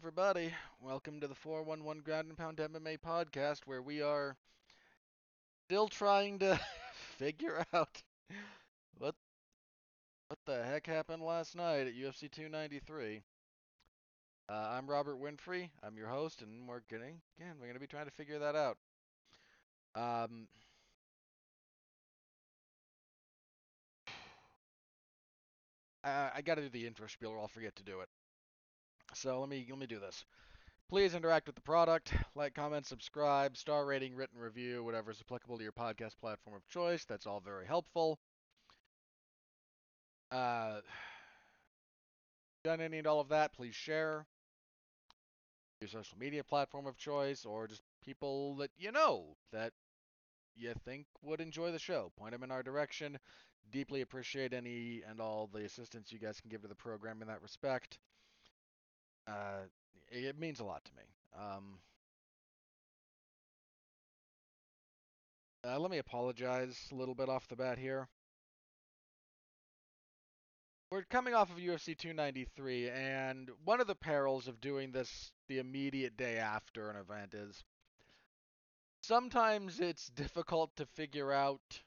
[0.00, 0.50] everybody.
[0.80, 4.34] Welcome to the 411 Ground and Pound MMA podcast, where we are
[5.66, 6.58] still trying to
[7.18, 8.02] figure out
[8.96, 9.14] what
[10.28, 13.20] what the heck happened last night at UFC 293.
[14.48, 15.68] Uh, I'm Robert Winfree.
[15.82, 17.56] I'm your host, and we're getting again.
[17.60, 18.78] We're going to be trying to figure that out.
[19.94, 20.48] Um,
[26.02, 28.08] I, I got to do the intro spiel, or I'll forget to do it.
[29.14, 30.24] So let me let me do this.
[30.88, 35.56] Please interact with the product, like, comment, subscribe, star rating, written review, whatever is applicable
[35.56, 37.04] to your podcast platform of choice.
[37.04, 38.18] That's all very helpful.
[40.32, 40.80] Uh,
[42.64, 44.26] done any and all of that, please share
[45.80, 49.72] your social media platform of choice or just people that you know that
[50.56, 52.12] you think would enjoy the show.
[52.18, 53.18] Point them in our direction.
[53.70, 57.28] Deeply appreciate any and all the assistance you guys can give to the program in
[57.28, 57.98] that respect.
[59.30, 59.66] Uh,
[60.10, 61.02] it means a lot to me.
[61.38, 61.78] Um,
[65.64, 68.08] uh, let me apologize a little bit off the bat here.
[70.90, 75.58] We're coming off of UFC 293, and one of the perils of doing this the
[75.58, 77.62] immediate day after an event is
[79.02, 81.82] sometimes it's difficult to figure out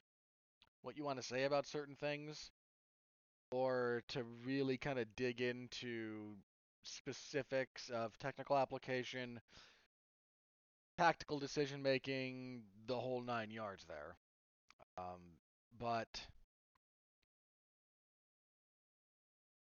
[0.80, 2.50] what you want to say about certain things
[3.50, 6.36] or to really kind of dig into
[6.84, 9.40] specifics of technical application,
[10.98, 14.16] tactical decision making, the whole nine yards there.
[14.96, 15.20] Um,
[15.78, 16.20] but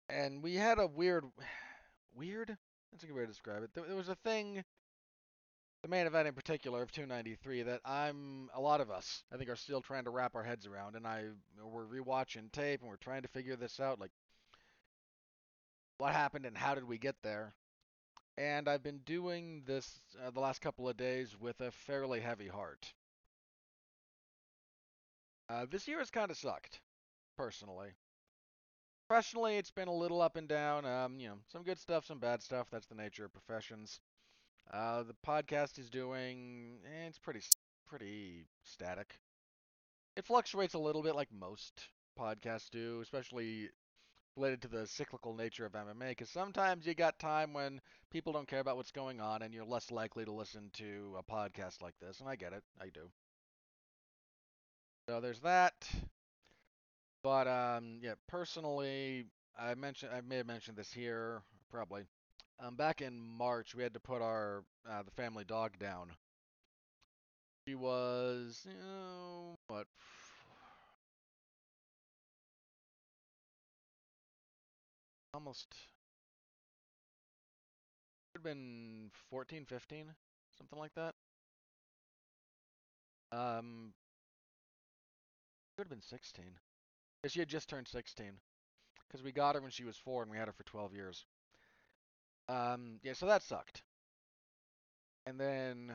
[0.08, 1.24] and we had a weird,
[2.14, 2.56] weird.
[2.92, 3.70] That's a good way to describe it.
[3.74, 4.62] There, there was a thing,
[5.82, 9.50] the main event in particular of 293, that I'm a lot of us I think
[9.50, 11.24] are still trying to wrap our heads around, and I
[11.62, 14.12] we're rewatching tape and we're trying to figure this out, like
[15.98, 17.54] what happened and how did we get there.
[18.36, 22.48] And I've been doing this uh, the last couple of days with a fairly heavy
[22.48, 22.92] heart.
[25.48, 26.80] Uh, this year has kind of sucked,
[27.36, 27.90] personally.
[29.08, 30.84] Professionally, it's been a little up and down.
[30.84, 32.68] Um, you know, some good stuff, some bad stuff.
[32.72, 34.00] That's the nature of professions.
[34.72, 37.42] Uh, the podcast is doing, eh, it's pretty,
[37.86, 39.18] pretty static.
[40.16, 43.68] It fluctuates a little bit, like most podcasts do, especially
[44.36, 46.10] related to the cyclical nature of MMA.
[46.10, 47.80] Because sometimes you got time when
[48.10, 51.22] people don't care about what's going on, and you're less likely to listen to a
[51.22, 52.20] podcast like this.
[52.20, 53.10] And I get it, I do.
[55.08, 55.88] So there's that.
[57.22, 59.26] But um, yeah, personally,
[59.58, 62.06] I mentioned I may have mentioned this here probably.
[62.60, 66.12] Um, back in March, we had to put our uh, the family dog down.
[67.66, 69.86] She was, you know, what?
[75.34, 75.66] Almost.
[78.32, 80.06] Could have been 14, 15,
[80.56, 81.14] something like that.
[83.32, 83.92] Um,
[85.76, 86.44] could have been 16.
[87.26, 88.30] She had just turned 16
[89.08, 91.24] because we got her when she was four and we had her for 12 years.
[92.48, 93.82] Um, yeah, so that sucked.
[95.26, 95.92] And then,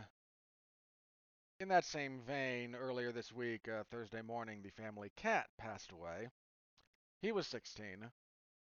[1.62, 6.28] in that same vein, earlier this week, uh, Thursday morning, the family cat passed away.
[7.22, 8.10] He was 16,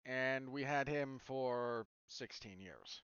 [0.06, 3.01] and we had him for 16 years.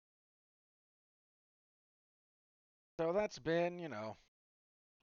[3.00, 4.18] So that's been, you know,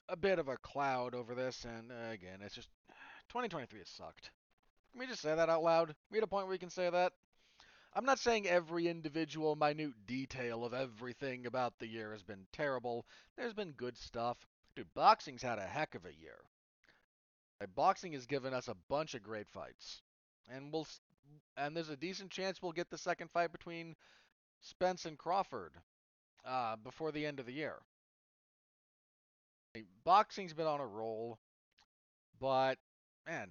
[0.09, 2.69] a bit of a cloud over this, and uh, again, it's just
[3.31, 4.31] 2023 has sucked.
[4.93, 5.95] Can we just say that out loud?
[6.11, 7.12] We at a point where we can say that?
[7.93, 13.05] I'm not saying every individual minute detail of everything about the year has been terrible.
[13.37, 14.37] There's been good stuff.
[14.77, 16.39] Dude, boxing's had a heck of a year.
[17.75, 20.03] Boxing has given us a bunch of great fights.
[20.49, 20.87] And we'll
[21.57, 23.95] and there's a decent chance we'll get the second fight between
[24.61, 25.73] Spence and Crawford
[26.45, 27.77] uh, before the end of the year.
[30.05, 31.39] Boxing's been on a roll,
[32.41, 32.79] but
[33.27, 33.51] man,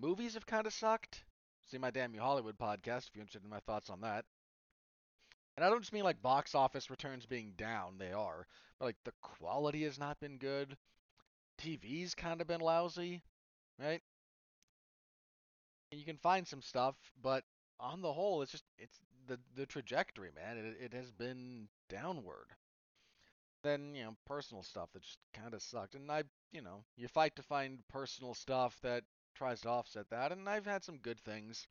[0.00, 1.24] movies have kind of sucked.
[1.66, 4.24] See my Damn You Hollywood podcast if you're interested in my thoughts on that.
[5.56, 8.46] And I don't just mean like box office returns being down, they are,
[8.78, 10.76] but like the quality has not been good.
[11.60, 13.22] TV's kind of been lousy,
[13.78, 14.00] right?
[15.90, 17.44] You can find some stuff, but
[17.78, 20.56] on the whole, it's just it's the the trajectory, man.
[20.56, 22.54] It it has been downward.
[23.62, 27.06] Then you know personal stuff that just kind of sucked, and I you know you
[27.06, 29.04] fight to find personal stuff that
[29.34, 30.32] tries to offset that.
[30.32, 31.68] And I've had some good things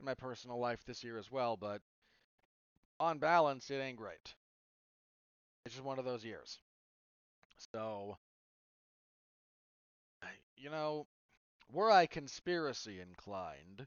[0.00, 1.82] in my personal life this year as well, but
[3.00, 4.34] on balance, it ain't great.
[5.66, 6.60] It's just one of those years.
[7.72, 8.18] So,
[10.56, 11.06] you know,
[11.72, 13.86] were I conspiracy inclined,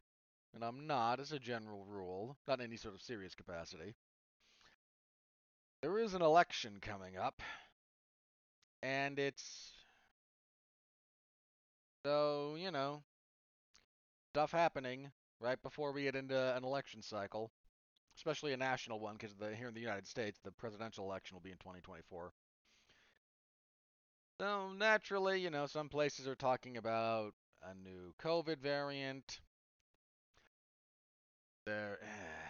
[0.53, 3.95] and I'm not as a general rule, not in any sort of serious capacity,
[5.81, 7.41] there is an election coming up,
[8.81, 9.71] and it's
[12.05, 13.03] so you know
[14.33, 17.51] stuff happening right before we get into an election cycle,
[18.17, 21.51] especially a national one, because here in the United States, the presidential election will be
[21.51, 22.31] in 2024.
[24.41, 29.39] So naturally, you know, some places are talking about a new COVID variant.
[31.65, 32.49] There, eh.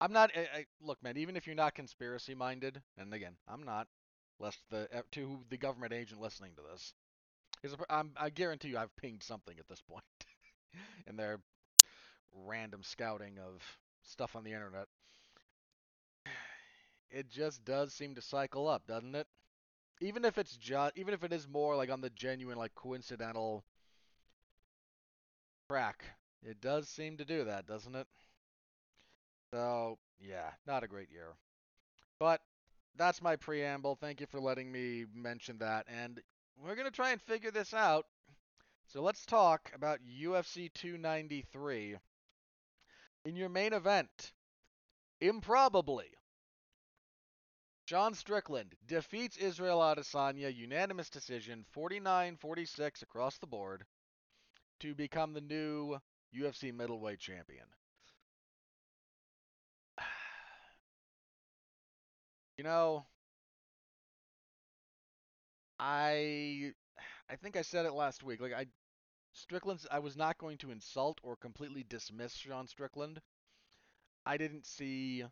[0.00, 0.30] I'm not.
[0.36, 1.16] I, I, look, man.
[1.16, 3.86] Even if you're not conspiracy minded, and again, I'm not,
[4.38, 6.92] lest the to the government agent listening to this,
[7.62, 10.04] is I'm, I guarantee you, I've pinged something at this point
[11.06, 11.40] in their
[12.32, 13.62] random scouting of
[14.02, 14.86] stuff on the internet.
[17.10, 19.28] It just does seem to cycle up, doesn't it?
[20.00, 23.64] Even if it's just even if it is more like on the genuine like coincidental
[25.68, 26.04] track
[26.42, 28.06] it does seem to do that doesn't it?
[29.52, 31.34] So yeah not a great year.
[32.18, 32.40] But
[32.96, 33.96] that's my preamble.
[33.96, 36.20] Thank you for letting me mention that and
[36.56, 38.06] we're going to try and figure this out.
[38.86, 41.96] So let's talk about UFC 293
[43.24, 44.32] in your main event
[45.20, 46.06] improbably
[47.86, 53.86] Sean Strickland defeats Israel Adesanya unanimous decision 49-46 across the board
[54.80, 55.98] to become the new
[56.34, 57.66] UFC middleweight champion.
[62.56, 63.06] You know,
[65.78, 66.72] I
[67.30, 68.40] I think I said it last week.
[68.40, 68.66] Like I
[69.32, 73.20] Strickland's I was not going to insult or completely dismiss Sean Strickland.
[74.26, 75.24] I didn't see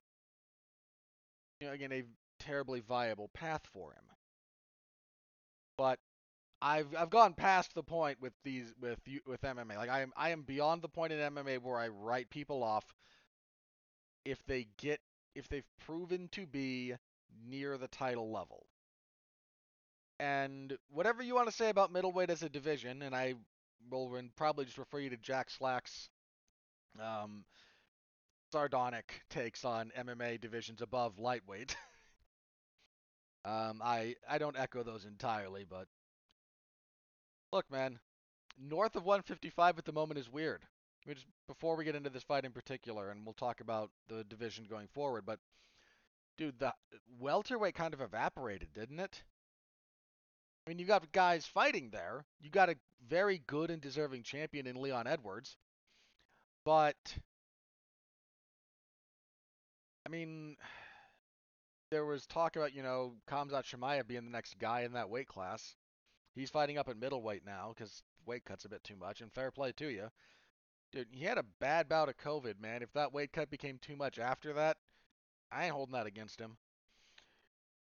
[1.60, 2.04] you know again a
[2.44, 4.04] terribly viable path for him.
[5.76, 5.98] But
[6.60, 9.76] I've I've gone past the point with these with with MMA.
[9.76, 12.84] Like I am I am beyond the point in MMA where I write people off
[14.24, 15.00] if they get
[15.34, 16.94] if they've proven to be
[17.46, 18.66] near the title level.
[20.20, 23.34] And whatever you want to say about middleweight as a division, and I
[23.90, 26.10] will probably just refer you to Jack Slack's
[27.00, 27.44] um,
[28.52, 31.74] sardonic takes on MMA divisions above lightweight.
[33.44, 35.88] Um, I I don't echo those entirely, but
[37.52, 37.98] look, man,
[38.58, 40.64] north of 155 at the moment is weird.
[41.04, 43.90] I mean, just before we get into this fight in particular, and we'll talk about
[44.08, 45.40] the division going forward, but
[46.38, 46.74] dude, the
[47.18, 49.22] welterweight kind of evaporated, didn't it?
[50.66, 52.24] I mean, you got guys fighting there.
[52.40, 52.76] You got a
[53.08, 55.56] very good and deserving champion in Leon Edwards,
[56.64, 57.18] but
[60.06, 60.56] I mean
[61.92, 65.28] there was talk about, you know, Khamzat Chimaev being the next guy in that weight
[65.28, 65.76] class.
[66.34, 69.50] He's fighting up at middleweight now because weight cut's a bit too much, and fair
[69.50, 70.08] play to you.
[70.90, 72.82] Dude, he had a bad bout of COVID, man.
[72.82, 74.78] If that weight cut became too much after that,
[75.52, 76.56] I ain't holding that against him.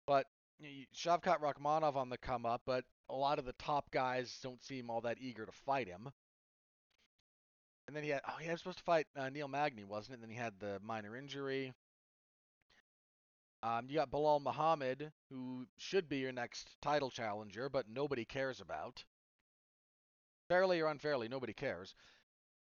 [0.08, 0.26] But
[0.96, 4.90] Shavkat Rakhmonov on the come up, but a lot of the top guys don't seem
[4.90, 6.10] all that eager to fight him.
[7.88, 10.16] And then he had, oh, he was supposed to fight uh, Neil Magny, wasn't it?
[10.16, 11.74] And then he had the minor injury.
[13.62, 18.62] Um, you got Belal Muhammad, who should be your next title challenger, but nobody cares
[18.62, 19.04] about.
[20.48, 21.94] Fairly or unfairly, nobody cares.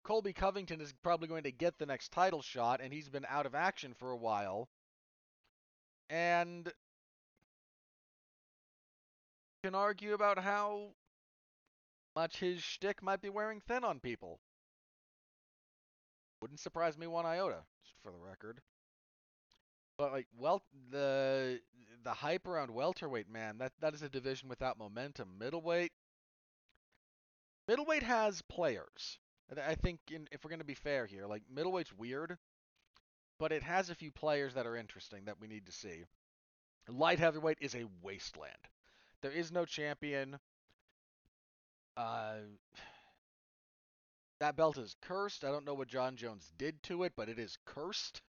[0.03, 3.47] Colby Covington is probably going to get the next title shot, and he's been out
[3.47, 4.69] of action for a while.
[6.11, 6.73] And
[9.63, 10.89] can argue about how
[12.17, 14.41] much his shtick might be wearing thin on people.
[16.41, 18.61] Wouldn't surprise me one iota, just for the record.
[19.99, 21.61] But like well the
[22.05, 25.37] the hype around welterweight, man, that that is a division without momentum.
[25.39, 25.93] Middleweight
[27.67, 29.19] middleweight has players.
[29.65, 32.39] I think in, if we're going to be fair here, like middleweight's weird,
[33.39, 36.05] but it has a few players that are interesting that we need to see.
[36.89, 38.69] Light heavyweight is a wasteland.
[39.21, 40.39] There is no champion.
[41.97, 42.37] Uh,
[44.41, 45.45] that belt is cursed.
[45.45, 48.23] I don't know what Jon Jones did to it, but it is cursed.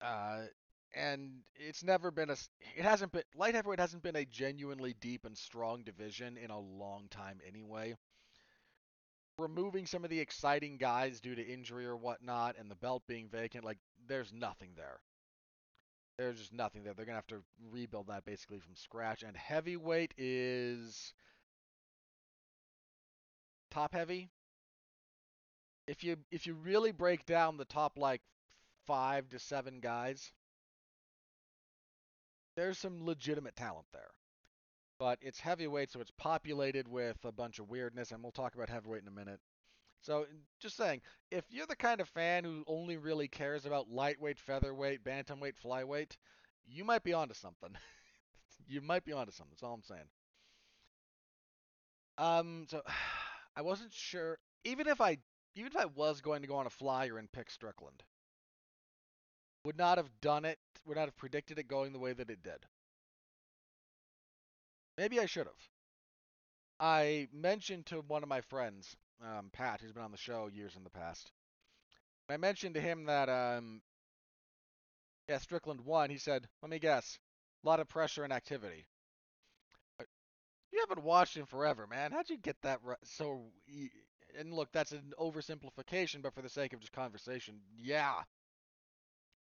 [0.00, 0.42] Uh,
[0.94, 2.36] and it's never been a
[2.76, 6.58] it hasn't been light heavyweight hasn't been a genuinely deep and strong division in a
[6.58, 7.94] long time anyway.
[9.38, 13.28] Removing some of the exciting guys due to injury or whatnot and the belt being
[13.28, 13.78] vacant like
[14.08, 15.00] there's nothing there.
[16.18, 16.92] There's just nothing there.
[16.92, 21.14] They're gonna have to rebuild that basically from scratch and heavyweight is
[23.70, 24.28] top heavy.
[25.86, 28.22] If you if you really break down the top like
[28.86, 30.32] five to seven guys,
[32.56, 34.10] there's some legitimate talent there.
[34.98, 38.68] But it's heavyweight, so it's populated with a bunch of weirdness, and we'll talk about
[38.68, 39.40] heavyweight in a minute.
[40.02, 40.26] So
[40.58, 45.04] just saying, if you're the kind of fan who only really cares about lightweight, featherweight,
[45.04, 46.16] bantamweight, flyweight,
[46.66, 47.70] you might be onto something.
[48.66, 49.52] you might be onto something.
[49.52, 50.08] That's all I'm saying.
[52.18, 52.82] Um, so
[53.56, 54.38] I wasn't sure.
[54.64, 55.18] Even if I,
[55.54, 58.02] even if I was going to go on a flyer and pick Strickland,
[59.64, 60.58] would not have done it.
[60.86, 62.66] Would not have predicted it going the way that it did.
[64.96, 65.68] Maybe I should have.
[66.78, 70.76] I mentioned to one of my friends, um, Pat, who's been on the show years
[70.76, 71.30] in the past.
[72.28, 73.82] I mentioned to him that um,
[75.28, 76.10] yeah, Strickland won.
[76.10, 77.18] He said, "Let me guess,
[77.64, 78.86] a lot of pressure and activity."
[80.72, 82.12] You haven't watched him forever, man.
[82.12, 82.96] How'd you get that right?
[83.02, 83.50] so?
[84.38, 88.22] And look, that's an oversimplification, but for the sake of just conversation, yeah,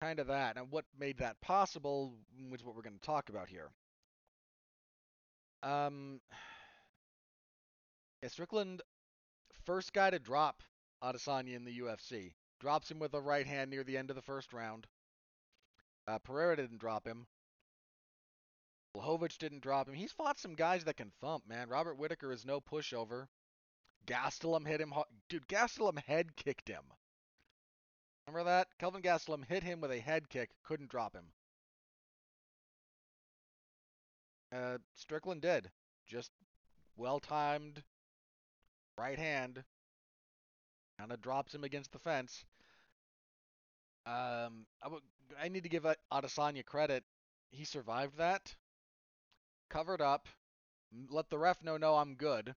[0.03, 0.57] kind of that.
[0.57, 2.15] And what made that possible,
[2.49, 3.71] which is what we're going to talk about here.
[5.63, 6.21] Um,
[8.23, 8.83] yeah, Strickland,
[9.65, 10.63] first guy to drop
[11.03, 14.23] Adesanya in the UFC, drops him with a right hand near the end of the
[14.23, 14.87] first round.
[16.09, 17.27] Uh, Pereira didn't drop him.
[18.97, 19.95] Blachowicz didn't drop him.
[19.95, 21.69] He's fought some guys that can thump, man.
[21.69, 23.27] Robert Whitaker is no pushover.
[24.07, 24.93] Gastelum hit him.
[25.29, 26.83] Dude, Gastelum head kicked him.
[28.27, 28.69] Remember that?
[28.79, 31.25] Kelvin Gastelum hit him with a head kick, couldn't drop him.
[34.55, 35.71] Uh, Strickland did.
[36.07, 36.31] Just
[36.97, 37.83] well timed
[38.99, 39.65] right hand.
[40.99, 42.45] Kind of drops him against the fence.
[44.07, 45.03] Um, I, w-
[45.41, 47.05] I need to give Adesanya credit.
[47.51, 48.55] He survived that
[49.73, 50.29] covered up,
[51.09, 52.55] let the ref know, no, I'm good,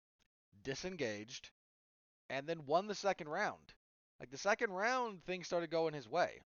[0.63, 1.51] disengaged,
[2.27, 3.75] and then won the second round.
[4.19, 6.41] Like the second round, things started going his way.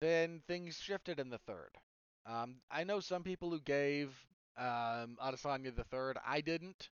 [0.00, 1.70] Then things shifted in the third.
[2.26, 4.08] Um, I know some people who gave
[4.56, 6.18] um, Adesanya the third.
[6.26, 6.90] I didn't,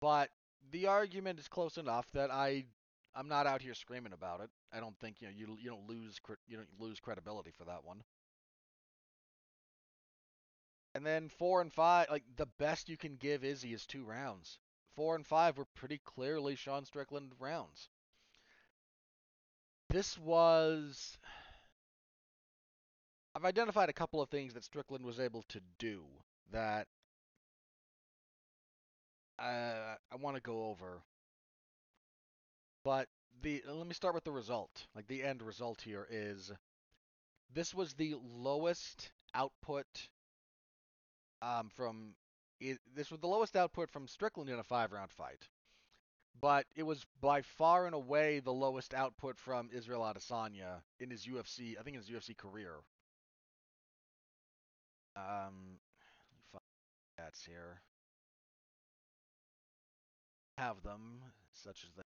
[0.00, 0.30] but
[0.70, 2.64] the argument is close enough that I
[3.14, 4.50] I'm not out here screaming about it.
[4.72, 7.84] I don't think you know you you don't lose you don't lose credibility for that
[7.84, 8.02] one.
[10.94, 14.58] And then four and five, like the best you can give Izzy is two rounds.
[14.96, 17.88] Four and five were pretty clearly Sean Strickland rounds.
[19.90, 21.18] This was.
[23.34, 26.04] I've identified a couple of things that Strickland was able to do
[26.52, 26.86] that
[29.38, 31.02] uh, I want to go over.
[32.84, 33.08] But
[33.42, 34.86] the let me start with the result.
[34.94, 36.52] Like the end result here is
[37.52, 39.86] this was the lowest output
[41.42, 42.14] um, from
[42.64, 45.48] it, this was the lowest output from Strickland in a five round fight,
[46.40, 51.26] but it was by far and away the lowest output from Israel Adesanya in his
[51.26, 52.80] UFC, I think in his UFC career.
[55.16, 55.78] Um,
[57.16, 57.80] that's here.
[60.58, 62.06] Have them such as that.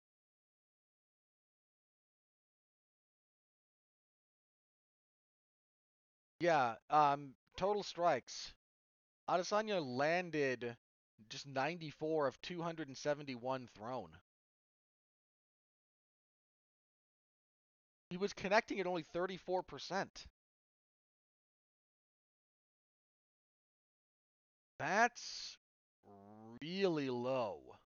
[6.40, 8.54] Yeah, um, total strikes.
[9.28, 10.76] Adesanya landed
[11.28, 14.08] just 94 of 271 thrown.
[18.10, 20.26] He was connecting at only 34%.
[24.78, 25.56] That's
[26.62, 27.76] really low.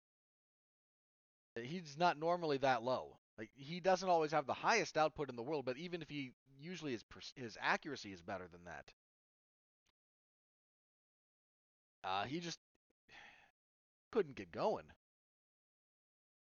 [1.56, 3.16] He's not normally that low.
[3.38, 6.32] Like he doesn't always have the highest output in the world, but even if he
[6.60, 7.04] usually his
[7.34, 8.92] his accuracy is better than that.
[12.04, 12.58] Uh, he just
[14.10, 14.86] couldn't get going.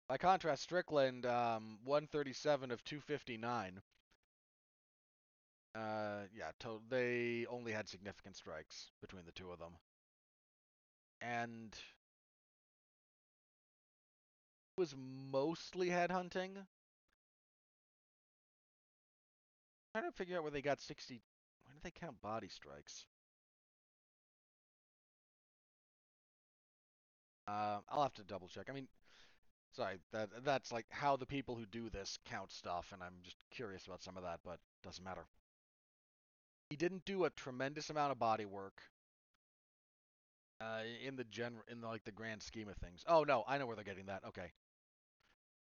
[0.07, 3.81] By contrast, Strickland, um, 137 of 259.
[5.74, 9.77] Uh, yeah, to- they only had significant strikes between the two of them.
[11.21, 11.77] And
[14.77, 16.65] was mostly headhunting.
[19.93, 21.24] Trying to figure out where they got 60.
[21.63, 23.05] When did they count body strikes?
[27.48, 28.68] Uh, I'll have to double check.
[28.70, 28.88] I mean,
[29.74, 33.38] sorry, that that's like how the people who do this count stuff, and I'm just
[33.52, 35.28] curious about some of that, but doesn't matter.
[36.70, 38.84] He didn't do a tremendous amount of body work.
[40.62, 43.04] Uh, in the gen in the, like the grand scheme of things.
[43.08, 44.24] Oh no, I know where they're getting that.
[44.25, 44.52] Okay,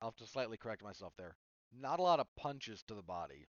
[0.00, 1.36] I'll have to slightly correct myself there.
[1.70, 3.46] Not a lot of punches to the body,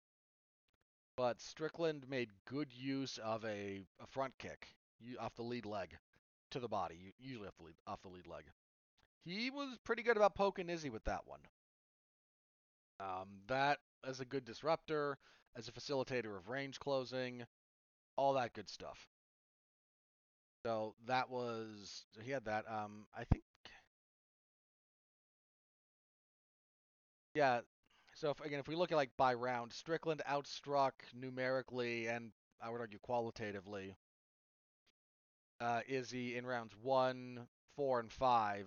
[1.16, 4.68] but Strickland made good use of a, a front kick
[5.18, 5.96] off the lead leg
[6.52, 8.44] to the body, You usually off the lead off the lead leg.
[9.24, 11.40] He was pretty good about poking Izzy with that one.
[13.00, 15.18] Um, that as a good disruptor,
[15.56, 17.44] as a facilitator of range closing,
[18.16, 19.08] all that good stuff.
[20.64, 22.64] So that was he had that.
[22.70, 23.42] Um, I think
[27.34, 27.60] Yeah.
[28.14, 32.30] So if, again, if we look at like by round, Strickland outstruck numerically and
[32.60, 33.96] I would argue qualitatively
[35.62, 38.66] uh, Izzy in rounds one, four, and five.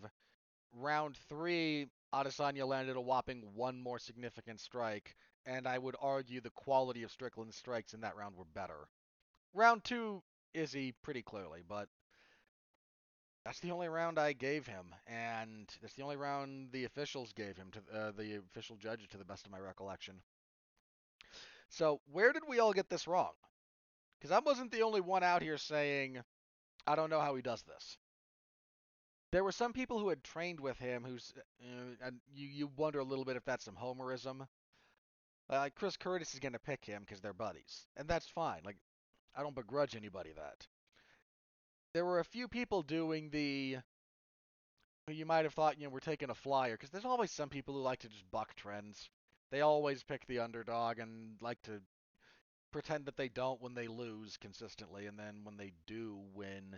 [0.74, 6.50] Round three, Adesanya landed a whopping one more significant strike, and I would argue the
[6.52, 8.88] quality of Strickland's strikes in that round were better.
[9.54, 10.24] Round two,
[10.54, 11.90] Izzy pretty clearly, but
[13.44, 17.58] that's the only round I gave him, and that's the only round the officials gave
[17.58, 20.16] him to uh, the official judge, to the best of my recollection.
[21.70, 23.34] So where did we all get this wrong?
[24.18, 26.22] Because I wasn't the only one out here saying
[26.88, 27.98] I don't know how he does this.
[29.32, 33.00] There were some people who had trained with him who's, uh, and you, you wonder
[33.00, 34.48] a little bit if that's some homerism.
[35.50, 38.62] Uh, Chris Curtis is going to pick him because they're buddies, and that's fine.
[38.64, 38.78] Like,
[39.36, 40.68] I don't begrudge anybody that.
[41.94, 43.78] There were a few people doing the,
[45.10, 47.74] you might have thought, you know, we're taking a flyer, because there's always some people
[47.74, 49.10] who like to just buck trends.
[49.52, 51.82] They always pick the underdog and like to
[52.76, 56.78] pretend that they don't when they lose consistently, and then when they do win,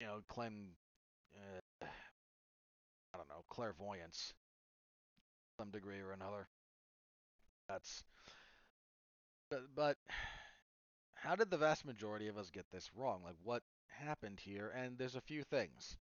[0.00, 0.68] you know, claim,
[1.36, 4.32] uh, I don't know, clairvoyance,
[5.58, 6.48] some degree or another.
[7.68, 8.02] That's,
[9.50, 9.98] but, but
[11.12, 13.20] how did the vast majority of us get this wrong?
[13.22, 14.72] Like, what happened here?
[14.74, 15.98] And there's a few things.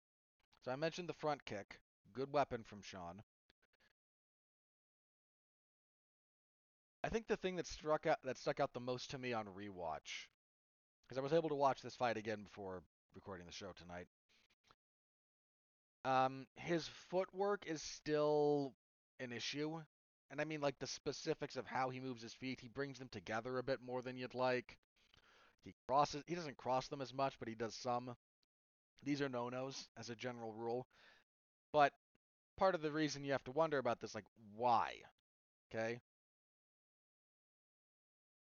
[0.62, 1.80] So I mentioned the front kick,
[2.12, 3.22] good weapon from Sean.
[7.06, 9.46] I think the thing that struck out that stuck out the most to me on
[9.46, 10.26] rewatch,
[11.06, 12.82] because I was able to watch this fight again before
[13.14, 14.08] recording the show tonight.
[16.04, 18.72] Um, his footwork is still
[19.20, 19.80] an issue,
[20.32, 22.58] and I mean like the specifics of how he moves his feet.
[22.60, 24.76] He brings them together a bit more than you'd like.
[25.62, 26.24] He crosses.
[26.26, 28.16] He doesn't cross them as much, but he does some.
[29.04, 30.88] These are no-nos as a general rule.
[31.72, 31.92] But
[32.56, 34.94] part of the reason you have to wonder about this, like, why?
[35.72, 36.00] Okay?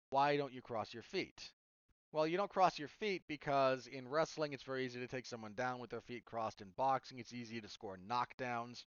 [0.10, 1.52] Why don't you cross your feet?
[2.12, 5.54] Well, you don't cross your feet because in wrestling it's very easy to take someone
[5.54, 6.62] down with their feet crossed.
[6.62, 8.86] In boxing, it's easy to score knockdowns.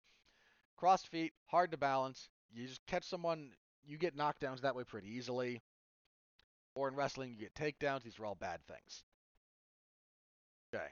[0.75, 2.29] Crossed feet, hard to balance.
[2.51, 3.51] You just catch someone,
[3.85, 5.61] you get knockdowns that way pretty easily.
[6.73, 8.01] Or in wrestling, you get takedowns.
[8.01, 9.03] These are all bad things.
[10.73, 10.87] Okay.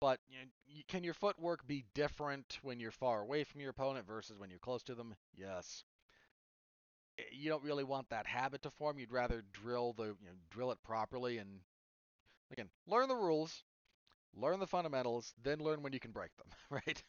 [0.00, 4.06] But you know, can your footwork be different when you're far away from your opponent
[4.06, 5.14] versus when you're close to them?
[5.36, 5.84] Yes.
[7.18, 8.98] Eh, you don't really want that habit to form.
[8.98, 11.60] You'd rather drill the you know drill it properly and
[12.52, 13.64] again learn the rules,
[14.34, 16.48] learn the fundamentals, then learn when you can break them.
[16.70, 17.02] Right?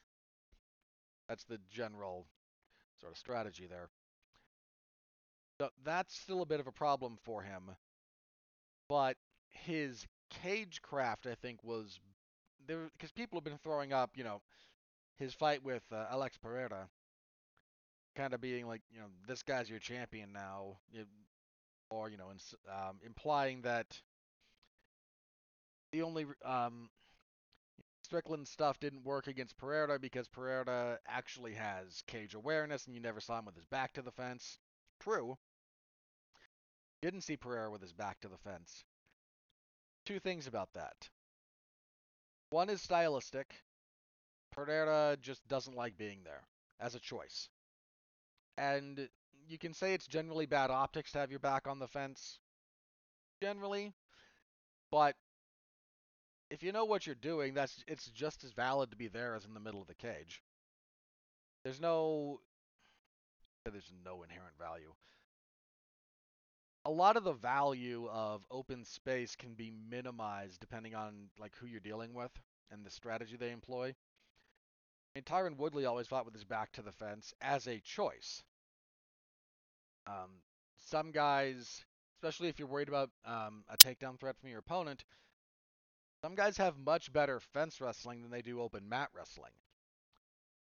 [1.30, 2.28] That's the general
[3.00, 3.89] sort of strategy there.
[5.60, 7.76] So that's still a bit of a problem for him,
[8.88, 9.17] but
[9.50, 12.00] his cage craft, I think, was
[12.67, 14.41] there because people have been throwing up, you know,
[15.17, 16.89] his fight with uh, Alex Pereira,
[18.19, 20.77] kind of being like, you know, this guy's your champion now,
[21.89, 24.01] or you know, ins- um, implying that
[25.93, 26.89] the only um,
[28.03, 33.21] Strickland stuff didn't work against Pereira because Pereira actually has cage awareness, and you never
[33.21, 34.60] saw him with his back to the fence.
[34.99, 35.38] True.
[37.01, 38.84] Didn't see Pereira with his back to the fence.
[40.05, 41.10] Two things about that.
[42.49, 43.63] One is stylistic.
[44.51, 46.43] Pereira just doesn't like being there
[46.82, 47.47] as a choice.
[48.60, 49.08] And
[49.48, 52.39] you can say it's generally bad optics to have your back on the fence.
[53.41, 53.93] Generally.
[54.91, 55.15] But
[56.50, 59.45] if you know what you're doing, that's it's just as valid to be there as
[59.45, 60.43] in the middle of the cage.
[61.63, 62.41] There's no
[63.65, 64.93] there's no inherent value.
[66.86, 71.67] A lot of the value of open space can be minimized depending on like who
[71.67, 72.32] you're dealing with
[72.72, 73.93] and the strategy they employ.
[75.19, 78.41] And Tyron Woodley always fought with his back to the fence as a choice.
[80.08, 80.32] Um,
[80.77, 81.84] some guys,
[82.15, 85.03] especially if you're worried about um, a takedown threat from your opponent,
[86.23, 89.51] some guys have much better fence wrestling than they do open mat wrestling.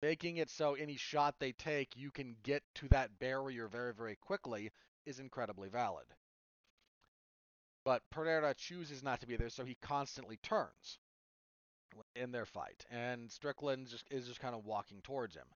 [0.00, 4.16] Making it so any shot they take, you can get to that barrier very, very
[4.16, 4.72] quickly
[5.04, 6.06] is incredibly valid.
[7.84, 10.98] But Pereira chooses not to be there, so he constantly turns
[12.14, 15.46] in their fight, and Strickland just is just kind of walking towards him.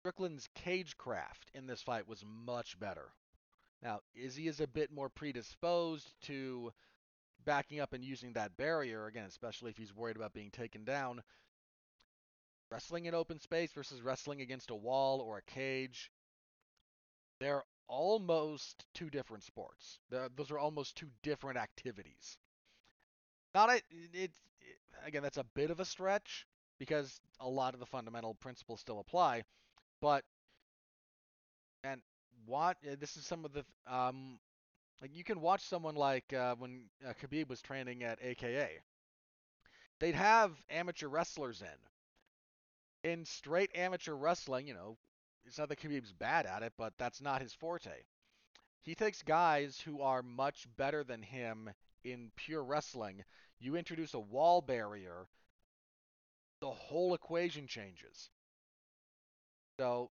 [0.00, 3.12] Strickland's cagecraft in this fight was much better.
[3.82, 6.72] Now, Izzy is a bit more predisposed to
[7.44, 11.22] backing up and using that barrier, again, especially if he's worried about being taken down.
[12.70, 16.10] Wrestling in open space versus wrestling against a wall or a cage,
[17.38, 19.98] they're almost two different sports.
[20.10, 22.38] They're, those are almost two different activities.
[23.54, 26.46] Not a, it's it, again, that's a bit of a stretch
[26.78, 29.42] because a lot of the fundamental principles still apply.
[30.00, 30.24] But
[31.84, 32.00] and
[32.46, 34.38] what this is some of the um
[35.00, 38.78] like you can watch someone like uh, when uh, Khabib was training at AKA.
[39.98, 43.10] They'd have amateur wrestlers in.
[43.10, 44.96] In straight amateur wrestling, you know,
[45.44, 48.04] it's not that Khabib's bad at it, but that's not his forte.
[48.82, 51.70] He takes guys who are much better than him
[52.04, 53.24] in pure wrestling.
[53.58, 55.26] You introduce a wall barrier,
[56.60, 58.30] the whole equation changes.
[59.78, 60.10] So,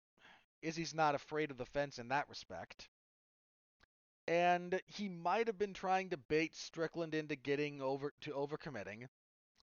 [0.63, 2.89] Izzy's not afraid of the fence in that respect.
[4.29, 9.09] And he might have been trying to bait Strickland into getting over to overcommitting,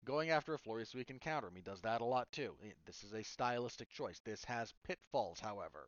[0.03, 1.55] going after a Flurry so he can counter him.
[1.55, 2.55] He does that a lot too.
[2.85, 4.19] This is a stylistic choice.
[4.19, 5.87] This has pitfalls, however,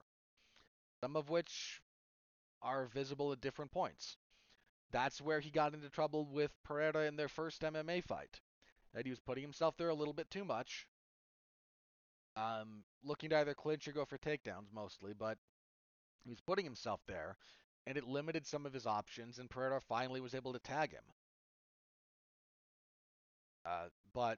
[1.02, 1.82] some of which
[2.62, 4.18] are visible at different points.
[4.92, 8.42] That's where he got into trouble with Pereira in their first MMA fight.
[8.94, 10.88] That he was putting himself there a little bit too much.
[12.38, 15.38] Um, looking to either clinch or go for takedowns mostly, but
[16.24, 17.38] he was putting himself there,
[17.88, 21.06] and it limited some of his options, and Pereira finally was able to tag him.
[23.66, 24.38] Uh, but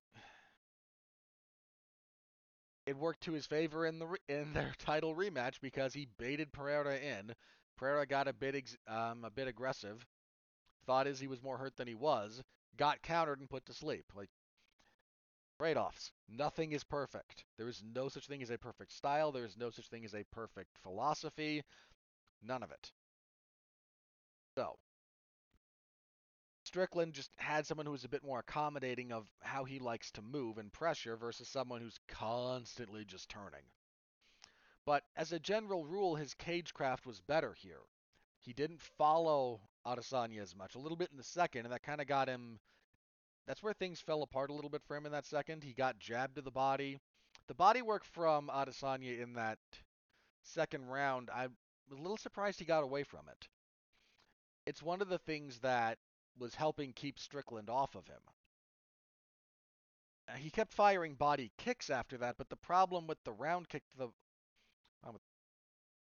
[2.88, 6.98] it worked to his favor in the in their title rematch because he baited Pereira
[6.98, 7.34] in.
[7.78, 10.04] Pereira got a bit ex- um, a bit aggressive,
[10.88, 12.42] thought Izzy was more hurt than he was,
[12.78, 14.06] got countered and put to sleep.
[14.16, 14.30] Like
[15.60, 16.12] trade-offs.
[16.30, 17.46] Nothing is perfect.
[17.58, 19.32] There is no such thing as a perfect style.
[19.32, 21.64] There is no such thing as a perfect philosophy.
[22.42, 22.92] None of it.
[24.56, 24.78] So,
[26.64, 30.22] Strickland just had someone who was a bit more accommodating of how he likes to
[30.22, 33.64] move and pressure versus someone who's constantly just turning.
[34.86, 37.82] But as a general rule, his cagecraft was better here.
[38.40, 40.76] He didn't follow Adesanya as much.
[40.76, 42.60] A little bit in the second, and that kind of got him.
[43.48, 45.64] That's where things fell apart a little bit for him in that second.
[45.64, 47.00] He got jabbed to the body.
[47.48, 49.60] The body work from Adesanya in that
[50.44, 51.48] second round, I
[51.90, 53.48] was a little surprised he got away from it.
[54.66, 55.98] It's one of the things that
[56.38, 58.20] was helping keep Strickland off of him.
[60.36, 63.98] He kept firing body kicks after that, but the problem with the round kick to
[63.98, 64.10] the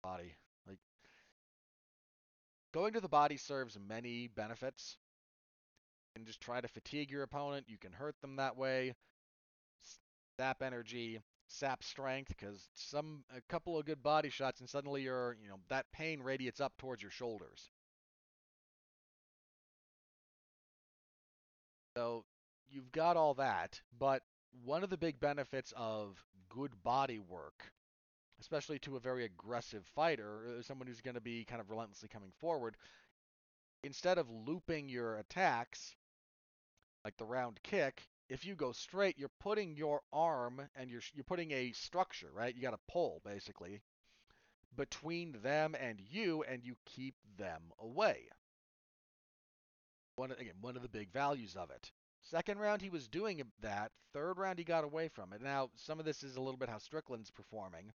[0.03, 0.35] body,
[2.77, 4.97] going to the body serves many benefits.
[6.13, 7.65] You can just try to fatigue your opponent.
[7.67, 8.93] You can hurt them that way.
[10.39, 15.35] Sap energy, sap strength, because some a couple of good body shots and suddenly you're
[15.41, 17.71] you know that pain radiates up towards your shoulders.
[21.97, 22.25] So
[22.69, 24.21] you've got all that, but
[24.63, 27.71] one of the big benefits of good body work,
[28.39, 32.09] especially to a very aggressive fighter, uh, someone who's going to be kind of relentlessly
[32.09, 32.77] coming forward,
[33.83, 35.95] instead of looping your attacks,
[37.03, 41.23] like the round kick, if you go straight, you're putting your arm and you're you're
[41.23, 42.53] putting a structure, right?
[42.53, 43.81] You got a pull basically
[44.75, 48.27] between them and you, and you keep them away.
[50.15, 51.91] One again, one of the big values of it.
[52.21, 53.91] Second round, he was doing that.
[54.13, 55.41] Third round, he got away from it.
[55.41, 57.93] Now, some of this is a little bit how Strickland's performing.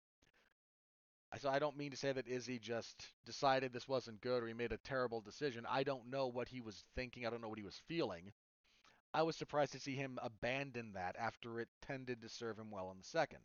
[1.37, 4.53] So I don't mean to say that Izzy just decided this wasn't good or he
[4.53, 5.65] made a terrible decision.
[5.69, 7.25] I don't know what he was thinking.
[7.25, 8.31] I don't know what he was feeling.
[9.13, 12.91] I was surprised to see him abandon that after it tended to serve him well
[12.91, 13.41] in the second.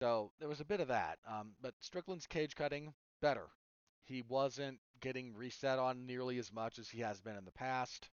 [0.00, 1.18] So there was a bit of that.
[1.28, 3.48] Um, but Strickland's cage cutting, better.
[4.04, 8.08] He wasn't getting reset on nearly as much as he has been in the past.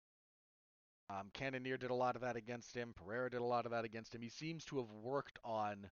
[1.10, 2.94] Um, Cannonier did a lot of that against him.
[2.96, 4.22] Pereira did a lot of that against him.
[4.22, 5.90] He seems to have worked on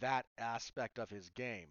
[0.00, 1.68] that aspect of his game.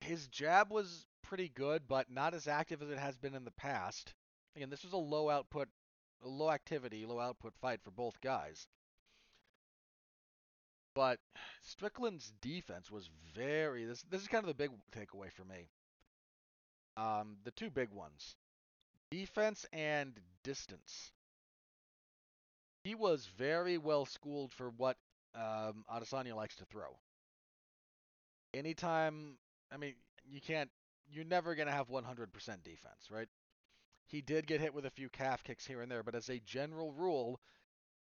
[0.00, 3.50] His jab was pretty good, but not as active as it has been in the
[3.52, 4.14] past.
[4.56, 5.68] Again, this was a low output,
[6.22, 8.66] low activity, low output fight for both guys.
[10.94, 11.20] But
[11.62, 13.84] Strickland's defense was very.
[13.86, 15.70] This this is kind of the big takeaway for me.
[16.96, 18.36] Um, the two big ones,
[19.10, 21.12] defense and distance.
[22.84, 24.98] He was very well schooled for what
[25.34, 26.98] um, Adesanya likes to throw.
[28.54, 29.38] Anytime,
[29.72, 30.70] I mean, you can't.
[31.10, 33.28] You're never gonna have 100% defense, right?
[34.06, 36.38] He did get hit with a few calf kicks here and there, but as a
[36.40, 37.40] general rule,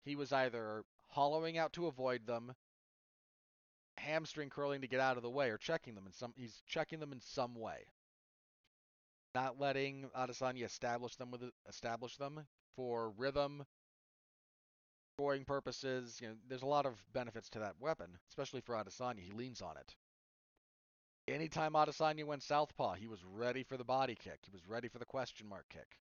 [0.03, 2.55] he was either hollowing out to avoid them,
[3.97, 6.33] hamstring curling to get out of the way, or checking them in some.
[6.35, 7.85] He's checking them in some way.
[9.35, 12.45] Not letting Adesanya establish them with establish them
[12.75, 13.65] for rhythm,
[15.13, 16.19] scoring purposes.
[16.21, 19.19] You know, there's a lot of benefits to that weapon, especially for Adesanya.
[19.19, 19.95] He leans on it.
[21.27, 24.39] Anytime Adesanya went southpaw, he was ready for the body kick.
[24.43, 25.99] He was ready for the question mark kick.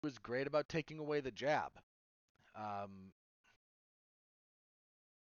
[0.00, 1.72] He was great about taking away the jab.
[2.56, 3.12] Um,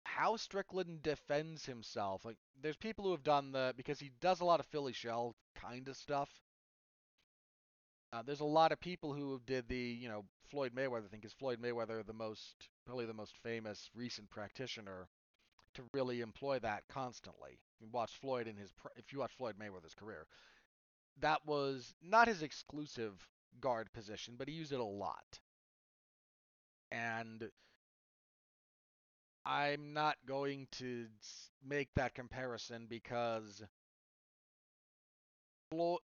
[0.04, 4.44] how Strickland defends himself, like there's people who have done the because he does a
[4.44, 6.28] lot of Philly shell kind of stuff.
[8.12, 11.32] Uh, there's a lot of people who did the, you know, Floyd Mayweather thing, because
[11.32, 15.08] Floyd Mayweather, the most, probably the most famous recent practitioner
[15.74, 17.58] to really employ that constantly.
[17.80, 20.26] You watch Floyd in his, if you watch Floyd Mayweather's career,
[21.20, 23.26] that was not his exclusive
[23.60, 25.40] guard position, but he used it a lot.
[26.90, 27.50] And
[29.46, 31.06] I'm not going to
[31.66, 33.62] make that comparison because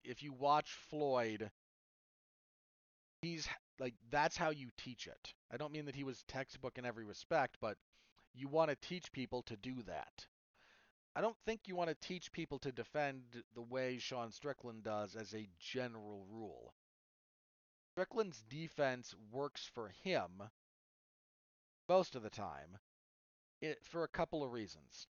[0.04, 1.50] if you watch Floyd,
[3.32, 3.48] he's
[3.80, 5.34] like that's how you teach it.
[5.52, 7.78] I don't mean that he was textbook in every respect, but
[8.34, 10.26] you want to teach people to do that.
[11.16, 13.22] I don't think you want to teach people to defend
[13.56, 16.74] the way Sean Strickland does as a general rule.
[17.94, 20.30] Strickland's defense works for him
[21.90, 22.78] most of the time
[23.62, 25.08] it, for a couple of reasons.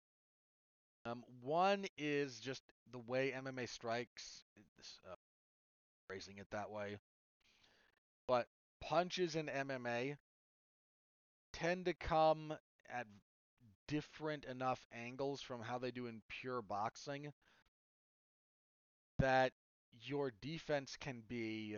[1.05, 4.45] Um, one is just the way MMA strikes,
[5.11, 5.15] uh,
[6.07, 6.99] phrasing it that way.
[8.29, 8.47] But
[8.81, 10.17] punches in MMA
[11.53, 12.55] tend to come
[12.89, 13.07] at
[13.89, 17.33] different enough angles from how they do in pure boxing
[19.19, 19.53] that
[20.03, 21.77] your defense can be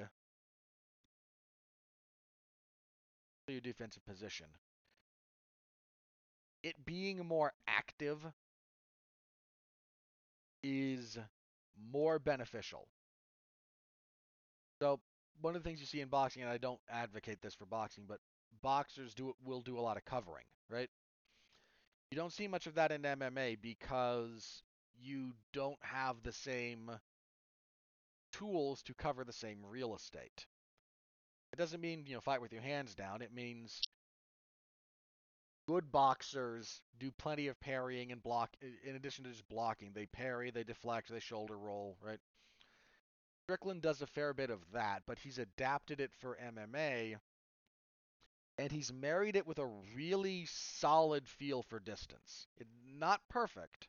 [3.48, 4.46] your defensive position.
[6.62, 8.18] It being more active
[10.62, 11.18] is
[11.92, 12.88] more beneficial.
[14.82, 15.00] So
[15.40, 18.04] one of the things you see in boxing, and I don't advocate this for boxing,
[18.06, 18.20] but
[18.62, 20.90] boxers do will do a lot of covering, right?
[22.10, 24.62] You don't see much of that in MMA because
[24.94, 26.90] you don't have the same
[28.32, 30.46] tools to cover the same real estate.
[31.52, 33.20] It doesn't mean, you know, fight with your hands down.
[33.22, 33.82] It means
[35.66, 38.50] good boxers do plenty of parrying and block
[38.84, 39.92] in addition to just blocking.
[39.92, 42.18] They parry, they deflect, they shoulder roll, right?
[43.48, 47.16] Strickland does a fair bit of that, but he's adapted it for MMA
[48.58, 52.46] and he's married it with a really solid feel for distance.
[52.58, 52.66] It,
[52.98, 53.88] not perfect,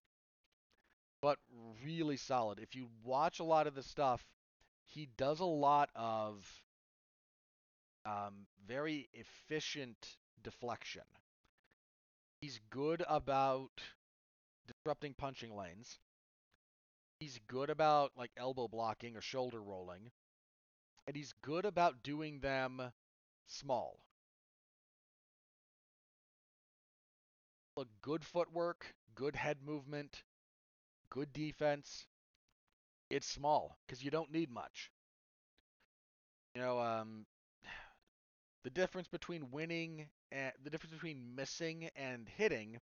[1.21, 1.39] but
[1.83, 2.59] really solid.
[2.59, 4.25] If you watch a lot of the stuff,
[4.85, 6.47] he does a lot of
[8.05, 11.03] um, very efficient deflection.
[12.39, 13.71] He's good about
[14.67, 15.99] disrupting punching lanes
[17.19, 20.11] he's good about like elbow blocking or shoulder rolling,
[21.07, 22.93] and he's good about doing them
[23.47, 23.99] small.
[27.75, 30.21] Look, good footwork, good head movement,
[31.09, 32.07] good defense.
[33.11, 34.91] It's small because you don't need much.
[36.55, 37.25] You know, um,
[38.63, 42.79] the difference between winning and the difference between missing and hitting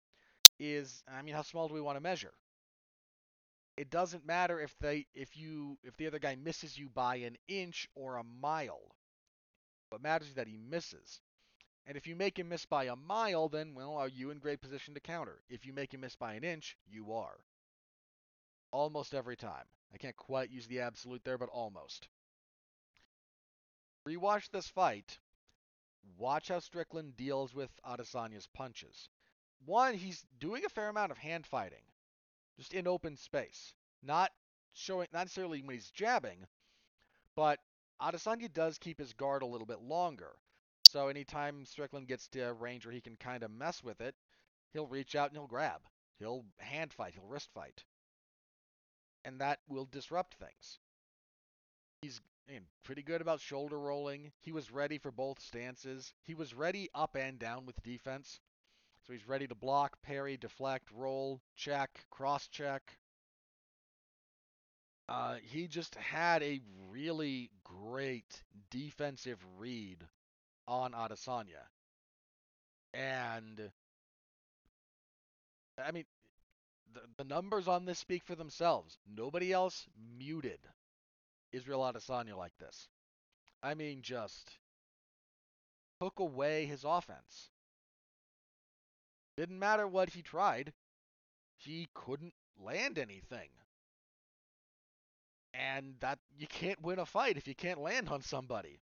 [0.60, 2.34] is, I mean, how small do we want to measure?
[3.80, 7.38] It doesn't matter if they if you if the other guy misses you by an
[7.48, 8.94] inch or a mile.
[9.88, 11.22] What matters is that he misses.
[11.86, 14.60] And if you make him miss by a mile, then well, are you in great
[14.60, 15.40] position to counter?
[15.48, 17.38] If you make him miss by an inch, you are.
[18.70, 19.64] Almost every time.
[19.94, 22.06] I can't quite use the absolute there, but almost.
[24.06, 25.18] Rewatch this fight.
[26.18, 29.08] Watch how Strickland deals with Adesanya's punches.
[29.64, 31.80] One, he's doing a fair amount of hand fighting
[32.60, 33.74] just in open space.
[34.02, 34.30] Not
[34.74, 36.46] showing, not necessarily when he's jabbing,
[37.34, 37.58] but
[38.02, 40.32] Adesanya does keep his guard a little bit longer.
[40.90, 44.14] So anytime Strickland gets to a range where he can kind of mess with it,
[44.74, 45.80] he'll reach out and he'll grab.
[46.18, 47.84] He'll hand fight, he'll wrist fight.
[49.24, 50.78] And that will disrupt things.
[52.02, 52.20] He's
[52.82, 54.32] pretty good about shoulder rolling.
[54.42, 56.12] He was ready for both stances.
[56.24, 58.40] He was ready up and down with defense.
[59.06, 62.98] So he's ready to block, parry, deflect, roll, check, cross check.
[65.08, 70.06] Uh, he just had a really great defensive read
[70.68, 71.66] on Adesanya.
[72.94, 73.70] And
[75.84, 76.04] I mean,
[76.92, 78.98] the, the numbers on this speak for themselves.
[79.16, 79.86] Nobody else
[80.18, 80.60] muted
[81.52, 82.88] Israel Adesanya like this.
[83.62, 84.58] I mean, just
[86.00, 87.50] took away his offense.
[89.40, 90.74] Didn't matter what he tried,
[91.56, 93.48] he couldn't land anything.
[95.54, 98.80] And that you can't win a fight if you can't land on somebody.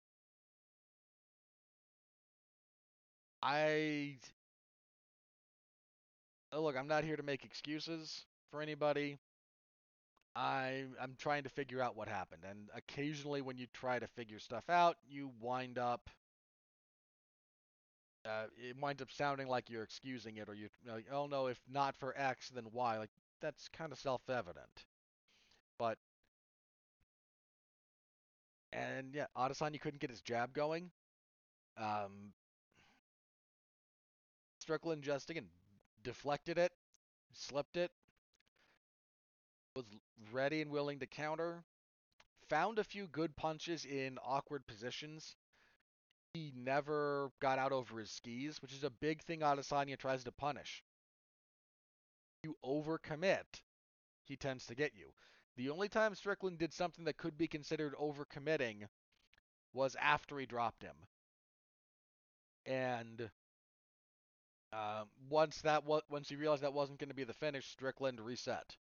[3.43, 4.19] I
[6.53, 9.17] uh, look, I'm not here to make excuses for anybody.
[10.37, 14.39] I'm I'm trying to figure out what happened, and occasionally when you try to figure
[14.39, 16.11] stuff out, you wind up
[18.25, 21.47] uh, it winds up sounding like you're excusing it, or you are like, oh no,
[21.47, 22.99] if not for X, then Y.
[22.99, 24.87] Like that's kind of self-evident.
[25.79, 25.99] But
[28.73, 30.91] and yeah, Adesanya couldn't get his jab going.
[31.79, 32.33] Um,
[34.61, 35.51] Strickland just again
[36.03, 36.73] deflected it,
[37.33, 37.93] slipped it,
[39.77, 39.85] was
[40.33, 41.63] ready and willing to counter.
[42.49, 45.37] Found a few good punches in awkward positions.
[46.35, 50.33] He never got out over his skis, which is a big thing Adesanya tries to
[50.33, 50.83] punish.
[52.43, 53.61] You overcommit,
[54.25, 55.13] he tends to get you.
[55.57, 58.87] The only time Strickland did something that could be considered overcommitting
[59.75, 60.97] was after he dropped him.
[62.65, 63.31] And
[64.73, 68.77] um, once that once he realized that wasn't going to be the finish, Strickland reset.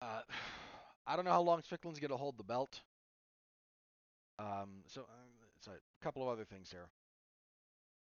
[0.00, 0.20] Uh,
[1.08, 2.82] I don't know how long Strickland's going to hold the belt.
[4.38, 5.04] Um, so, uh,
[5.60, 6.88] so a couple of other things here.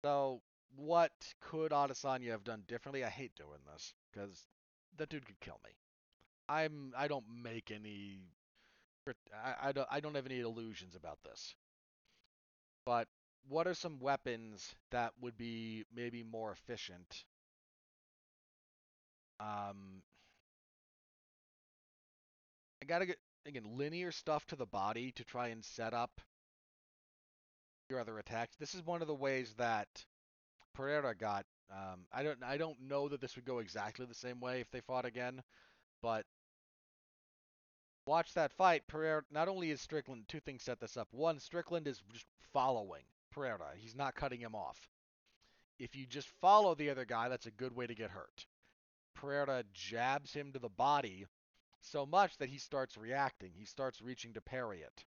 [0.03, 0.41] So,
[0.75, 3.05] what could Adesanya have done differently?
[3.05, 4.47] I hate doing this because
[4.97, 5.71] that dude could kill me.
[6.49, 8.21] I'm I don't make any
[9.33, 11.55] I, I don't I don't have any illusions about this.
[12.87, 13.07] But
[13.49, 17.27] what are some weapons that would be maybe more efficient?
[19.41, 20.03] Um,
[22.83, 26.21] I gotta get again linear stuff to the body to try and set up
[27.89, 28.57] your other attacks.
[28.57, 29.89] This is one of the ways that
[30.75, 31.47] Pereira got.
[31.71, 34.71] Um, I don't I don't know that this would go exactly the same way if
[34.71, 35.43] they fought again,
[36.03, 36.25] but
[38.07, 38.83] watch that fight.
[38.87, 41.09] Pereira not only is Strickland two things set this up.
[41.11, 43.71] One, Strickland is just following Pereira.
[43.77, 44.89] He's not cutting him off.
[45.79, 48.47] If you just follow the other guy, that's a good way to get hurt.
[49.15, 51.27] Pereira jabs him to the body
[51.81, 53.53] so much that he starts reacting.
[53.55, 55.05] He starts reaching to parry it.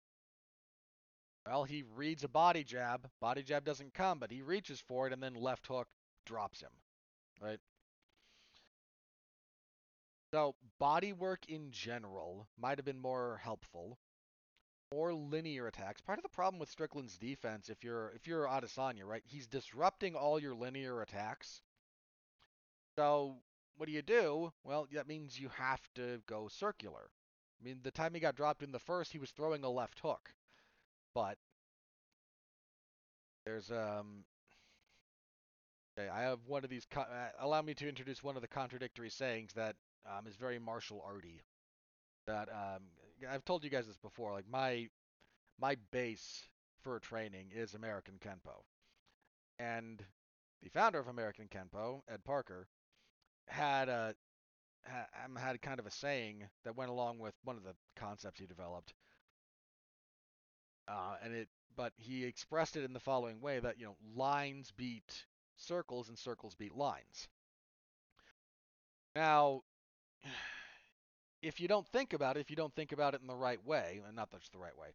[1.46, 3.10] Well, he reads a body jab.
[3.20, 5.88] Body jab doesn't come, but he reaches for it and then left hook
[6.26, 6.72] drops him.
[7.42, 7.60] Right?
[10.34, 13.98] So, body work in general might have been more helpful.
[14.94, 16.02] More linear attacks.
[16.02, 20.16] Part of the problem with Strickland's defense, if you're if you're Adesanya, right, he's disrupting
[20.16, 21.62] all your linear attacks.
[22.98, 23.38] So
[23.80, 24.52] what do you do?
[24.66, 27.10] Well, that means you have to go circular.
[27.62, 30.02] I mean, the time he got dropped in the first, he was throwing a left
[30.02, 30.34] hook,
[31.16, 31.38] but
[33.46, 34.26] there's um.
[35.98, 36.86] Okay, I have one of these.
[36.92, 40.60] Co- uh, allow me to introduce one of the contradictory sayings that um, is very
[40.60, 41.42] martial arty.
[42.28, 42.84] That um,
[43.32, 44.34] I've told you guys this before.
[44.34, 44.90] Like my
[45.58, 46.44] my base
[46.82, 48.64] for training is American Kenpo,
[49.58, 50.04] and
[50.62, 52.68] the founder of American Kenpo, Ed Parker,
[53.50, 54.16] had a
[55.26, 58.46] um, had kind of a saying that went along with one of the concepts he
[58.46, 58.94] developed.
[60.88, 64.72] Uh, and it, but he expressed it in the following way: that you know, lines
[64.76, 65.26] beat
[65.58, 67.28] circles and circles beat lines.
[69.16, 69.62] Now,
[71.42, 73.64] if you don't think about it, if you don't think about it in the right
[73.66, 74.90] way, and not just the right way,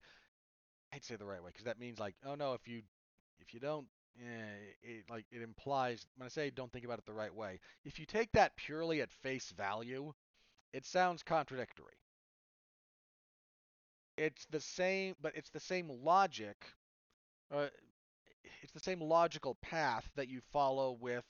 [0.93, 2.83] I'd say the right way because that means like, oh no, if you
[3.41, 3.87] if you don't,
[4.21, 7.61] eh, it like it implies when I say don't think about it the right way.
[7.85, 10.13] If you take that purely at face value,
[10.73, 11.97] it sounds contradictory.
[14.17, 16.57] It's the same, but it's the same logic.
[17.53, 17.67] Uh,
[18.63, 21.25] it's the same logical path that you follow with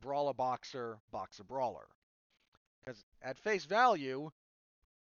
[0.00, 1.86] brawler boxer, boxer brawler.
[2.84, 4.30] Because at face value,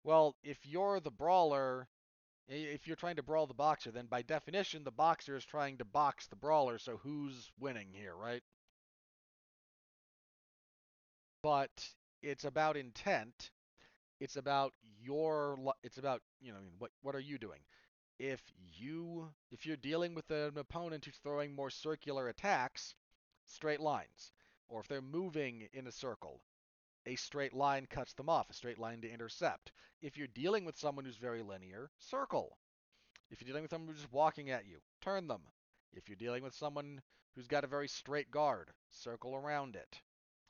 [0.05, 1.89] well, if you're the brawler,
[2.49, 5.85] if you're trying to brawl the boxer, then by definition, the boxer is trying to
[5.85, 8.43] box the brawler, so who's winning here, right?
[11.43, 11.71] But
[12.23, 13.51] it's about intent.
[14.21, 17.61] It's about your, it's about, you know, what, what are you doing?
[18.19, 18.41] If
[18.79, 22.95] you, if you're dealing with an opponent who's throwing more circular attacks,
[23.47, 24.33] straight lines.
[24.69, 26.41] Or if they're moving in a circle,
[27.07, 29.73] a straight line cuts them off, a straight line to intercept.
[30.01, 32.57] If you're dealing with someone who's very linear, circle.
[33.31, 35.43] If you're dealing with someone who's just walking at you, turn them.
[35.93, 37.01] If you're dealing with someone
[37.35, 40.01] who's got a very straight guard, circle around it.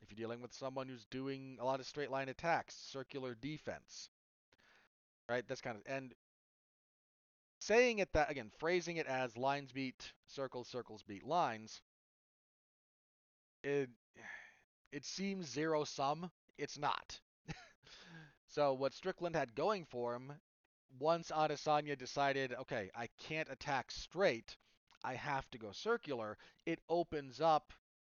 [0.02, 4.10] If you're dealing with someone who's doing a lot of straight line attacks, circular defense.
[5.28, 5.44] Right?
[5.46, 6.12] That's kind of and
[7.60, 11.80] saying it that again, phrasing it as lines beat circles, circles beat lines.
[13.62, 13.90] It
[14.90, 17.20] it seems zero sum it's not.
[18.48, 20.32] so what Strickland had going for him,
[20.98, 24.56] once Adesanya decided, okay, I can't attack straight,
[25.04, 26.36] I have to go circular,
[26.66, 27.72] it opens up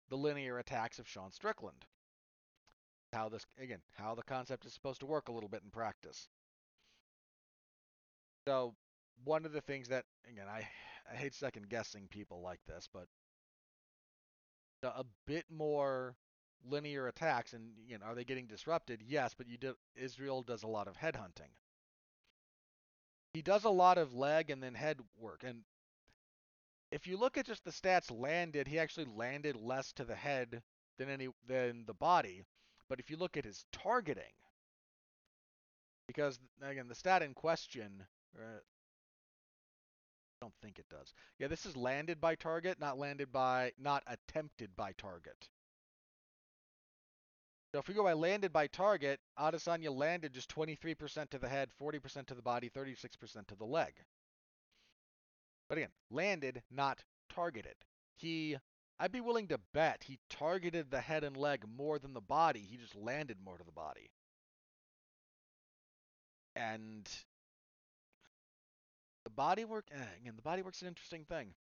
[0.10, 1.86] the linear attacks of Sean Strickland.
[3.14, 6.28] how this again how the concept is supposed to work a little bit in practice.
[8.48, 8.76] So
[9.24, 10.68] one of the things that again I
[11.12, 13.08] I hate second guessing people like this, but
[14.84, 16.16] a bit more
[16.70, 19.02] linear attacks and you know are they getting disrupted?
[19.06, 21.52] Yes, but did Israel does a lot of headhunting.
[23.34, 25.64] He does a lot of leg and then head work and
[26.92, 30.62] if you look at just the stats landed, he actually landed less to the head
[30.98, 32.44] than any than the body.
[32.88, 34.34] But if you look at his targeting,
[36.08, 38.06] because again, the stat in question,
[38.38, 38.60] uh,
[40.42, 41.14] I don't think it does.
[41.40, 45.50] Yeah, this is landed by target, not landed by, not attempted by target.
[47.76, 51.72] So if we go by landed by target, Adesanya landed just 23% to the head,
[51.78, 53.92] 40% to the body, 36% to the leg.
[55.68, 57.76] But again, landed, not targeted.
[58.16, 58.56] He
[58.98, 62.62] I'd be willing to bet he targeted the head and leg more than the body.
[62.62, 64.10] He just landed more to the body.
[66.56, 67.06] And
[69.26, 71.54] the body work, eh, again, the body work's an interesting thing.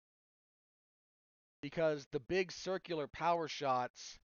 [1.63, 4.19] Because the big circular power shots,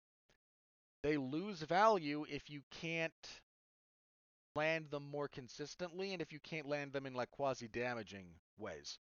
[1.05, 3.12] they lose value if you can't
[4.57, 8.24] land them more consistently and if you can't land them in like quasi damaging
[8.59, 8.98] ways.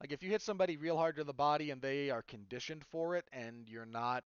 [0.00, 3.16] Like if you hit somebody real hard to the body and they are conditioned for
[3.16, 4.22] it and you're not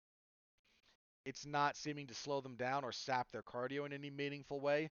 [1.26, 4.89] it's not seeming to slow them down or sap their cardio in any meaningful way,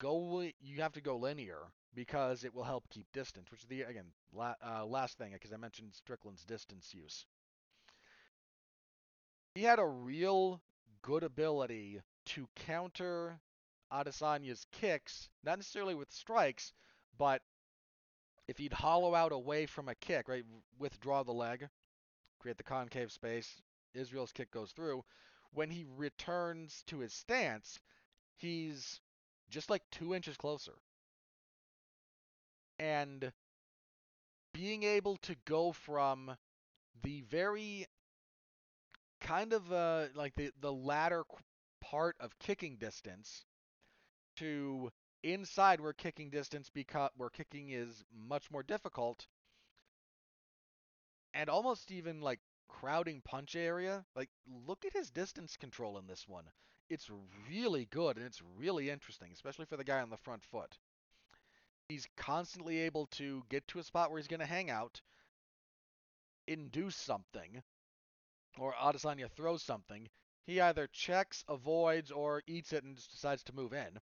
[0.00, 1.58] go you have to go linear
[1.94, 5.52] because it will help keep distance, which is the again la, uh, last thing because
[5.52, 7.26] I mentioned Strickland's distance use.
[9.54, 10.62] He had a real
[11.02, 13.40] good ability to counter
[13.92, 16.72] Adesanya's kicks, not necessarily with strikes,
[17.18, 17.42] but
[18.48, 20.44] if he'd hollow out away from a kick, right,
[20.78, 21.68] withdraw the leg,
[22.38, 23.60] create the concave space,
[23.94, 25.04] Israel's kick goes through.
[25.52, 27.78] When he returns to his stance,
[28.36, 29.00] he's
[29.50, 30.78] just like two inches closer.
[32.78, 33.32] And
[34.54, 36.36] being able to go from
[37.02, 37.86] the very
[39.22, 41.24] kind of uh, like the, the latter
[41.80, 43.44] part of kicking distance
[44.36, 44.90] to
[45.22, 49.26] inside where kicking distance because where kicking is much more difficult
[51.34, 54.30] and almost even like crowding punch area like
[54.66, 56.44] look at his distance control in this one.
[56.90, 57.10] It's
[57.48, 60.78] really good and it's really interesting especially for the guy on the front foot.
[61.88, 65.00] He's constantly able to get to a spot where he's going to hang out
[66.48, 67.62] induce something
[68.58, 70.08] or Adesanya throws something
[70.44, 74.00] he either checks avoids or eats it and just decides to move in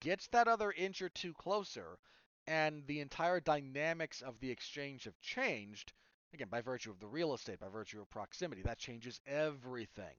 [0.00, 1.98] gets that other inch or two closer,
[2.46, 5.92] and the entire dynamics of the exchange have changed,
[6.32, 8.62] again, by virtue of the real estate, by virtue of proximity.
[8.62, 10.16] That changes everything.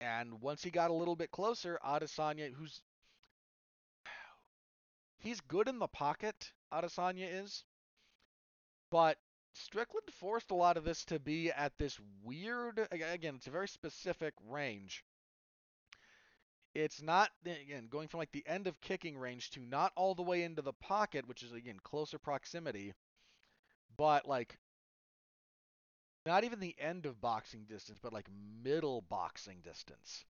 [0.00, 2.80] And once he got a little bit closer, Adesanya, who's
[5.18, 7.64] he's good in the pocket, Adesanya is,
[8.90, 9.18] but
[9.64, 13.68] Strickland forced a lot of this to be at this weird, again, it's a very
[13.68, 15.04] specific range
[16.74, 20.22] it's not again going from like the end of kicking range to not all the
[20.22, 22.94] way into the pocket, which is again closer proximity,
[23.96, 24.58] but like
[26.26, 28.28] not even the end of boxing distance, but like
[28.62, 30.24] middle boxing distance.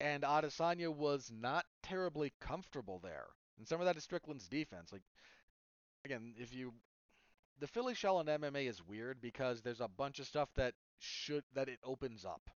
[0.00, 3.26] And Adesanya was not terribly comfortable there.
[3.58, 4.92] And some of that is Strickland's defense.
[4.92, 5.02] Like
[6.04, 6.74] again, if you
[7.60, 11.44] the Philly shell in MMA is weird because there's a bunch of stuff that should
[11.54, 12.50] that it opens up.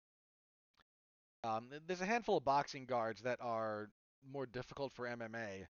[1.42, 3.90] Um, there's a handful of boxing guards that are
[4.30, 5.66] more difficult for MMA,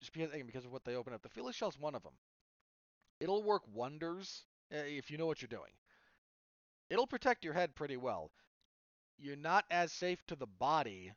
[0.00, 1.22] just because because of what they open up.
[1.22, 2.14] The Philly Shell's one of them.
[3.20, 5.72] It'll work wonders uh, if you know what you're doing.
[6.90, 8.30] It'll protect your head pretty well.
[9.18, 11.12] You're not as safe to the body,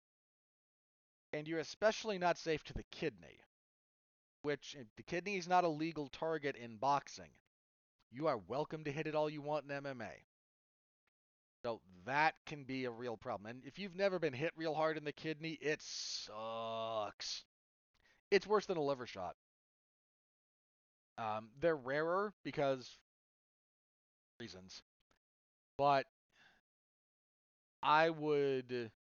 [1.33, 3.39] and you're especially not safe to the kidney,
[4.43, 7.31] which eh, the kidney is not a legal target in boxing.
[8.11, 10.25] You are welcome to hit it all you want in MMA.
[11.63, 13.49] So that can be a real problem.
[13.49, 17.43] And if you've never been hit real hard in the kidney, it sucks.
[18.31, 19.35] It's worse than a liver shot.
[21.17, 22.97] Um, they're rarer because
[24.39, 24.81] reasons,
[25.77, 26.07] but
[27.83, 28.91] I would.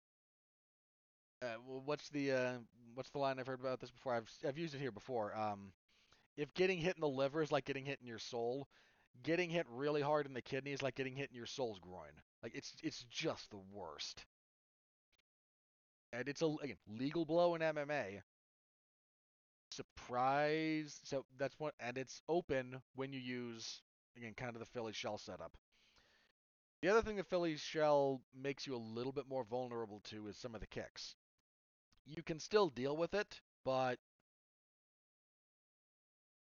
[1.43, 2.53] Uh, what's the uh,
[2.95, 4.14] what's the line I've heard about this before?
[4.14, 5.36] I've I've used it here before.
[5.36, 5.72] Um,
[6.36, 8.68] if getting hit in the liver is like getting hit in your soul,
[9.22, 12.12] getting hit really hard in the kidney is like getting hit in your soul's groin.
[12.43, 14.24] Like it's it's just the worst.
[16.12, 18.22] And it's a again, legal blow in MMA.
[19.70, 21.01] Surprise.
[21.05, 23.82] So that's what and it's open when you use
[24.16, 25.57] again kind of the Philly shell setup.
[26.82, 30.38] The other thing the Philly's shell makes you a little bit more vulnerable to is
[30.38, 31.14] some of the kicks.
[32.11, 33.98] You can still deal with it, but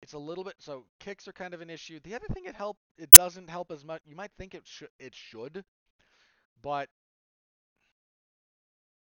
[0.02, 2.00] it's a little bit so kicks are kind of an issue.
[2.02, 4.02] The other thing it help it doesn't help as much.
[4.04, 5.64] You might think it should it should,
[6.62, 6.88] but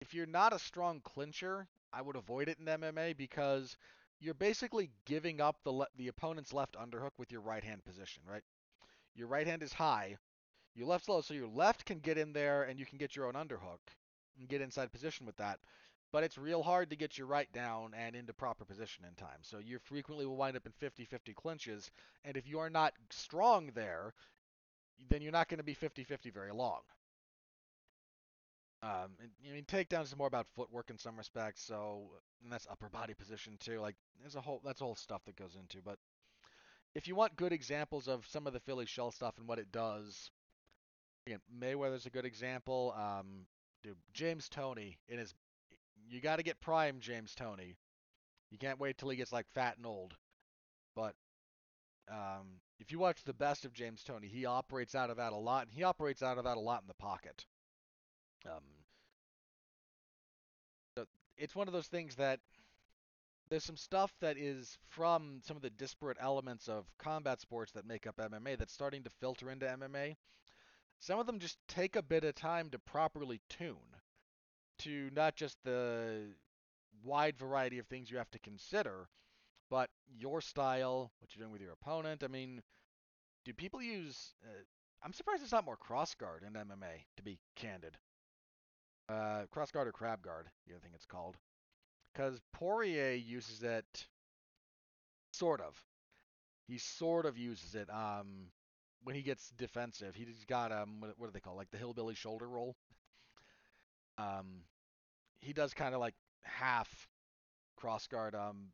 [0.01, 3.75] if you're not a strong clincher, I would avoid it in MMA because
[4.19, 8.23] you're basically giving up the le- the opponent's left underhook with your right hand position,
[8.29, 8.43] right?
[9.15, 10.17] Your right hand is high,
[10.75, 13.27] your left's low, so your left can get in there and you can get your
[13.27, 13.81] own underhook
[14.39, 15.59] and get inside position with that.
[16.13, 19.39] But it's real hard to get your right down and into proper position in time.
[19.41, 21.91] So you frequently will wind up in 50-50 clinches,
[22.23, 24.13] and if you are not strong there,
[25.09, 26.79] then you're not going to be 50-50 very long.
[28.83, 32.11] Um, and, I mean, takedowns is more about footwork in some respects, so
[32.43, 33.79] and that's upper body position too.
[33.79, 35.81] Like there's a whole that's all stuff that goes into.
[35.81, 35.97] But
[36.93, 39.71] if you want good examples of some of the Philly shell stuff and what it
[39.71, 40.29] does,
[41.25, 42.93] again, Mayweather's a good example.
[42.97, 43.45] Um,
[43.83, 45.33] dude, James Toney in his,
[46.09, 47.75] you got to get prime James Toney.
[48.51, 50.13] You can't wait till he gets like fat and old.
[50.95, 51.15] But
[52.09, 55.37] um, if you watch the best of James Toney, he operates out of that a
[55.37, 57.45] lot, he operates out of that a lot in the pocket.
[58.45, 58.63] Um,
[60.97, 61.05] so
[61.37, 62.39] it's one of those things that
[63.49, 67.87] there's some stuff that is from some of the disparate elements of combat sports that
[67.87, 70.15] make up MMA that's starting to filter into MMA.
[70.99, 73.77] Some of them just take a bit of time to properly tune
[74.79, 76.33] to not just the
[77.03, 79.07] wide variety of things you have to consider,
[79.69, 82.23] but your style, what you're doing with your opponent.
[82.23, 82.61] I mean,
[83.45, 84.33] do people use?
[84.43, 84.63] Uh,
[85.03, 87.97] I'm surprised it's not more cross guard in MMA, to be candid.
[89.09, 91.35] Uh, cross guard or crab guard, the other thing it's called.
[92.13, 94.07] Because Poirier uses it,
[95.31, 95.75] sort of.
[96.67, 97.89] He sort of uses it.
[97.89, 98.47] Um,
[99.03, 101.57] when he gets defensive, he's got um, what, do they call it?
[101.57, 102.75] like the hillbilly shoulder roll?
[104.17, 104.63] Um,
[105.41, 107.07] he does kind of like half
[107.75, 108.35] cross guard.
[108.35, 108.71] Um,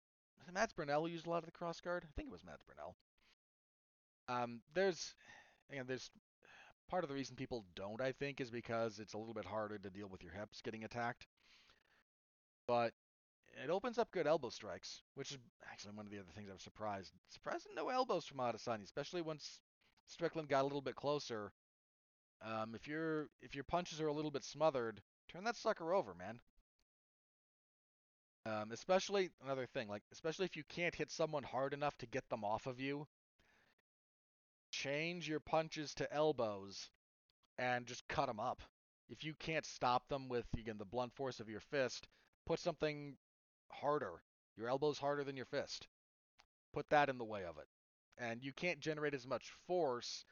[0.54, 2.04] Matt Burnell used a lot of the cross guard.
[2.06, 2.94] I think it was Matt Brunell.
[4.28, 5.16] Um, there's
[5.72, 6.12] again, there's
[6.90, 9.78] part of the reason people don't, I think, is because it's a little bit harder
[9.78, 11.28] to deal with your hips getting attacked.
[12.68, 12.94] But
[13.64, 15.38] it opens up good elbow strikes, which is
[15.72, 17.12] actually one of the other things I was surprised.
[17.30, 19.60] Surprised no elbows from Adesanya, especially once
[20.08, 21.52] Strickland got a little bit closer.
[22.42, 25.02] Um, if your if your punches are a little bit smothered,
[25.32, 26.40] turn that sucker over, man.
[28.46, 32.28] Um, especially another thing, like especially if you can't hit someone hard enough to get
[32.30, 33.06] them off of you,
[34.72, 36.90] change your punches to elbows
[37.58, 38.62] and just cut them up.
[39.10, 42.08] If you can't stop them with again the blunt force of your fist,
[42.46, 43.16] put something
[43.70, 44.22] harder.
[44.58, 45.88] Your elbow's harder than your fist.
[46.74, 47.68] Put that in the way of it.
[48.18, 50.26] And you can't generate as much force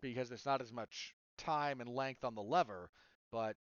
[0.00, 2.90] because there's not as much time and length on the lever,
[3.32, 3.56] but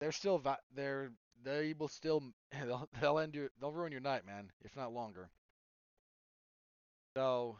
[0.00, 1.10] they're still va- they're
[1.42, 2.22] they will still
[2.52, 5.30] they'll, they'll end your they'll ruin your night, man, if not longer.
[7.16, 7.56] So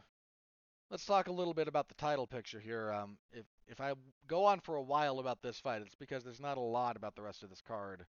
[0.89, 2.91] let's talk a little bit about the title picture here.
[2.91, 3.93] Um, if if I
[4.27, 7.15] go on for a while about this fight, it's because there's not a lot about
[7.15, 8.05] the rest of this card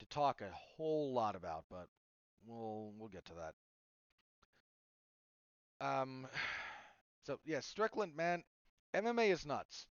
[0.00, 1.88] to talk a whole lot about, but
[2.46, 3.54] we'll we'll get to that.
[5.80, 6.26] Um,
[7.24, 8.42] so yeah, Strickland, man,
[8.94, 9.86] MMA is nuts.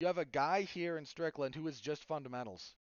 [0.00, 2.74] You have a guy here in Strickland who is just fundamentals.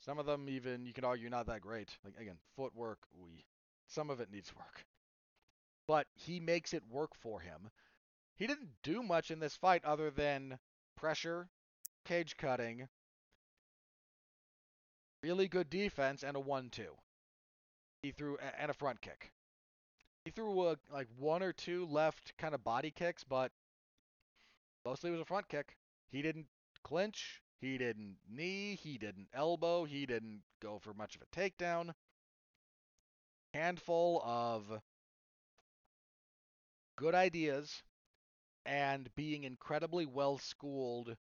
[0.00, 1.96] Some of them even you can argue not that great.
[2.04, 3.44] Like again, footwork, we
[3.86, 4.84] some of it needs work.
[5.86, 7.70] But he makes it work for him.
[8.36, 10.58] He didn't do much in this fight other than
[10.94, 11.48] pressure,
[12.04, 12.88] cage cutting,
[15.22, 16.80] really good defense, and a 1-2.
[18.02, 19.32] He threw and a front kick.
[20.24, 23.50] He threw a, like one or two left kind of body kicks, but
[24.84, 25.76] mostly it was a front kick.
[26.10, 26.46] He didn't
[26.88, 27.42] clinch.
[27.60, 28.76] He didn't knee.
[28.76, 29.84] He didn't elbow.
[29.84, 31.92] He didn't go for much of a takedown.
[33.52, 34.80] Handful of
[36.96, 37.82] good ideas
[38.64, 41.16] and being incredibly well schooled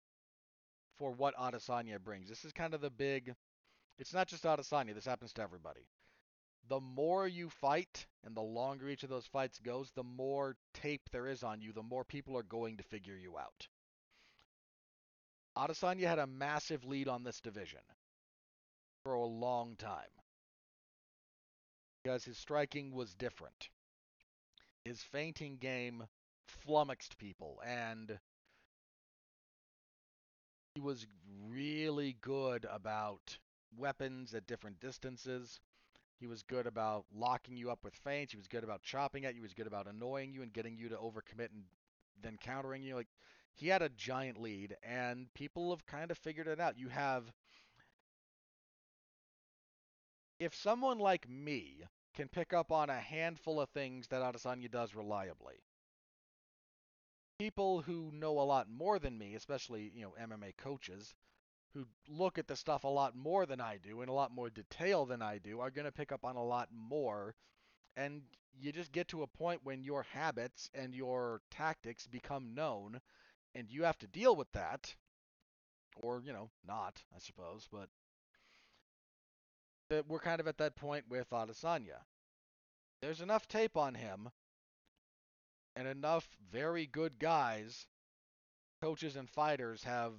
[0.97, 2.29] for what Adesanya brings.
[2.29, 3.33] This is kind of the big.
[3.99, 4.93] It's not just Adesanya.
[4.93, 5.87] This happens to everybody.
[6.69, 11.09] The more you fight and the longer each of those fights goes, the more tape
[11.11, 13.67] there is on you, the more people are going to figure you out.
[15.57, 17.81] Adesanya had a massive lead on this division
[19.03, 20.11] for a long time
[22.03, 23.69] because his striking was different.
[24.83, 26.07] His feinting game
[26.47, 28.19] flummoxed people, and
[30.75, 31.07] he was
[31.47, 33.37] really good about
[33.77, 35.59] weapons at different distances.
[36.19, 38.31] He was good about locking you up with feints.
[38.33, 39.41] He was good about chopping at you.
[39.41, 41.63] He was good about annoying you and getting you to overcommit and
[42.21, 42.95] then countering you.
[42.95, 43.07] Like
[43.57, 46.79] he had a giant lead, and people have kind of figured it out.
[46.79, 47.31] You have
[50.39, 51.83] if someone like me
[52.15, 55.61] can pick up on a handful of things that Adesanya does reliably,
[57.39, 61.15] people who know a lot more than me, especially you know MMA coaches,
[61.73, 64.49] who look at the stuff a lot more than I do in a lot more
[64.49, 67.35] detail than I do, are going to pick up on a lot more.
[67.97, 68.23] And
[68.59, 73.01] you just get to a point when your habits and your tactics become known,
[73.57, 74.93] and you have to deal with that,
[75.97, 77.89] or you know, not, I suppose, but
[79.89, 82.01] that we're kind of at that point with Adesanya.
[83.01, 84.29] There's enough tape on him
[85.75, 87.87] and enough very good guys,
[88.81, 90.13] coaches and fighters have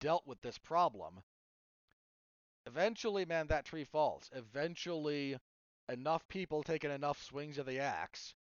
[0.00, 1.22] dealt with this problem.
[2.66, 4.30] Eventually, man, that tree falls.
[4.34, 5.36] Eventually,
[5.88, 8.34] enough people taking enough swings of the axe,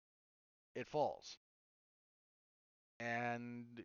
[0.74, 1.38] it falls.
[2.98, 3.84] And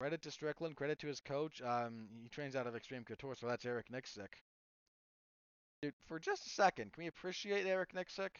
[0.00, 1.60] credit to Strickland, credit to his coach.
[1.60, 4.32] Um, he trains out of Extreme Couture, so that's Eric Nicksick.
[5.82, 8.30] Dude, for just a second, can we appreciate Eric Nicksick?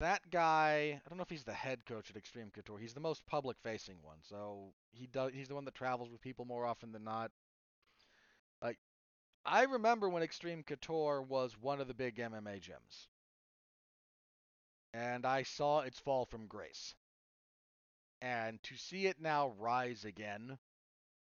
[0.00, 2.80] That guy, I don't know if he's the head coach at Extreme Couture.
[2.80, 5.30] He's the most public-facing one, so he does.
[5.32, 7.30] He's the one that travels with people more often than not.
[8.60, 8.78] Like,
[9.44, 13.06] I remember when Extreme Couture was one of the big MMA gyms,
[14.92, 16.94] and I saw its fall from grace.
[18.22, 20.58] And to see it now rise again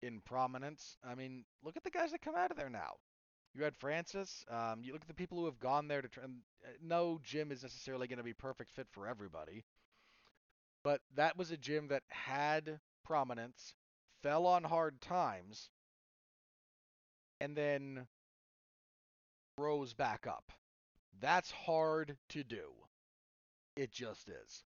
[0.03, 2.93] in prominence, I mean, look at the guys that come out of there now.
[3.55, 4.45] You had Francis.
[4.51, 6.25] Um, you look at the people who have gone there to try.
[6.83, 9.65] No gym is necessarily going to be perfect fit for everybody,
[10.83, 13.75] but that was a gym that had prominence,
[14.23, 15.71] fell on hard times,
[17.41, 18.07] and then
[19.57, 20.53] rose back up.
[21.21, 22.73] That's hard to do.
[23.77, 24.65] It just is.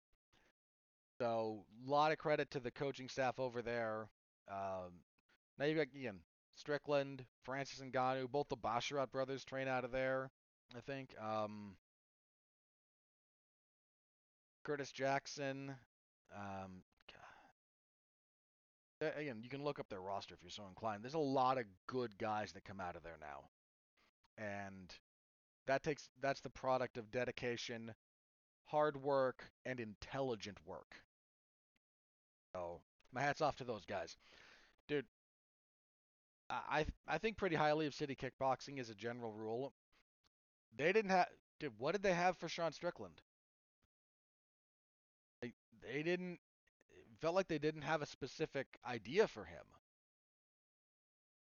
[1.18, 4.08] So, a lot of credit to the coaching staff over there.
[4.50, 4.92] Um,
[5.58, 6.20] now you've got again
[6.54, 10.30] Strickland, Francis and Ngannou, both the Basharat brothers train out of there,
[10.76, 11.14] I think.
[11.20, 11.76] Um,
[14.64, 15.74] Curtis Jackson.
[16.34, 16.82] Um,
[19.00, 21.02] again, you can look up their roster if you're so inclined.
[21.02, 23.44] There's a lot of good guys that come out of there now,
[24.38, 24.94] and
[25.66, 27.94] that takes that's the product of dedication,
[28.66, 31.02] hard work, and intelligent work.
[32.54, 32.80] So
[33.12, 34.16] my hats off to those guys,
[34.88, 35.06] dude.
[36.48, 39.72] I I think pretty highly of City Kickboxing as a general rule.
[40.76, 41.28] They didn't have.
[41.58, 43.22] Dude, what did they have for Sean Strickland?
[45.40, 45.52] They
[45.82, 46.40] they didn't.
[47.20, 49.66] felt like they didn't have a specific idea for him.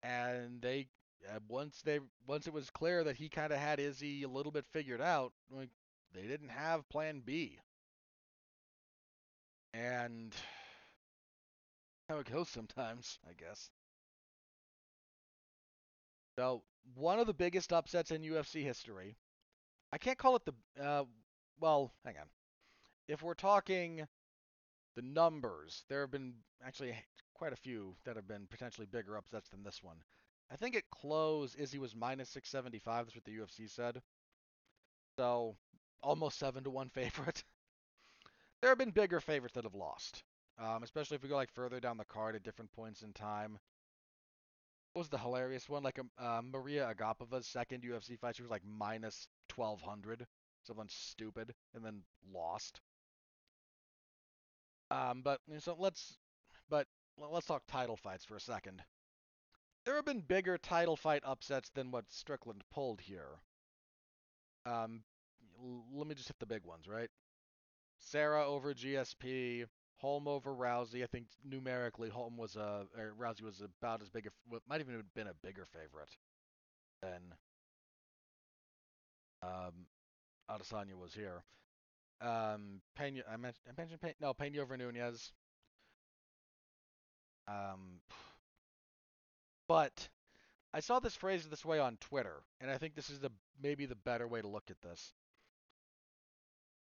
[0.02, 0.88] And they
[1.28, 4.52] uh, once they once it was clear that he kind of had Izzy a little
[4.52, 5.70] bit figured out, like
[6.14, 7.58] they didn't have Plan B.
[9.74, 10.34] And
[12.08, 13.70] how it goes sometimes, I guess.
[16.38, 16.62] So
[16.94, 19.16] one of the biggest upsets in UFC history.
[19.92, 21.04] I can't call it the uh,
[21.60, 21.92] well.
[22.04, 22.26] Hang on.
[23.08, 24.06] If we're talking
[24.96, 26.34] the numbers, there have been
[26.64, 26.96] actually
[27.34, 29.96] quite a few that have been potentially bigger upsets than this one.
[30.50, 33.06] I think at close, Izzy was minus 675.
[33.06, 34.02] That's what the UFC said.
[35.18, 35.56] So
[36.02, 37.44] almost seven to one favorite.
[38.60, 40.22] there have been bigger favorites that have lost,
[40.58, 43.58] um, especially if we go like further down the card at different points in time.
[44.92, 45.82] What was the hilarious one?
[45.82, 50.26] Like uh, Maria Agapova's second UFC fight, she was like minus 1200,
[50.64, 52.80] something stupid, and then lost.
[54.90, 56.18] Um, but so let's,
[56.68, 56.86] but
[57.16, 58.82] let's talk title fights for a second.
[59.84, 63.38] There have been bigger title fight upsets than what Strickland pulled here.
[64.66, 65.02] Um,
[65.94, 67.08] let me just hit the big ones, right?
[67.98, 71.02] Serra over GSP, Holm over Rousey.
[71.02, 74.30] I think numerically, Holm was a or Rousey was about as big a
[74.68, 76.16] might even have been a bigger favorite
[77.02, 77.34] than
[79.42, 79.86] um,
[80.50, 81.44] Adesanya was here.
[82.20, 85.32] Um, Pena, I mentioned, I mentioned Pena, no Pena over Nunes.
[87.48, 88.00] Um,
[89.68, 90.08] but
[90.72, 93.86] I saw this phrase this way on Twitter, and I think this is the maybe
[93.86, 95.12] the better way to look at this.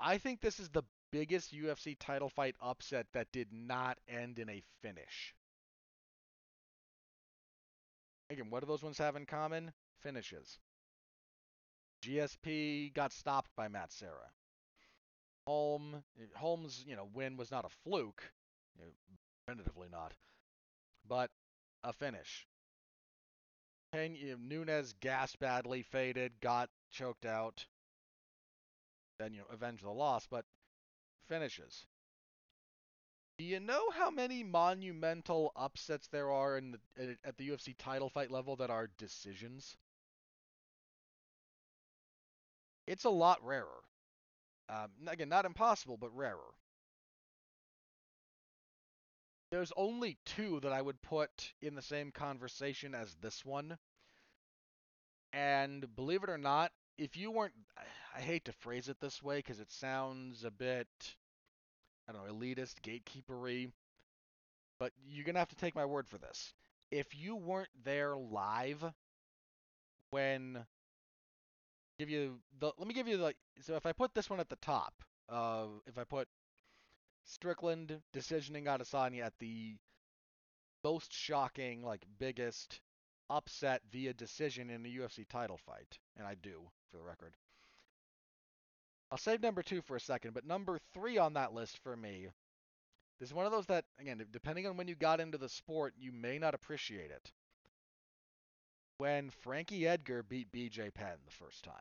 [0.02, 0.82] I think this is the
[1.12, 5.34] biggest UFC title fight upset that did not end in a finish.
[8.30, 9.72] Again, what do those ones have in common?
[10.00, 10.58] Finishes.
[12.02, 14.30] GSP got stopped by Matt Serra.
[15.46, 16.04] Holm,
[16.36, 18.32] Holm's, you know, win was not a fluke,
[18.78, 18.92] you know,
[19.46, 20.14] definitively not,
[21.08, 21.30] but
[21.82, 22.46] a finish.
[23.92, 27.66] Pena, Nunes gassed badly, faded, got choked out,
[29.20, 30.44] then you know avenge the loss, but
[31.28, 31.86] finishes.
[33.38, 38.10] Do you know how many monumental upsets there are in the, at the UFC title
[38.10, 39.76] fight level that are decisions?
[42.86, 43.82] It's a lot rarer.
[44.68, 46.54] Um, again, not impossible, but rarer.
[49.50, 53.78] There's only two that I would put in the same conversation as this one.
[55.32, 57.54] And believe it or not, if you weren't,
[58.14, 60.86] I hate to phrase it this way because it sounds a bit,
[62.06, 63.70] I don't know, elitist, gatekeepery,
[64.78, 66.52] but you're to have to take my word for this.
[66.90, 68.84] If you weren't there live
[70.10, 70.58] when
[71.98, 74.50] give you the let me give you the so if I put this one at
[74.50, 74.92] the top,
[75.30, 76.28] uh, if I put
[77.24, 79.76] Strickland decisioning Adesanya at the
[80.84, 82.80] most shocking, like biggest
[83.30, 86.60] upset via decision in a UFC title fight, and I do
[86.90, 87.34] for the record.
[89.10, 92.28] I'll save number two for a second, but number three on that list for me
[93.20, 95.92] this is one of those that, again, depending on when you got into the sport,
[95.98, 97.30] you may not appreciate it.
[98.96, 101.74] When Frankie Edgar beat BJ Penn the first time.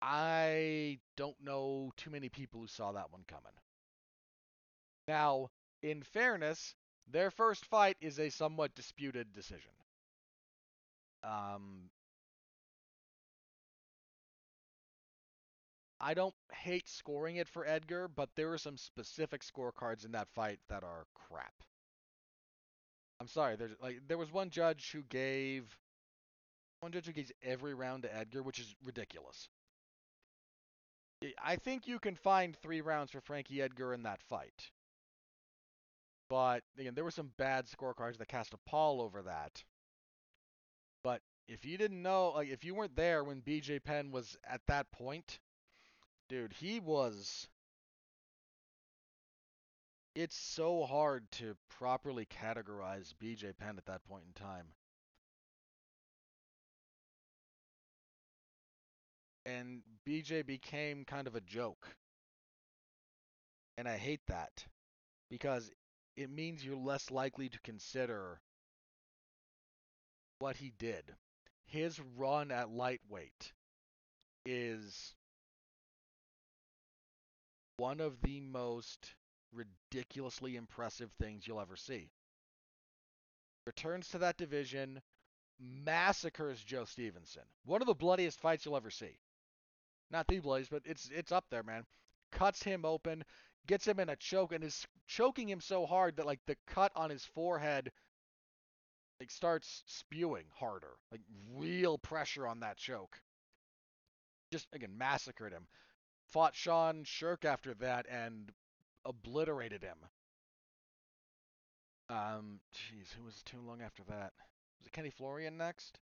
[0.00, 3.52] I don't know too many people who saw that one coming.
[5.06, 5.50] Now,
[5.82, 6.74] in fairness,
[7.12, 9.70] their first fight is a somewhat disputed decision.
[11.22, 11.90] Um,
[16.00, 20.28] I don't hate scoring it for Edgar, but there are some specific scorecards in that
[20.34, 21.54] fight that are crap.
[23.20, 25.78] I'm sorry, there's like there was one judge who gave
[26.80, 29.48] one judge who gave every round to Edgar, which is ridiculous.
[31.40, 34.72] I think you can find three rounds for Frankie Edgar in that fight.
[36.32, 39.62] But again, there were some bad scorecards that cast a pall over that.
[41.04, 44.62] But if you didn't know, like if you weren't there when BJ Penn was at
[44.66, 45.40] that point,
[46.30, 47.48] dude, he was.
[50.14, 54.68] It's so hard to properly categorize BJ Penn at that point in time.
[59.44, 61.94] And BJ became kind of a joke.
[63.76, 64.64] And I hate that
[65.28, 65.70] because
[66.16, 68.40] it means you're less likely to consider
[70.38, 71.04] what he did.
[71.66, 73.52] His run at lightweight
[74.44, 75.14] is
[77.76, 79.14] one of the most
[79.52, 82.10] ridiculously impressive things you'll ever see.
[83.66, 85.00] Returns to that division,
[85.60, 87.44] massacres Joe Stevenson.
[87.64, 89.18] One of the bloodiest fights you'll ever see.
[90.10, 91.84] Not the bloodiest, but it's it's up there, man.
[92.32, 93.24] Cuts him open,
[93.66, 96.92] gets him in a choke, and is choking him so hard that like the cut
[96.94, 97.90] on his forehead
[99.20, 100.94] like starts spewing harder.
[101.10, 101.22] Like
[101.54, 103.20] real pressure on that choke.
[104.50, 105.66] Just again massacred him
[106.32, 108.50] fought Sean Sherk after that and
[109.04, 109.98] obliterated him.
[112.08, 114.32] Um, jeez, who was too long after that?
[114.78, 115.98] Was it Kenny Florian next?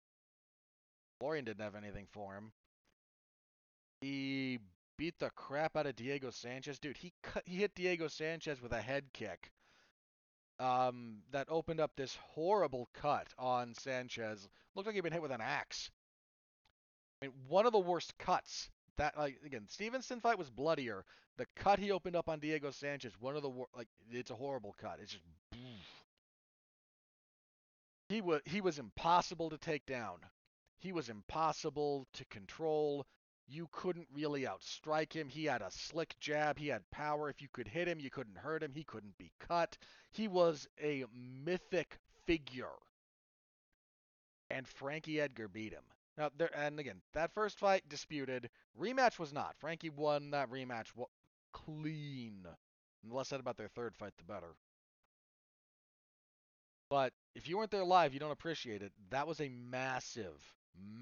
[1.19, 2.51] Florian didn't have anything for him.
[4.01, 4.59] He
[4.97, 6.97] beat the crap out of Diego Sanchez, dude.
[6.97, 9.51] He cut, he hit Diego Sanchez with a head kick.
[10.57, 14.47] Um, that opened up this horrible cut on Sanchez.
[14.73, 15.91] Looked like he'd been hit with an axe.
[17.21, 21.03] I mean, one of the worst cuts that like again, Stevenson fight was bloodier.
[21.37, 24.75] The cut he opened up on Diego Sanchez, one of the like, it's a horrible
[24.79, 24.99] cut.
[25.01, 25.23] It's just.
[28.09, 30.19] He was he was impossible to take down.
[30.77, 33.05] He was impossible to control.
[33.47, 35.29] You couldn't really outstrike him.
[35.29, 36.57] He had a slick jab.
[36.57, 37.29] He had power.
[37.29, 38.73] If you could hit him, you couldn't hurt him.
[38.73, 39.77] He couldn't be cut.
[40.11, 42.73] He was a mythic figure.
[44.49, 45.83] And Frankie Edgar beat him.
[46.17, 48.49] Now, there, and again, that first fight disputed.
[48.79, 49.55] Rematch was not.
[49.57, 50.87] Frankie won that rematch
[51.51, 52.45] clean.
[53.03, 54.55] And the less said about their third fight, the better.
[56.89, 58.91] But if you weren't there live, you don't appreciate it.
[59.09, 60.53] That was a massive,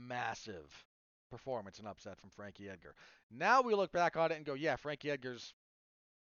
[0.07, 0.85] massive
[1.33, 2.93] performance and upset from Frankie Edgar.
[3.31, 5.55] Now we look back on it and go, yeah, Frankie Edgar's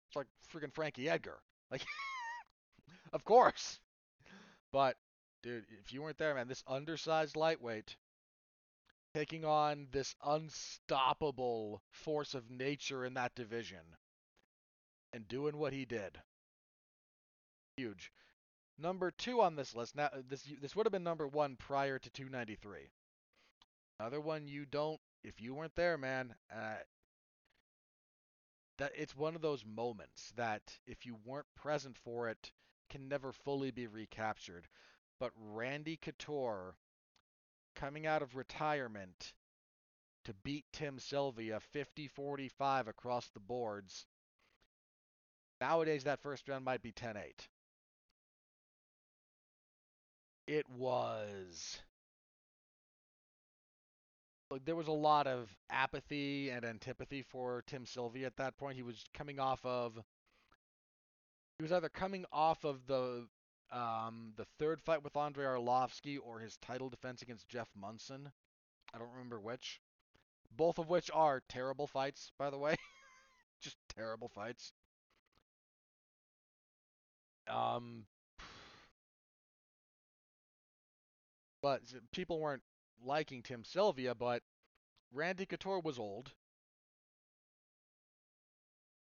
[0.08, 1.40] it's like freaking Frankie Edgar.
[1.72, 1.84] Like,
[3.14, 3.80] of course.
[4.72, 4.98] But,
[5.42, 7.96] dude, if you weren't there, man, this undersized lightweight
[9.16, 13.98] taking on this unstoppable force of nature in that division
[15.14, 16.20] and doing what he did.
[17.78, 18.12] Huge.
[18.78, 19.96] Number two on this list.
[19.96, 22.90] Now this this would have been number one prior to 293.
[24.00, 26.34] Another one you don't if you weren't there, man.
[26.54, 26.76] Uh,
[28.78, 32.52] that it's one of those moments that if you weren't present for it
[32.90, 34.68] can never fully be recaptured.
[35.20, 36.76] But Randy Couture
[37.76, 39.34] coming out of retirement
[40.24, 44.06] to beat Tim Sylvia 50 45 across the boards
[45.62, 47.48] Nowadays, that first round might be 10 8.
[50.48, 51.80] It was.
[54.52, 58.78] Look, there was a lot of apathy and antipathy for Tim Sylvia at that point.
[58.78, 60.00] He was coming off of.
[61.60, 63.28] He was either coming off of the
[63.72, 68.32] um, the third fight with Andrei Arlovsky or his title defense against Jeff Monson.
[68.94, 69.80] I don't remember which.
[70.52, 72.76] Both of which are terrible fights, by the way.
[73.62, 74.74] Just terrible fights.
[77.48, 78.06] Um,
[81.62, 81.82] but
[82.12, 82.64] people weren't
[83.04, 84.44] liking Tim Sylvia, but
[85.12, 86.32] Randy Couture was old.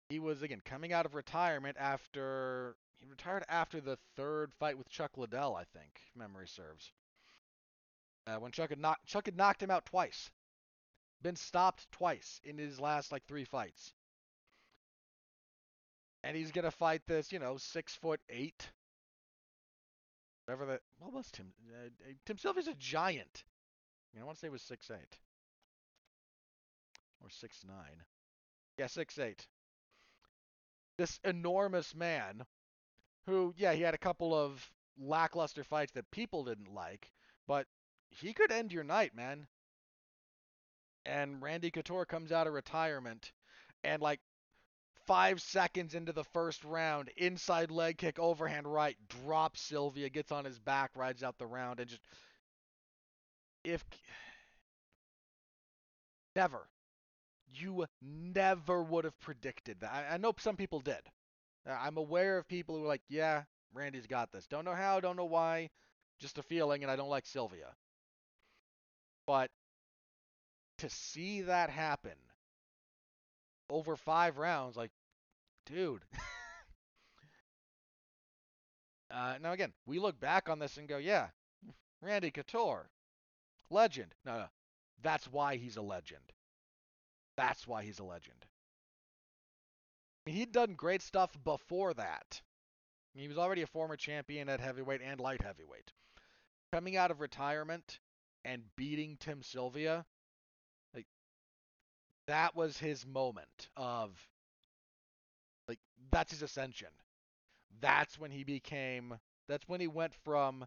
[0.08, 4.88] He was again coming out of retirement after he retired after the third fight with
[4.88, 6.92] Chuck Liddell, I think, memory serves.
[8.26, 10.30] Uh, when Chuck had knocked Chuck had knocked him out twice,
[11.22, 13.92] been stopped twice in his last like three fights,
[16.22, 18.70] and he's gonna fight this, you know, six foot eight,
[20.44, 20.80] whatever that.
[20.98, 21.52] What was Tim?
[21.70, 21.88] Uh,
[22.24, 23.44] Tim Sylvia's a giant.
[24.20, 25.18] I want to say it was six eight
[27.22, 28.04] or six nine.
[28.78, 29.46] Yeah, six eight.
[30.96, 32.44] This enormous man,
[33.26, 37.12] who, yeah, he had a couple of lackluster fights that people didn't like,
[37.46, 37.66] but
[38.10, 39.46] he could end your night, man.
[41.06, 43.32] And Randy Couture comes out of retirement,
[43.84, 44.20] and like
[45.06, 50.44] five seconds into the first round, inside leg kick, overhand right, drops Sylvia, gets on
[50.44, 52.02] his back, rides out the round, and just
[53.68, 53.84] if
[56.34, 56.68] never,
[57.52, 59.92] you never would have predicted that.
[59.92, 61.02] I, I know some people did.
[61.66, 63.42] I'm aware of people who are like, yeah,
[63.74, 64.46] Randy's got this.
[64.46, 65.70] Don't know how, don't know why,
[66.18, 67.74] just a feeling, and I don't like Sylvia.
[69.26, 69.50] But
[70.78, 72.16] to see that happen
[73.68, 74.90] over five rounds, like,
[75.66, 76.04] dude.
[79.10, 81.28] uh, now again, we look back on this and go, yeah,
[82.00, 82.88] Randy Couture,
[83.70, 84.14] legend.
[84.24, 84.44] No, no,
[85.02, 86.22] that's why he's a legend.
[87.36, 88.46] That's why he's a legend.
[90.26, 92.42] He'd done great stuff before that.
[93.14, 95.92] He was already a former champion at heavyweight and light heavyweight.
[96.72, 98.00] Coming out of retirement
[98.44, 100.04] and beating Tim Sylvia,
[100.94, 101.06] like
[102.26, 104.10] that was his moment of
[105.66, 105.78] like
[106.10, 106.88] that's his ascension.
[107.80, 110.66] That's when he became that's when he went from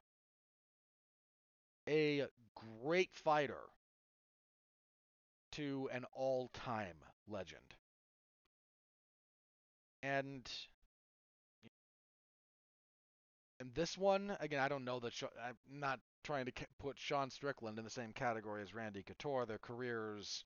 [1.88, 2.26] a
[2.56, 3.62] great fighter
[5.54, 6.96] to an all-time
[7.28, 7.62] legend.
[10.04, 10.50] And
[13.60, 15.14] and this one, again, I don't know that
[15.46, 19.46] I'm not trying to put Sean Strickland in the same category as Randy Couture.
[19.46, 20.46] Their careers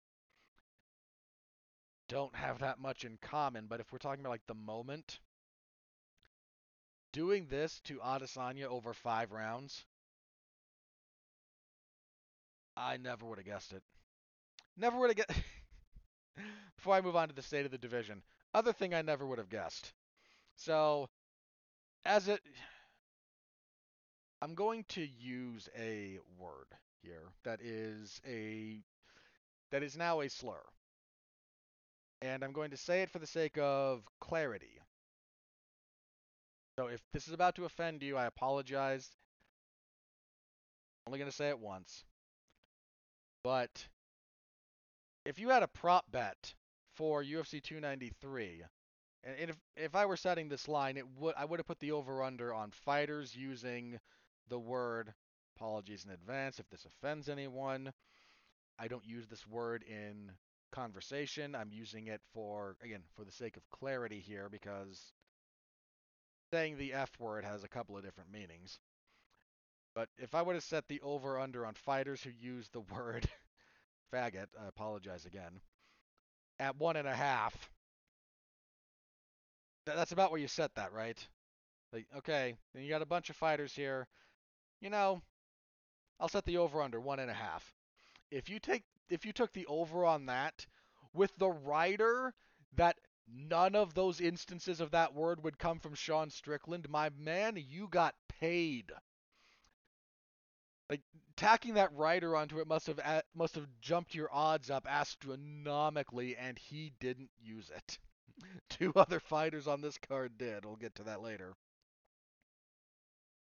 [2.09, 5.19] don't have that much in common, but if we're talking about like the moment,
[7.13, 9.85] doing this to Adesanya over five rounds,
[12.77, 13.83] I never would have guessed it.
[14.77, 15.41] Never would have guessed.
[16.77, 18.21] Before I move on to the state of the division,
[18.53, 19.93] other thing I never would have guessed.
[20.57, 21.09] So,
[22.05, 22.41] as it,
[24.41, 26.67] I'm going to use a word
[27.01, 28.83] here that is a
[29.71, 30.61] that is now a slur.
[32.21, 34.79] And I'm going to say it for the sake of clarity.
[36.77, 39.09] So if this is about to offend you, I apologize.
[41.05, 42.03] I'm only going to say it once.
[43.45, 43.89] But
[45.23, 46.55] if you had a prop bet
[46.95, 48.63] for UFC 293,
[49.23, 51.91] and if if I were setting this line, it would I would have put the
[51.91, 53.99] over under on fighters using
[54.49, 55.13] the word
[55.55, 57.93] apologies in advance if this offends anyone.
[58.79, 60.31] I don't use this word in
[60.71, 61.53] conversation.
[61.53, 65.13] I'm using it for again for the sake of clarity here because
[66.51, 68.79] saying the F word has a couple of different meanings.
[69.95, 73.27] But if I would have set the over under on fighters who use the word
[74.13, 75.61] faggot, I apologize again,
[76.59, 77.71] at one and a half,
[79.85, 81.17] that's about where you set that, right?
[81.93, 84.07] Like, okay, then you got a bunch of fighters here.
[84.81, 85.21] You know,
[86.19, 87.73] I'll set the over under one and a half.
[88.31, 90.65] If you take if you took the over on that
[91.13, 92.33] with the rider
[92.75, 92.97] that
[93.31, 97.87] none of those instances of that word would come from Sean Strickland, my man, you
[97.87, 98.91] got paid.
[100.89, 101.01] Like
[101.35, 102.99] tacking that rider onto it must have
[103.33, 107.99] must have jumped your odds up astronomically, and he didn't use it.
[108.69, 110.65] Two other fighters on this card did.
[110.65, 111.55] We'll get to that later.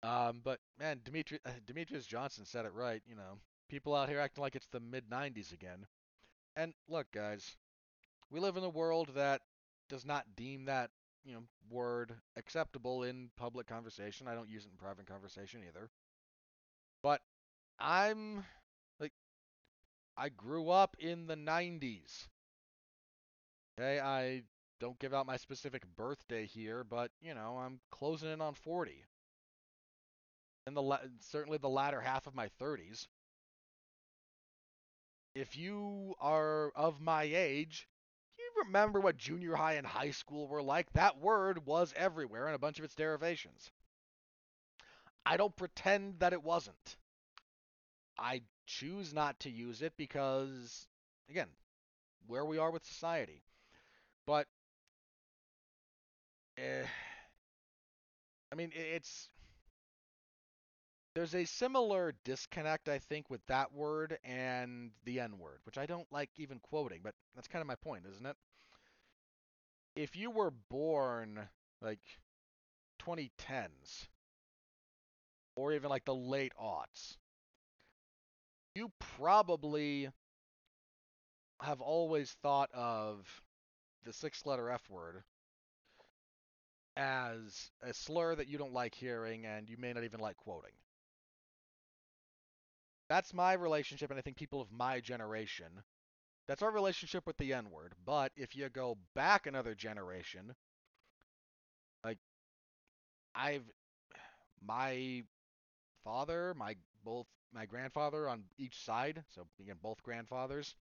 [0.02, 3.02] Um, but man, Dimitri uh, Demetrious Johnson said it right.
[3.06, 5.86] You know, people out here acting like it's the mid '90s again.
[6.56, 7.56] And look, guys,
[8.30, 9.42] we live in a world that
[9.88, 10.90] does not deem that
[11.24, 14.28] you know word acceptable in public conversation.
[14.28, 15.90] I don't use it in private conversation either.
[17.80, 18.44] I'm
[19.00, 19.12] like
[20.16, 22.28] I grew up in the 90s.
[23.78, 24.42] Okay, I
[24.78, 29.04] don't give out my specific birthday here, but you know, I'm closing in on 40.
[30.66, 33.08] In the certainly the latter half of my 30s.
[35.34, 37.88] If you are of my age,
[38.38, 40.92] you remember what junior high and high school were like?
[40.92, 43.70] That word was everywhere in a bunch of its derivations.
[45.24, 46.98] I don't pretend that it wasn't.
[48.20, 50.86] I choose not to use it because,
[51.28, 51.48] again,
[52.26, 53.42] where we are with society.
[54.26, 54.48] But,
[56.56, 56.86] eh,
[58.52, 59.28] I mean, it's
[61.14, 65.86] there's a similar disconnect, I think, with that word and the N word, which I
[65.86, 68.36] don't like even quoting, but that's kind of my point, isn't it?
[69.94, 71.48] If you were born
[71.80, 72.00] like
[72.98, 74.08] 2010s
[75.54, 77.18] or even like the late aughts,
[78.74, 80.08] you probably
[81.62, 83.42] have always thought of
[84.04, 85.22] the six letter F word
[86.96, 90.72] as a slur that you don't like hearing and you may not even like quoting.
[93.08, 95.66] That's my relationship, and I think people of my generation,
[96.46, 97.92] that's our relationship with the N word.
[98.06, 100.54] But if you go back another generation,
[102.04, 102.18] like
[103.34, 103.64] I've
[104.64, 105.24] my
[106.04, 110.74] father, my both my grandfather on each side, so again both grandfathers,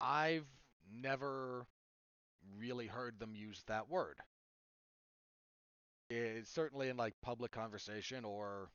[0.00, 0.46] I've
[0.92, 1.66] never
[2.58, 4.18] really heard them use that word.
[6.10, 8.70] It's certainly in like public conversation or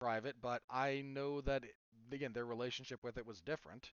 [0.00, 1.64] private, but I know that
[2.12, 3.92] again their relationship with it was different.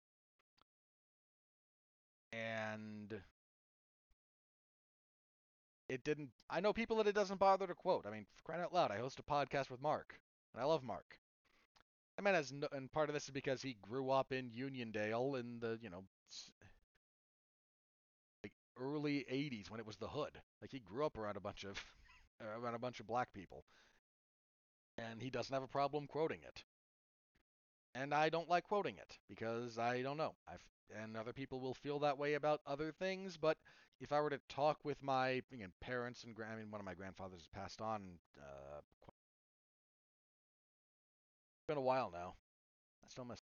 [2.33, 3.23] And
[5.89, 8.07] it didn't I know people that it doesn't bother to quote.
[8.07, 10.21] I mean, crying out loud, I host a podcast with Mark,
[10.55, 11.19] and I love Mark.
[12.19, 15.39] I mean, as no, and part of this is because he grew up in Uniondale
[15.39, 16.05] in the you know
[18.43, 20.41] like early '80s when it was the hood.
[20.61, 21.77] Like he grew up around a bunch of
[22.41, 23.65] uh, around a bunch of black people,
[24.99, 26.65] and he doesn't have a problem quoting it.
[27.95, 30.35] And I don't like quoting it because I don't know.
[30.49, 30.65] I've
[31.03, 33.57] and other people will feel that way about other things, but
[34.01, 36.95] if I were to talk with my again, parents and I mean one of my
[36.95, 38.03] grandfathers has passed on
[38.39, 38.81] uh,
[41.57, 42.35] it's been a while now.
[43.05, 43.41] I still miss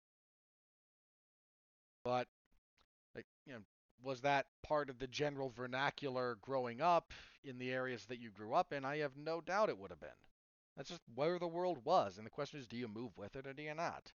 [2.05, 2.26] but
[3.14, 3.61] like you know
[4.03, 7.12] was that part of the general vernacular growing up
[7.44, 8.84] in the areas that you grew up in?
[8.84, 10.09] I have no doubt it would have been.
[10.76, 13.46] That's just where the world was, and the question is, do you move with it
[13.46, 14.12] or do you not?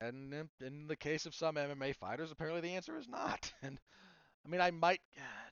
[0.00, 3.52] And in, in the case of some MMA fighters, apparently the answer is not.
[3.62, 3.78] And
[4.46, 5.00] I mean, I might.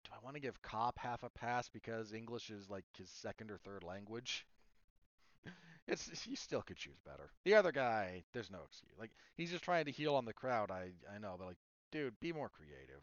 [0.05, 3.51] Do I want to give Kape half a pass because English is like his second
[3.51, 4.47] or third language?
[5.89, 7.31] It's he still could choose better.
[7.45, 8.93] The other guy, there's no excuse.
[8.99, 10.71] Like he's just trying to heel on the crowd.
[10.71, 11.57] I I know, but like,
[11.93, 13.03] dude, be more creative.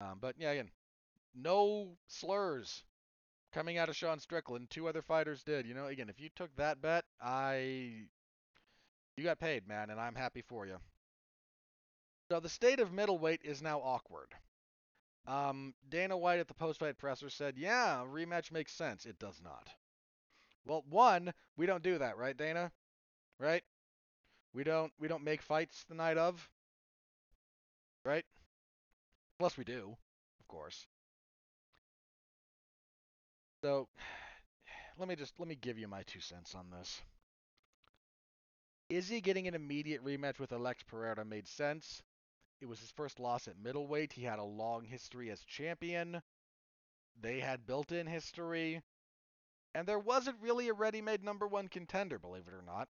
[0.00, 0.70] Um, but yeah, again,
[1.34, 2.84] no slurs
[3.52, 4.70] coming out of Sean Strickland.
[4.70, 5.66] Two other fighters did.
[5.66, 8.06] You know, again, if you took that bet, I
[9.16, 10.78] you got paid, man, and I'm happy for you.
[12.30, 14.34] So the state of middleweight is now awkward.
[15.26, 19.68] Um, Dana White at the post-fight presser said, "Yeah, rematch makes sense." It does not.
[20.64, 22.72] Well, one, we don't do that, right, Dana?
[23.38, 23.64] Right?
[24.52, 26.48] We don't we don't make fights the night of,
[28.04, 28.24] right?
[29.38, 29.96] Unless we do,
[30.40, 30.86] of course.
[33.62, 33.88] So,
[34.98, 37.02] let me just let me give you my two cents on this.
[38.88, 42.02] Izzy getting an immediate rematch with Alex Pereira made sense.
[42.60, 44.12] It was his first loss at middleweight.
[44.12, 46.20] He had a long history as champion.
[47.20, 48.82] They had built in history.
[49.74, 52.88] And there wasn't really a ready made number one contender, believe it or not.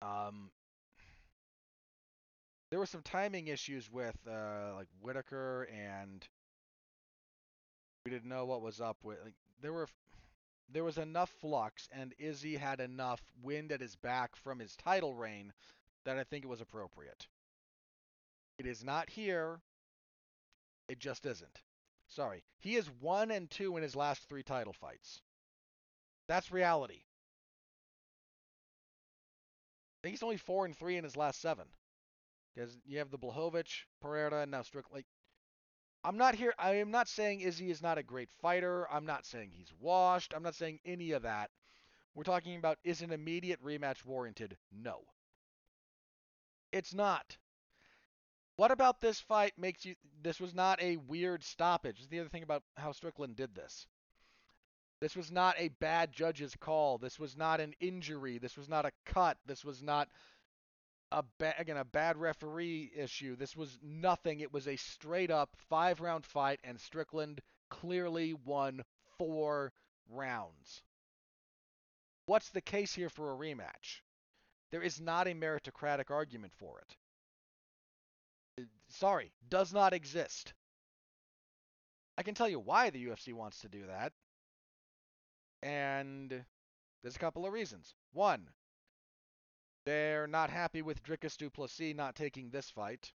[0.00, 0.50] Um,
[2.70, 6.26] there were some timing issues with uh, like Whitaker, and
[8.04, 9.18] we didn't know what was up with.
[9.24, 9.88] Like, there were
[10.68, 15.14] there was enough flux, and Izzy had enough wind at his back from his title
[15.14, 15.52] reign
[16.04, 17.26] that I think it was appropriate.
[18.58, 19.60] It is not here.
[20.88, 21.60] It just isn't.
[22.08, 22.42] Sorry.
[22.58, 25.20] He is one and two in his last three title fights.
[26.26, 27.02] That's reality.
[29.98, 31.66] I think he's only four and three in his last seven.
[32.54, 34.94] Because you have the Blachowicz, Pereira, and now Strickland.
[34.94, 35.06] Like,
[36.04, 36.52] I'm not here.
[36.58, 38.88] I am not saying Izzy is not a great fighter.
[38.90, 40.34] I'm not saying he's washed.
[40.34, 41.50] I'm not saying any of that.
[42.14, 44.56] We're talking about is an immediate rematch warranted?
[44.72, 45.02] No.
[46.72, 47.38] It's not.
[48.56, 51.96] What about this fight makes you this was not a weird stoppage?
[51.96, 53.86] This is the other thing about how Strickland did this.
[55.00, 56.98] This was not a bad judge's call.
[56.98, 58.38] This was not an injury.
[58.38, 59.36] This was not a cut.
[59.46, 60.08] This was not
[61.12, 63.36] a ba- again a bad referee issue.
[63.36, 64.40] This was nothing.
[64.40, 68.82] It was a straight up five round fight, and Strickland clearly won
[69.18, 69.72] four
[70.08, 70.82] rounds.
[72.26, 74.00] What's the case here for a rematch?
[74.70, 76.96] There is not a meritocratic argument for it.
[78.62, 80.54] Uh, sorry, does not exist.
[82.16, 84.12] I can tell you why the UFC wants to do that.
[85.62, 86.44] And
[87.02, 87.94] there's a couple of reasons.
[88.12, 88.48] One,
[89.84, 93.12] they're not happy with Dricus du Plessis not taking this fight.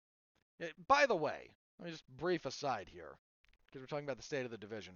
[0.59, 1.49] Eh, by the way,
[1.80, 3.18] let me just brief aside here,
[3.65, 4.95] because we're talking about the state of the division.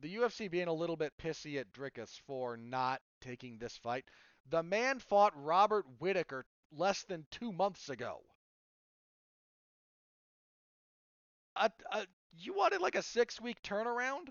[0.00, 4.06] The UFC being a little bit pissy at Dricus for not taking this fight.
[4.48, 8.22] The man fought Robert Whitaker less than two months ago.
[11.56, 12.06] A, a,
[12.38, 14.28] you wanted like a six week turnaround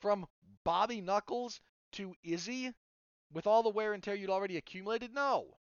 [0.00, 0.26] from
[0.64, 1.60] Bobby Knuckles
[1.92, 2.74] to Izzy
[3.32, 5.14] with all the wear and tear you'd already accumulated?
[5.14, 5.56] No.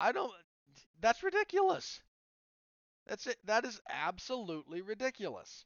[0.00, 0.32] I don't.
[1.00, 2.00] That's ridiculous.
[3.06, 3.38] That's it.
[3.44, 5.64] That is absolutely ridiculous.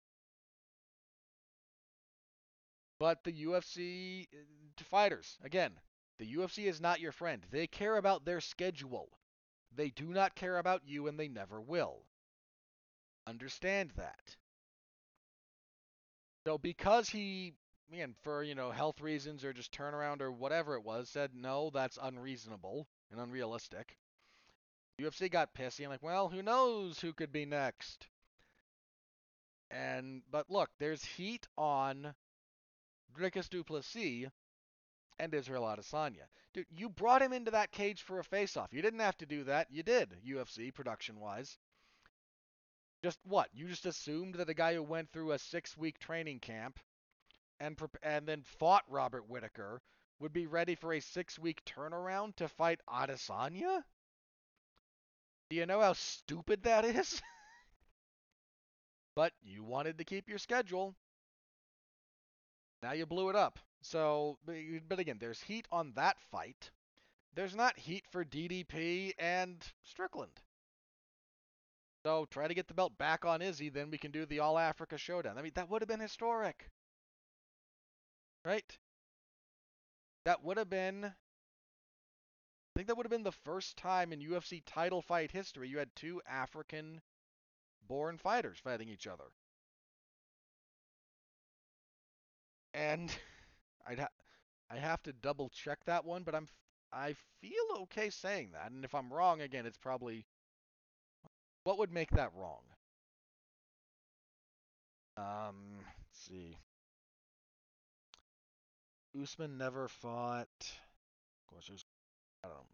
[2.98, 5.80] But the UFC uh, fighters, again,
[6.18, 7.46] the UFC is not your friend.
[7.50, 9.18] They care about their schedule.
[9.72, 12.06] They do not care about you and they never will.
[13.26, 14.36] Understand that.
[16.46, 17.54] So because he,
[17.90, 21.70] man, for, you know, health reasons or just turnaround or whatever it was, said, no,
[21.72, 23.96] that's unreasonable and unrealistic.
[25.00, 28.08] UFC got pissy and like, well, who knows who could be next?
[29.70, 32.14] And, but look, there's heat on
[33.18, 34.30] Dricus du Plessis
[35.18, 36.28] and Israel Adesanya.
[36.54, 38.72] Dude, you brought him into that cage for a face-off.
[38.72, 39.70] You didn't have to do that.
[39.70, 41.58] You did, UFC production-wise.
[43.02, 43.48] Just what?
[43.52, 46.78] You just assumed that a guy who went through a six-week training camp
[47.60, 49.80] and and then fought Robert Whitaker
[50.18, 53.82] would be ready for a six-week turnaround to fight Adesanya?
[55.50, 57.22] Do you know how stupid that is?
[59.14, 60.94] but you wanted to keep your schedule.
[62.82, 63.58] Now you blew it up.
[63.82, 66.70] So, but again, there's heat on that fight.
[67.34, 70.32] There's not heat for DDP and Strickland.
[72.04, 74.58] So try to get the belt back on Izzy, then we can do the All
[74.58, 75.38] Africa Showdown.
[75.38, 76.70] I mean, that would have been historic.
[78.46, 78.78] Right?
[80.24, 81.06] That would have been.
[81.06, 81.12] I
[82.76, 85.96] think that would have been the first time in UFC title fight history you had
[85.96, 87.02] two African
[87.82, 89.32] born fighters fighting each other.
[92.74, 93.10] And
[93.86, 94.08] I'd ha-
[94.70, 96.48] I have to double check that one, but I'm
[96.92, 98.70] I feel okay saying that.
[98.72, 100.26] And if I'm wrong, again, it's probably
[101.64, 102.62] what would make that wrong.
[105.16, 106.56] Um, let's see.
[109.20, 110.46] Usman never fought.
[110.60, 111.84] Of course, there's
[112.44, 112.66] I don't know.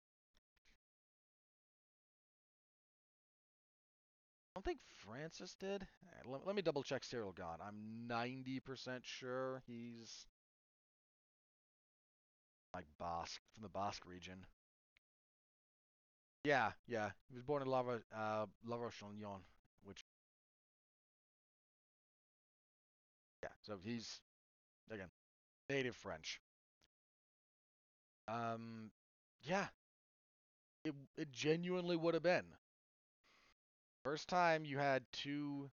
[4.54, 5.86] I don't think Francis did.
[6.26, 7.46] Let, let me double check Ciryl Gane.
[7.66, 10.26] I'm 90% sure he's
[12.74, 14.44] like Basque from the Basque region.
[16.44, 17.10] Yeah, yeah.
[17.30, 19.40] He was born in La, uh, La Roche-Lyon,
[19.84, 20.04] which
[23.42, 23.50] yeah.
[23.62, 24.20] So he's
[24.90, 25.08] again
[25.72, 26.40] native French.
[28.28, 28.90] Um,
[29.42, 29.66] yeah.
[30.84, 32.44] It it genuinely would have been
[34.04, 35.70] first time you had two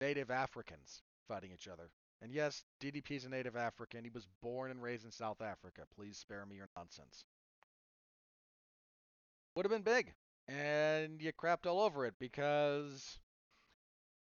[0.00, 1.90] native Africans fighting each other.
[2.22, 4.04] And yes, DDP is a native African.
[4.04, 5.82] He was born and raised in South Africa.
[5.94, 7.24] Please spare me your nonsense.
[9.54, 10.12] Would have been big.
[10.48, 13.18] And you crapped all over it because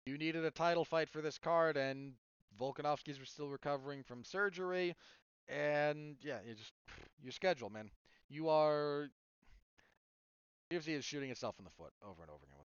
[0.05, 2.13] you needed a title fight for this card, and
[2.59, 4.95] Volkanovski's still recovering from surgery.
[5.47, 6.73] And yeah, you just
[7.23, 7.89] your schedule, man.
[8.29, 9.09] You are
[10.71, 12.65] UFC is shooting itself in the foot over and over again.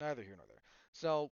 [0.00, 0.62] Neither here nor there.
[0.92, 1.30] So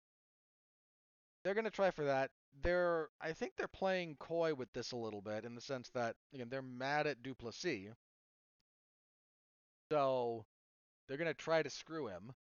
[1.45, 2.31] they're going to try for that.
[2.63, 6.17] They're, I think they're playing coy with this a little bit in the sense that
[6.33, 7.93] again they're mad at du Plessis,
[9.93, 10.47] so
[11.07, 12.33] they're going to try to screw him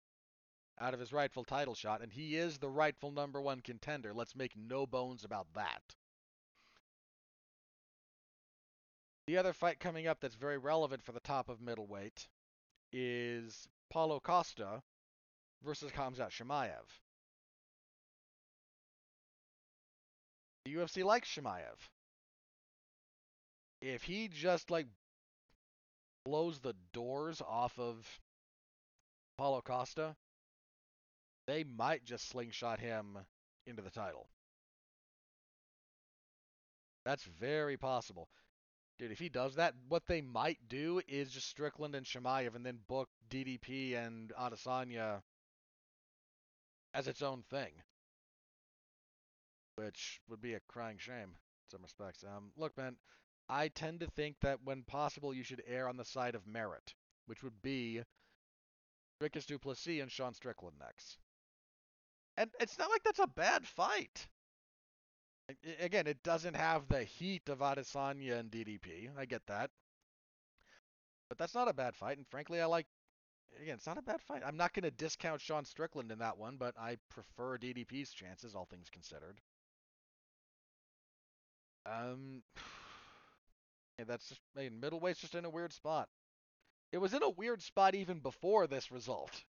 [0.79, 4.13] out of his rightful title shot, and he is the rightful number one contender.
[4.13, 5.95] Let's make no bones about that.
[9.27, 12.27] The other fight coming up that's very relevant for the top of middleweight
[12.93, 14.83] is Paulo Costa
[15.63, 16.85] versus Khamzat Chimaev.
[20.65, 21.89] The UFC likes Chimaev.
[23.81, 24.87] if he just like
[26.25, 28.19] blows the doors off of
[29.37, 30.15] Paulo Costa,
[31.47, 33.17] they might just slingshot him
[33.65, 34.27] into the title.
[37.05, 38.29] That's very possible.
[38.97, 42.65] Dude, if he does that, what they might do is just Strickland and Chimaev and
[42.65, 45.21] then book DDP and Adesanya
[46.93, 47.71] as its own thing.
[49.75, 52.23] Which would be a crying shame in some respects.
[52.23, 52.95] Um, look, man,
[53.49, 56.95] I tend to think that when possible, you should err on the side of merit,
[57.27, 58.01] which would be
[59.21, 61.17] Dricus Du Plessis and Sean Strickland next.
[62.37, 64.27] And it's not like that's a bad fight.
[65.79, 69.09] Again, it doesn't have the heat of Adesanya and DDP.
[69.17, 69.69] I get that.
[71.29, 72.87] But that's not a bad fight, and frankly, I like.
[73.61, 74.41] Again, it's not a bad fight.
[74.45, 78.53] I'm not going to discount Sean Strickland in that one, but I prefer DDP's chances,
[78.53, 79.39] all things considered.
[81.85, 82.41] Um,
[83.99, 84.41] yeah, that's just.
[84.57, 86.09] I mean, middleweight's just in a weird spot.
[86.91, 89.43] It was in a weird spot even before this result.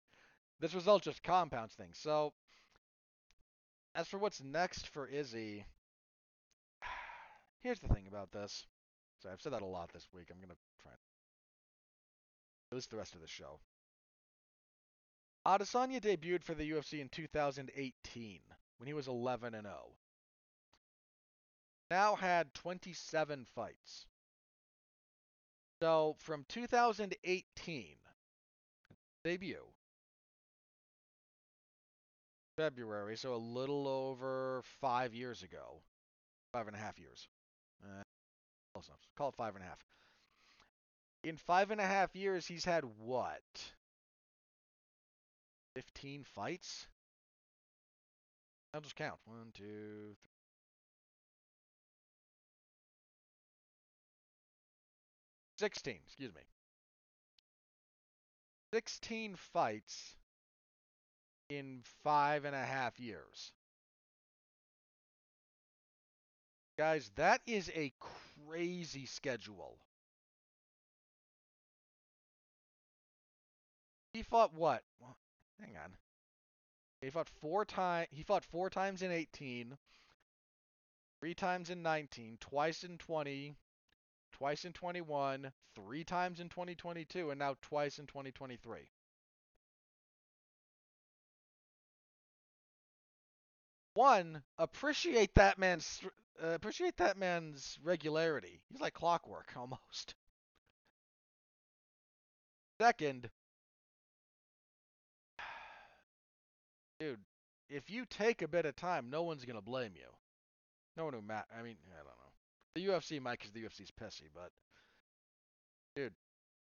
[0.59, 1.97] This result just compounds things.
[1.97, 2.33] So,
[3.95, 5.65] as for what's next for Izzy,
[7.63, 8.65] Here's the thing about this.
[9.21, 10.27] So I've said that a lot this week.
[10.31, 13.59] I'm gonna try at least the rest of the show.
[15.45, 18.39] Adesanya debuted for the UFC in 2018
[18.77, 19.75] when he was 11 and 0.
[21.91, 24.07] Now had 27 fights.
[25.81, 27.95] So from 2018
[29.23, 29.72] debut
[32.55, 35.81] February, so a little over five years ago,
[36.53, 37.27] five and a half years.
[37.83, 38.03] Uh,
[38.73, 38.99] close enough.
[39.17, 39.83] Call it five and a half.
[41.23, 43.41] In five and a half years, he's had what?
[45.75, 46.87] 15 fights?
[48.73, 49.19] I'll just count.
[49.25, 50.29] One, two, three.
[55.59, 56.41] Sixteen, excuse me.
[58.73, 60.15] Sixteen fights
[61.57, 63.51] in five and a half years.
[66.77, 69.77] Guys, that is a crazy schedule.
[74.13, 74.83] He fought what?
[74.99, 75.17] Well,
[75.59, 75.91] hang on.
[77.01, 78.07] He fought four times.
[78.11, 79.77] He fought four times in 18,
[81.19, 83.55] three times in 19, twice in 20,
[84.31, 88.89] twice in 21, three times in 2022, and now twice in 2023.
[93.93, 96.01] One, appreciate that man's
[96.43, 98.59] uh, appreciate that man's regularity.
[98.69, 100.15] He's like clockwork almost.
[102.81, 103.29] Second,
[106.99, 107.19] dude,
[107.69, 110.09] if you take a bit of time, no one's gonna blame you.
[110.97, 112.11] No one who ma- I mean, I don't know.
[112.75, 114.51] The UFC might because the UFC's pissy, but
[115.95, 116.13] dude,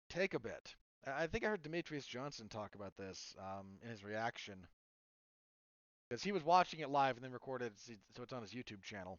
[0.09, 0.75] take a bit.
[1.07, 4.67] I think I heard Demetrious Johnson talk about this um, in his reaction
[6.11, 8.83] because he was watching it live and then recorded, it so it's on his YouTube
[8.83, 9.17] channel.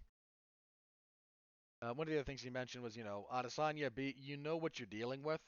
[1.80, 4.58] Uh, one of the other things he mentioned was, you know, Adesanya, be, you know
[4.58, 5.40] what you're dealing with.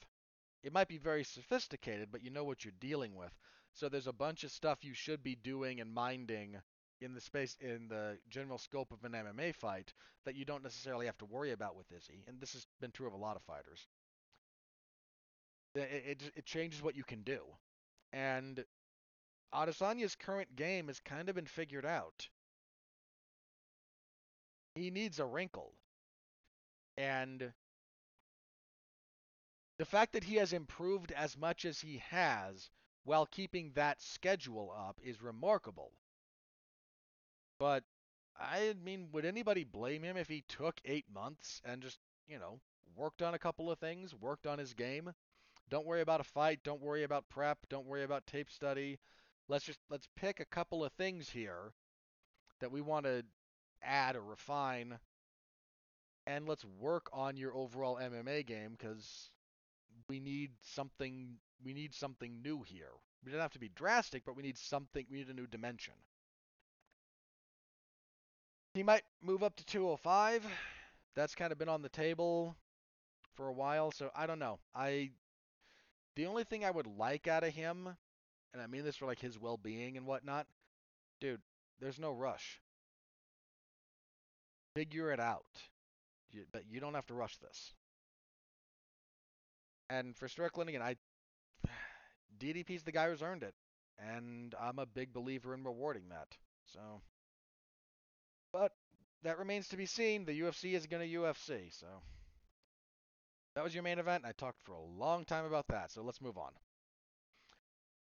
[0.63, 3.31] It might be very sophisticated, but you know what you're dealing with.
[3.75, 6.55] So there's a bunch of stuff you should be doing and minding
[6.99, 9.93] in the space in the general scope of an MMA fight
[10.25, 12.23] that you don't necessarily have to worry about with Izzy.
[12.27, 13.85] And this has been true of a lot of fighters.
[15.75, 17.41] It, it, it changes what you can do.
[18.11, 18.65] And
[19.53, 22.27] Adesanya's current game has kind of been figured out.
[24.75, 25.73] He needs a wrinkle.
[26.97, 27.53] And
[29.77, 32.69] the fact that he has improved as much as he has
[33.03, 35.91] while keeping that schedule up is remarkable.
[37.59, 37.83] But
[38.37, 42.59] I mean, would anybody blame him if he took eight months and just, you know,
[42.95, 45.13] worked on a couple of things, worked on his game?
[45.69, 46.59] Don't worry about a fight.
[46.63, 47.57] Don't worry about prep.
[47.69, 48.99] Don't worry about tape study.
[49.47, 51.73] Let's just let's pick a couple of things here
[52.59, 53.23] that we want to
[53.83, 54.97] add or refine
[56.27, 59.29] and let's work on your overall MMA game because
[60.09, 62.91] we need something we need something new here.
[63.23, 65.93] We don't have to be drastic, but we need something we need a new dimension.
[68.73, 70.45] He might move up to 205.
[71.15, 72.55] That's kind of been on the table
[73.35, 74.59] for a while, so I don't know.
[74.75, 75.11] I
[76.15, 77.95] the only thing I would like out of him,
[78.55, 80.47] and I mean this for like his well-being and whatnot,
[81.19, 81.41] dude,
[81.81, 82.61] there's no rush.
[84.75, 85.45] Figure it out.
[86.31, 87.73] You, but you don't have to rush this.
[89.89, 90.95] And for Strickland, again, I
[92.39, 93.53] DDP's the guy who's earned it,
[93.99, 96.37] and I'm a big believer in rewarding that.
[96.65, 96.79] So,
[98.53, 98.71] but
[99.23, 100.23] that remains to be seen.
[100.23, 101.87] The UFC is going to UFC, so.
[103.55, 104.23] That was your main event.
[104.25, 106.51] I talked for a long time about that, so let's move on.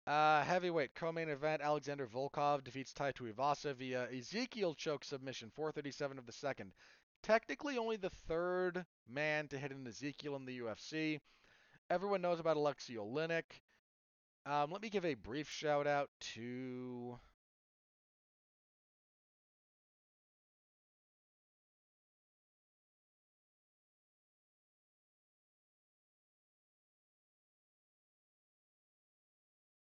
[0.07, 6.25] Uh, heavyweight co-main event: Alexander Volkov defeats Tai Tuivasa via Ezekiel choke submission, 437 of
[6.25, 6.73] the second.
[7.21, 11.19] Technically, only the third man to hit an Ezekiel in the UFC.
[11.89, 13.61] Everyone knows about Alexei Oleinik.
[14.45, 17.19] Um, let me give a brief shout out to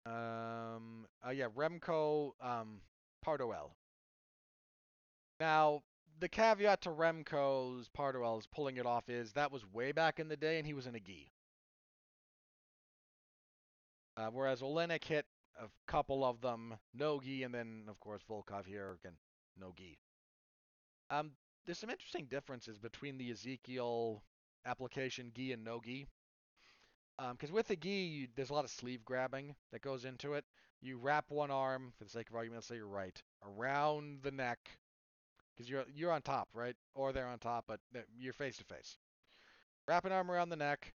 [0.05, 2.81] Um, uh, yeah, Remco um,
[3.21, 3.75] Pardoel.
[5.39, 5.83] Now,
[6.19, 10.37] the caveat to Remco's Pardoel's pulling it off is that was way back in the
[10.37, 11.31] day, and he was in a gi.
[14.15, 15.25] Uh, whereas Oleinik hit
[15.59, 19.17] a couple of them, no gi, and then of course Volkov here again,
[19.59, 19.97] no gi.
[21.09, 21.31] Um,
[21.65, 24.23] there's some interesting differences between the Ezekiel
[24.65, 26.07] application gi and no gi.
[27.17, 30.33] Because um, with the gi, you, there's a lot of sleeve grabbing that goes into
[30.33, 30.45] it.
[30.81, 34.31] You wrap one arm, for the sake of argument, let's say you're right, around the
[34.31, 34.59] neck,
[35.55, 36.75] because you're you're on top, right?
[36.95, 37.79] Or they're on top, but
[38.17, 38.97] you're face to face.
[39.87, 40.93] Wrap an arm around the neck,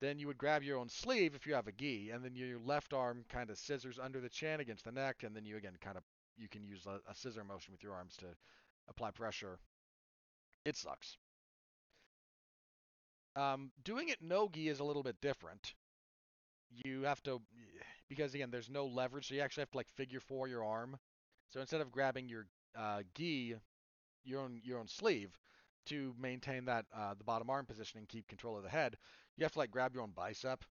[0.00, 2.58] then you would grab your own sleeve if you have a gi, and then your
[2.60, 5.76] left arm kind of scissors under the chin against the neck, and then you again
[5.80, 6.04] kind of
[6.36, 8.26] you can use a, a scissor motion with your arms to
[8.88, 9.58] apply pressure.
[10.66, 11.16] It sucks.
[13.36, 15.74] Um, doing it no gi is a little bit different.
[16.84, 17.40] You have to,
[18.08, 20.98] because again, there's no leverage, so you actually have to like figure four your arm.
[21.50, 22.46] So instead of grabbing your
[22.76, 23.56] uh, gi,
[24.24, 25.38] your own your own sleeve,
[25.86, 28.96] to maintain that uh, the bottom arm position and keep control of the head,
[29.36, 30.64] you have to like grab your own bicep,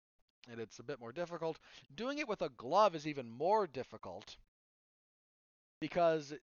[0.51, 1.59] and it's a bit more difficult.
[1.95, 4.37] Doing it with a glove is even more difficult
[5.79, 6.33] because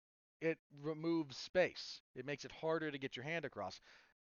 [0.41, 2.01] it removes space.
[2.15, 3.81] It makes it harder to get your hand across.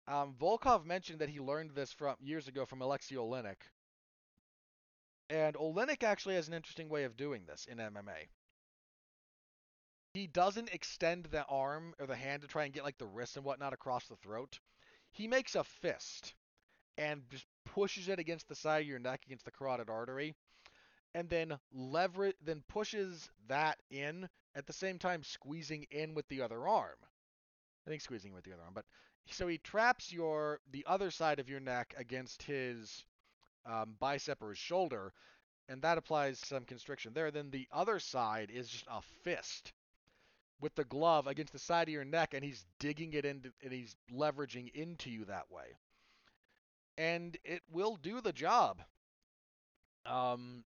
[0.08, 3.56] Um, Volkov mentioned that he learned this from years ago from Alexei Oleinik.
[5.28, 8.28] And Oleinik actually has an interesting way of doing this in MMA.
[10.14, 13.36] He doesn't extend the arm or the hand to try and get like the wrist
[13.36, 14.60] and whatnot across the throat.
[15.10, 16.34] He makes a fist
[16.96, 20.34] and just pushes it against the side of your neck against the carotid artery
[21.16, 26.42] and then leverage then pushes that in at the same time squeezing in with the
[26.42, 26.98] other arm.
[27.86, 28.84] I think squeezing with the other arm, but
[29.30, 33.04] so he traps your the other side of your neck against his
[33.66, 35.12] um, bicep or his shoulder,
[35.68, 37.30] and that applies some constriction there.
[37.30, 39.72] Then the other side is just a fist
[40.60, 43.72] with the glove against the side of your neck, and he's digging it into and
[43.72, 45.76] he's leveraging into you that way,
[46.98, 48.82] and it will do the job.
[50.06, 50.64] Um,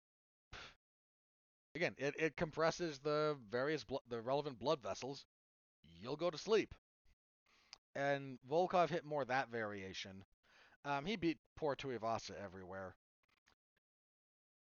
[1.74, 5.24] again, it, it compresses the various blo- the relevant blood vessels.
[6.02, 6.74] You'll go to sleep
[7.94, 10.24] and Volkov hit more that variation.
[10.84, 12.94] Um, he beat poor Tuivasa everywhere.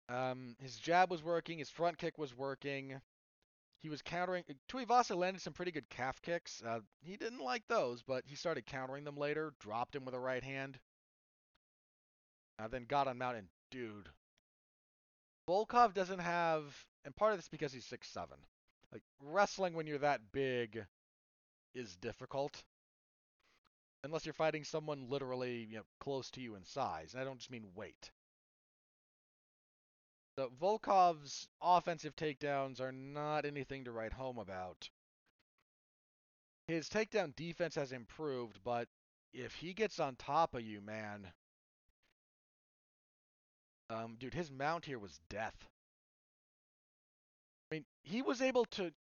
[0.10, 3.00] Um, his jab was working, his front kick was working.
[3.82, 4.44] He was countering.
[4.70, 6.62] Tuivasa landed some pretty good calf kicks.
[6.64, 9.54] Uh, he didn't like those, but he started countering them later.
[9.60, 10.80] Dropped him with a right hand.
[12.60, 14.10] Uh, then got on mount and dude,
[15.50, 16.64] Volkov doesn't have,
[17.06, 18.38] and part of this because he's six seven.
[18.92, 20.86] Like wrestling when you're that big
[21.74, 22.64] is difficult
[24.04, 27.14] unless you're fighting someone literally you know, close to you in size.
[27.14, 28.12] And I don't just mean weight.
[30.60, 34.90] Volkov's offensive takedowns are not anything to write home about.
[36.68, 38.88] His takedown defense has improved, but
[39.34, 41.32] if he gets on top of you, man,
[43.90, 45.68] um, dude, his mount here was death.
[47.72, 48.92] I mean, he was able to.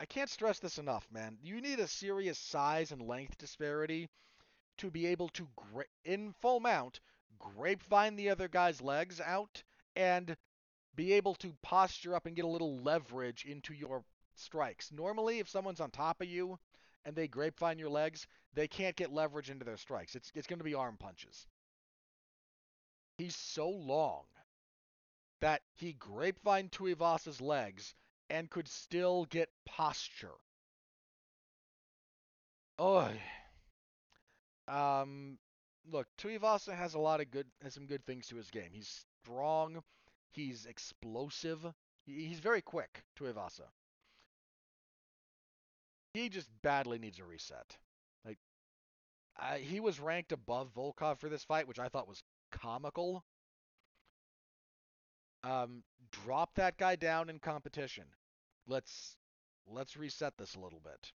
[0.00, 1.38] I can't stress this enough, man.
[1.42, 4.08] You need a serious size and length disparity
[4.78, 7.00] to be able to, gra- in full mount,
[7.38, 9.62] grapevine the other guy's legs out
[9.96, 10.36] and
[10.94, 14.02] be able to posture up and get a little leverage into your
[14.34, 14.90] strikes.
[14.92, 16.58] Normally, if someone's on top of you
[17.04, 20.14] and they grapevine your legs, they can't get leverage into their strikes.
[20.16, 21.46] It's it's going to be arm punches.
[23.18, 24.24] He's so long
[25.40, 27.94] that he grapevined Tuivasa's legs
[28.30, 30.34] and could still get posture.
[32.78, 33.10] Oh,
[34.68, 35.38] um,
[35.90, 38.70] look, Tuivasa has a lot of good, has some good things to his game.
[38.72, 39.82] He's strong,
[40.32, 41.66] he's explosive,
[42.06, 43.02] he's very quick.
[43.18, 43.68] Tuivasa.
[46.14, 47.76] He just badly needs a reset.
[48.24, 48.38] Like,
[49.38, 53.24] I, he was ranked above Volkov for this fight, which I thought was comical.
[55.44, 58.04] Um, drop that guy down in competition.
[58.66, 59.16] Let's
[59.66, 61.12] let's reset this a little bit.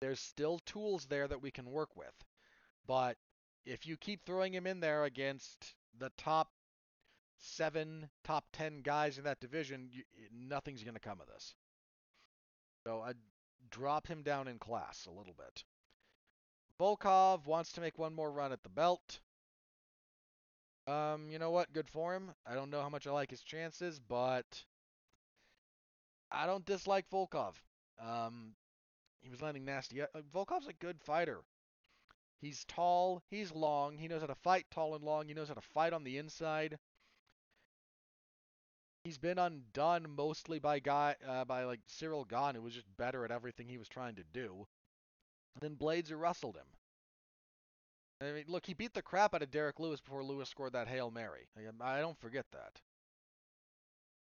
[0.00, 2.12] There's still tools there that we can work with.
[2.86, 3.16] But
[3.64, 6.50] if you keep throwing him in there against the top
[7.38, 10.02] seven, top ten guys in that division, you,
[10.32, 11.54] nothing's going to come of this.
[12.86, 13.16] So I'd
[13.70, 15.64] drop him down in class a little bit.
[16.80, 19.20] Volkov wants to make one more run at the belt.
[20.88, 21.72] Um, you know what?
[21.72, 22.32] Good for him.
[22.44, 24.64] I don't know how much I like his chances, but
[26.30, 27.54] I don't dislike Volkov.
[28.04, 28.54] Um,
[29.20, 30.02] he was landing nasty.
[30.02, 31.42] Uh, Volkov's a good fighter.
[32.42, 35.54] He's tall, he's long, he knows how to fight tall and long, he knows how
[35.54, 36.76] to fight on the inside.
[39.04, 43.24] He's been undone mostly by guy uh, by like Ciryl Gane, who was just better
[43.24, 44.66] at everything he was trying to do.
[45.60, 46.66] Then Blades wrestled him.
[48.20, 50.88] I mean, look, he beat the crap out of Derrick Lewis before Lewis scored that
[50.88, 51.48] Hail Mary.
[51.80, 52.80] I don't forget that.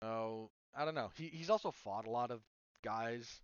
[0.01, 1.11] Oh, I don't know.
[1.15, 2.41] He he's also fought a lot of
[2.83, 3.41] guys,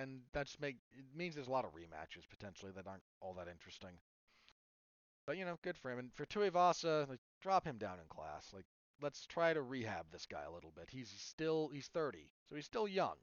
[0.00, 3.34] and that just make it means there's a lot of rematches potentially that aren't all
[3.34, 3.98] that interesting.
[5.26, 5.98] But you know, good for him.
[5.98, 8.50] And for Tuivasa, like drop him down in class.
[8.52, 8.66] Like
[9.02, 10.88] let's try to rehab this guy a little bit.
[10.90, 13.16] He's still he's 30, so he's still young.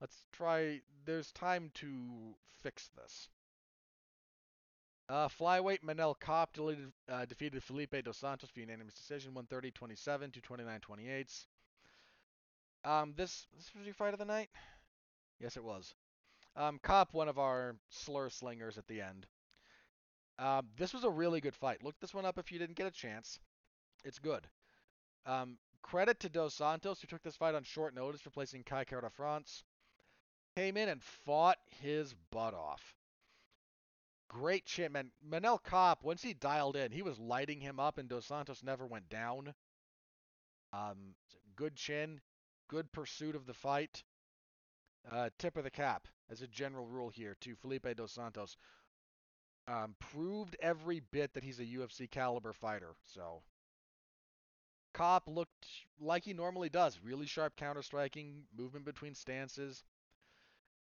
[0.00, 0.80] Let's try.
[1.04, 3.28] There's time to fix this.
[5.08, 10.40] Uh, flyweight Manel Kape deleted, uh, defeated Felipe Dos Santos for unanimous decision, 130-27 to
[10.42, 11.46] 29-28.
[12.84, 14.50] Um, this this was your fight of the night.
[15.40, 15.94] Yes, it was.
[16.56, 19.26] Um, Kape, one of our slur slingers at the end.
[20.38, 21.82] Um, this was a really good fight.
[21.82, 23.38] Look this one up if you didn't get a chance.
[24.04, 24.46] It's good.
[25.26, 29.10] Um, credit to Dos Santos, who took this fight on short notice, replacing Kai Kara
[29.10, 29.64] France.
[30.56, 32.94] Came in and fought his butt off.
[34.28, 35.10] Great chin, man.
[35.26, 38.86] Manel Kape, once he dialed in, he was lighting him up, and Dos Santos never
[38.86, 39.54] went down.
[40.72, 41.14] Um,
[41.56, 42.20] good chin,
[42.68, 44.02] good pursuit of the fight.
[45.10, 48.56] Uh, tip of the cap, as a general rule here, to Felipe Dos Santos.
[49.66, 52.94] Um, proved every bit that he's a UFC caliber fighter.
[53.04, 53.42] So,
[54.96, 55.66] Kape looked
[56.00, 57.00] like he normally does.
[57.02, 59.84] Really sharp counter striking, movement between stances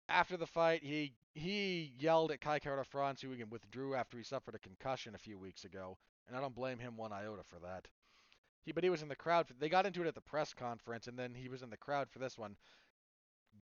[0.09, 4.23] after the fight, he he yelled at Kai Kara France, who again withdrew after he
[4.23, 5.97] suffered a concussion a few weeks ago,
[6.27, 7.87] and I don't blame him one iota for that.
[8.63, 9.47] He, but he was in the crowd.
[9.47, 11.77] For, they got into it at the press conference, and then he was in the
[11.77, 12.57] crowd for this one.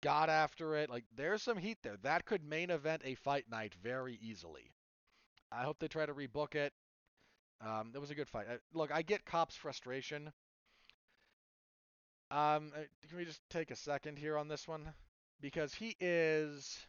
[0.00, 0.90] Got after it.
[0.90, 1.96] Like there's some heat there.
[2.02, 4.72] That could main event a fight night very easily.
[5.52, 6.72] I hope they try to rebook it.
[7.64, 8.46] Um, it was a good fight.
[8.50, 10.32] I, look, I get Kape's frustration.
[12.30, 14.92] Um, uh, can we just take a second here on this one?
[15.40, 16.86] because he is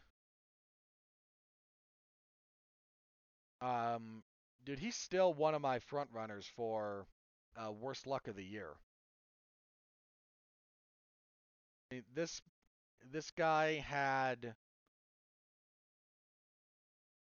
[3.60, 4.22] um
[4.64, 7.06] dude he's still one of my front runners for
[7.56, 8.70] uh, worst luck of the year
[12.14, 12.40] this
[13.10, 14.54] this guy had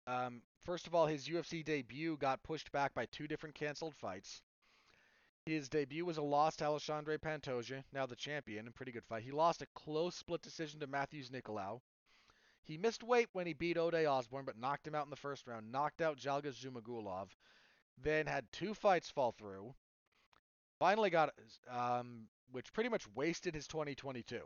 [0.07, 4.41] um first of all his UFC debut got pushed back by two different canceled fights
[5.45, 9.23] his debut was a loss to Alexandre Pantoja, now the champion, a pretty good fight.
[9.23, 11.81] He lost a close split decision to Matheus Nicolau.
[12.63, 15.47] He missed weight when he beat Ode Osbourne, but knocked him out in the first
[15.47, 15.71] round.
[15.71, 17.29] Knocked out Jalga Zhumagulov.
[17.97, 19.73] Then had two fights fall through.
[20.77, 21.33] Finally got,
[21.67, 24.41] um, which pretty much wasted his 2022.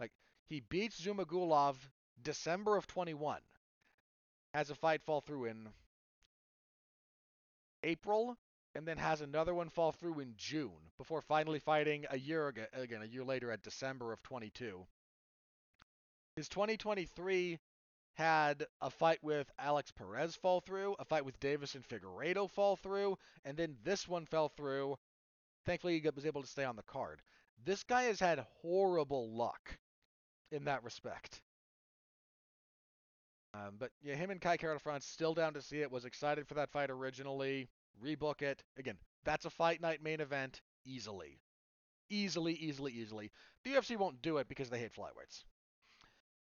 [0.00, 0.12] Like,
[0.48, 1.76] he beats Zhumagulov
[2.22, 3.40] December of 21.
[4.54, 5.68] Has a fight fall through in
[7.82, 8.36] April
[8.74, 12.64] and then has another one fall through in June before finally fighting a year ago,
[12.72, 14.86] again, a year later at December of 22.
[16.36, 17.58] His 2023
[18.14, 23.18] had a fight with Alex Perez fall through, a fight with Deiveson Figueiredo fall through,
[23.44, 24.96] and then this one fell through.
[25.66, 27.20] Thankfully, he was able to stay on the card.
[27.64, 29.78] This guy has had horrible luck
[30.50, 31.40] in that respect.
[33.54, 35.90] Um, but yeah, him and Kai Kara France still down to see it.
[35.90, 37.68] Was excited for that fight originally
[38.04, 38.62] rebook it.
[38.76, 41.40] Again, that's a fight night main event easily.
[42.10, 43.30] Easily, easily, easily.
[43.64, 45.44] The UFC won't do it because they hate flyweights.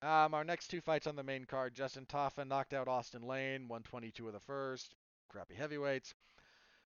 [0.00, 3.62] Um, our next two fights on the main card, Justin Tafa knocked out Austin Lane,
[3.62, 4.94] 122 of the first.
[5.28, 6.14] Crappy heavyweights.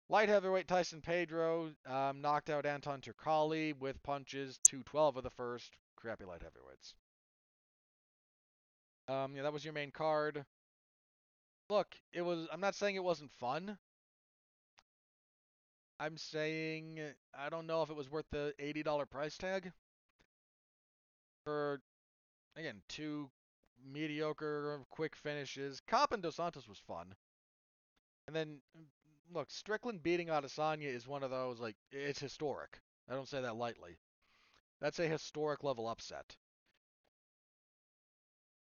[0.10, 5.78] Light heavyweight Tyson Pedro um, knocked out Anton Turkalj with punches, 212 of the first.
[6.02, 6.96] Crappy light heavyweights.
[9.08, 10.44] Um, yeah, that was your main card.
[11.70, 12.48] Look, it was.
[12.52, 13.78] I'm not saying it wasn't fun.
[16.00, 17.00] I'm saying
[17.38, 19.72] I don't know if it was worth the $80 price tag
[21.44, 21.80] for
[22.58, 23.30] again two
[23.86, 25.82] mediocre quick finishes.
[25.88, 27.14] Kape and Dos Santos was fun,
[28.28, 28.62] and then
[29.32, 32.80] look Strickland beating Adesanya is one of those like it's historic.
[33.08, 33.98] I don't say that lightly.
[34.82, 36.36] That's a historic level upset.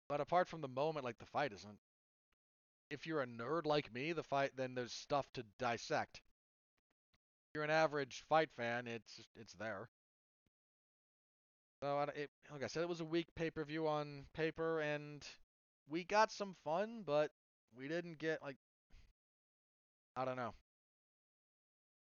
[0.07, 1.79] But apart from the moment, like the fight isn't.
[2.91, 6.21] if you're a nerd like me, the fight then there's stuff to dissect.
[7.47, 9.89] If you're an average fight fan, it's it's there.
[11.83, 15.25] So it, like I said, it was a weak pay-per-view on paper, and
[15.89, 17.31] we got some fun, but
[17.77, 18.57] we didn't get like
[20.15, 20.53] I don't know.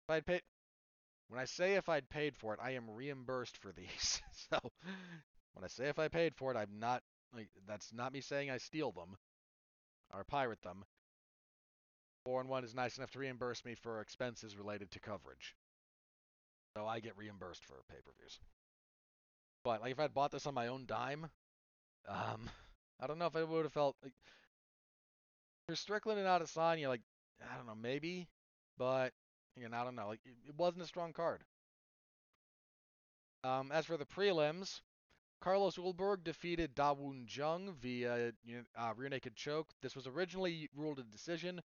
[0.08, 0.42] If I'd paid,
[1.30, 4.20] when I say if I'd paid for it, I am reimbursed for these.
[4.50, 4.58] so
[5.54, 7.02] when I say if I paid for it, I'm not
[7.32, 9.16] like that's not me saying I steal them
[10.12, 10.84] or pirate them.
[12.24, 15.54] Four and one is nice enough to reimburse me for expenses related to coverage.
[16.76, 18.40] So I get reimbursed for pay-per-views.
[19.64, 21.30] But like if I'd bought this on my own dime,
[22.08, 22.50] um,
[22.98, 24.14] I don't know if I would have felt like
[25.68, 27.02] for Strickland and Adesanya, like
[27.40, 28.28] I don't know, maybe,
[28.76, 29.12] but
[29.56, 30.08] again, I don't know.
[30.08, 31.42] Like it, wasn't a strong card.
[33.42, 34.80] Um, as for the prelims,
[35.40, 38.32] Carlos Ulberg defeated Da Woon Jung via
[38.76, 39.68] uh, rear naked choke.
[39.80, 41.60] This was originally ruled a decision.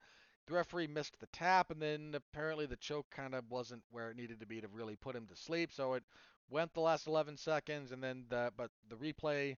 [0.48, 4.16] The referee missed the tap, and then apparently the choke kind of wasn't where it
[4.16, 5.74] needed to be to really put him to sleep.
[5.74, 6.03] So it
[6.49, 9.56] went the last 11 seconds, and then the but the replay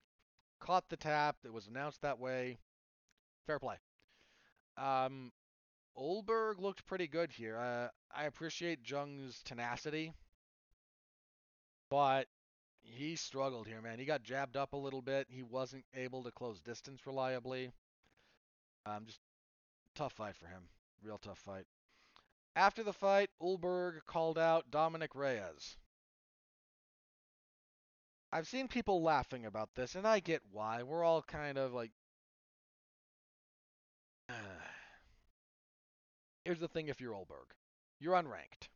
[0.59, 1.35] caught the tap.
[1.43, 2.57] It was announced that way.
[3.45, 3.75] Fair play.
[4.77, 5.31] Um,
[5.97, 7.57] Ulberg looked pretty good here.
[7.57, 10.13] Uh, I appreciate Jung's tenacity,
[11.89, 12.27] but
[12.81, 13.99] he struggled here, man.
[13.99, 15.27] He got jabbed up a little bit.
[15.29, 17.71] He wasn't able to close distance reliably.
[18.85, 19.19] Um, just
[19.95, 20.63] tough fight for him.
[21.03, 21.65] Real tough fight.
[22.55, 25.77] After the fight, Ulberg called out Dominick Reyes.
[28.31, 30.83] I've seen people laughing about this, and I get why.
[30.83, 31.91] We're all kind of like.
[36.47, 37.51] Here's the thing if you're Ulberg.
[37.99, 38.69] you're unranked.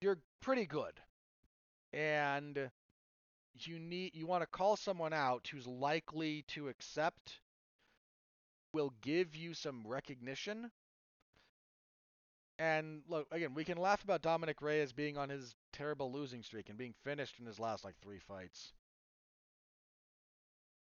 [0.00, 0.94] You're pretty good.
[1.92, 2.72] And
[3.60, 7.38] you need you want to call someone out who's likely to accept
[8.74, 10.72] will give you some recognition.
[12.58, 16.68] And look, again, we can laugh about Dominick Reyes being on his terrible losing streak
[16.68, 18.72] and being finished in his last like three fights.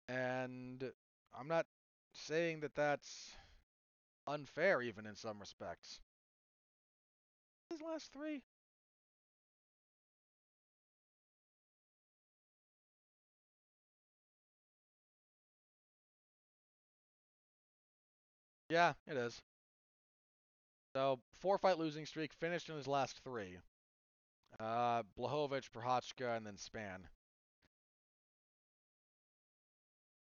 [0.08, 0.92] And
[1.36, 1.66] I'm not
[2.12, 3.32] saying that that's
[4.26, 6.00] unfair even in some respects.
[7.70, 8.42] His last three?
[18.68, 19.42] Yeah, it is.
[20.96, 23.58] So, four fight losing streak, finished in his last three.
[24.58, 27.08] Uh, Blachowicz, Prochazka, and then Span.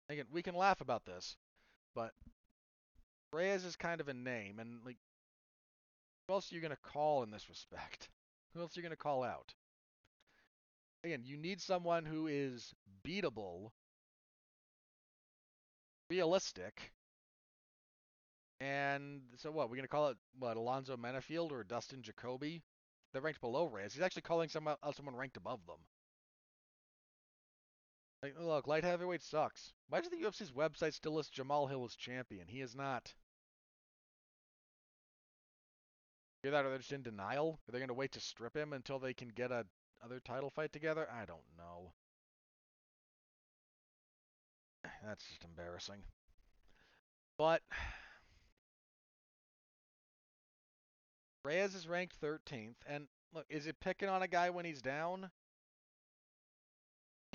[0.08, 1.36] Again, we can laugh about this,
[1.94, 2.12] but
[3.32, 4.96] Reyes is kind of a name, and like,
[6.26, 8.08] who else are you gonna call in this respect?
[8.54, 9.54] Who else are you gonna call out?
[11.04, 12.74] Again, you need someone who is
[13.04, 13.70] beatable,
[16.10, 16.92] realistic,
[18.60, 19.70] and so what?
[19.70, 20.56] We're gonna call it what?
[20.56, 22.62] Alonzo Menifield or Dustin Jacoby?
[23.12, 23.94] They're ranked below Reyes.
[23.94, 25.78] He's actually calling someone uh, someone ranked above them.
[28.22, 29.72] Like, look, light heavyweight sucks.
[29.88, 32.48] Why does the UFC's website still list Jamahal Hill as champion?
[32.48, 33.12] He is not.
[36.42, 36.64] Hear that?
[36.64, 37.60] Are they just in denial?
[37.68, 39.66] Are they going to wait to strip him until they can get a
[40.04, 41.08] other title fight together?
[41.10, 41.92] I don't know.
[45.04, 46.02] That's just embarrassing.
[47.36, 47.62] But
[51.44, 55.30] Reyes is ranked 13th, and look, is it picking on a guy when he's down?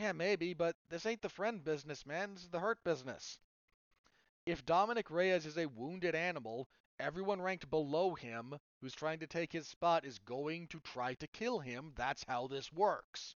[0.01, 2.33] Yeah, maybe, but this ain't the friend business, man.
[2.33, 3.37] This is the hurt business.
[4.47, 6.67] If Dominick Reyes is a wounded animal,
[6.99, 11.27] everyone ranked below him who's trying to take his spot is going to try to
[11.27, 11.91] kill him.
[11.95, 13.35] That's how this works.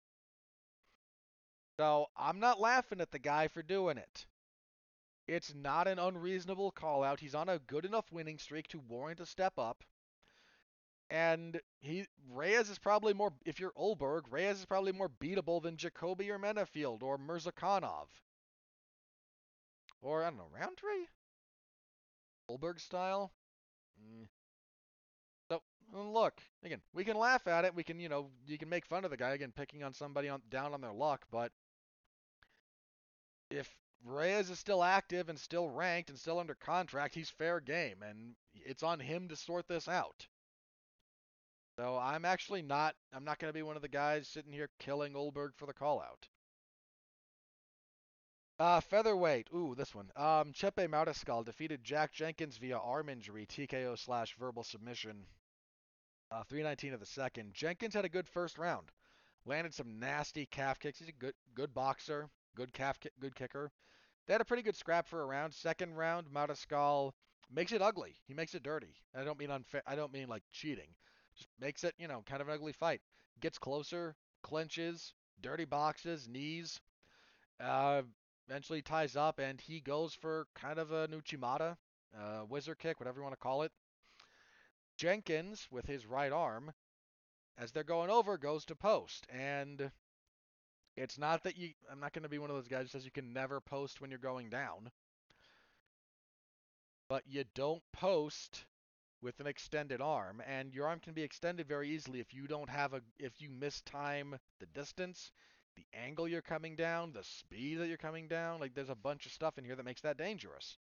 [1.78, 4.26] So I'm not laughing at the guy for doing it.
[5.28, 7.20] It's not an unreasonable call out.
[7.20, 9.84] He's on a good enough winning streak to warrant a step up.
[11.10, 15.76] And he Reyes is probably more if you're Ulberg, Reyes is probably more beatable than
[15.76, 18.06] Jacoby or Menifield or Murzakanov.
[20.00, 21.06] Or I don't know, Rountree?
[22.50, 23.32] Ulberg style?
[24.00, 24.26] Mm.
[25.50, 25.62] So
[25.92, 27.74] look, again, we can laugh at it.
[27.74, 30.28] We can, you know, you can make fun of the guy again picking on somebody
[30.28, 31.52] on down on their luck, but
[33.50, 33.70] if
[34.04, 38.34] Reyes is still active and still ranked and still under contract, he's fair game, and
[38.52, 40.26] it's on him to sort this out.
[41.76, 42.94] So I'm actually not.
[43.12, 45.72] I'm not going to be one of the guys sitting here killing Ulberg for the
[45.72, 46.28] call out.
[48.60, 49.48] Uh, featherweight.
[49.52, 50.10] Ooh, this one.
[50.14, 55.26] Um, Chepe Mariscal defeated Jack Jenkins via arm injury, TKO slash verbal submission.
[56.30, 57.52] Uh, 319 of the second.
[57.52, 58.92] Jenkins had a good first round.
[59.44, 61.00] Landed some nasty calf kicks.
[61.00, 63.72] He's a good good boxer, good calf good kicker.
[64.26, 65.52] they had a pretty good scrap for a round.
[65.52, 67.12] Second round, Mariscal
[67.52, 68.14] makes it ugly.
[68.26, 68.94] He makes it dirty.
[69.14, 69.82] I don't mean unfair.
[69.86, 70.88] I don't mean like cheating.
[71.36, 73.00] Just makes it, you know, kind of an ugly fight.
[73.40, 76.80] Gets closer, clinches, dirty boxes, knees.
[77.60, 78.02] Uh,
[78.48, 81.76] eventually ties up, and he goes for kind of a Nuchimata,
[82.16, 83.72] uh, whizzer kick, whatever you want to call it.
[84.96, 86.72] Jenkins, with his right arm,
[87.58, 89.26] as they're going over, goes to post.
[89.32, 89.90] And
[90.96, 93.04] it's not that you, I'm not going to be one of those guys who says
[93.04, 94.90] you can never post when you're going down.
[97.08, 98.64] But you don't post
[99.24, 102.68] with an extended arm, and your arm can be extended very easily if you don't
[102.68, 105.32] have a, if you mistime the distance,
[105.76, 108.60] the angle you're coming down, the speed that you're coming down.
[108.60, 110.76] Like there's a bunch of stuff in here that makes that dangerous.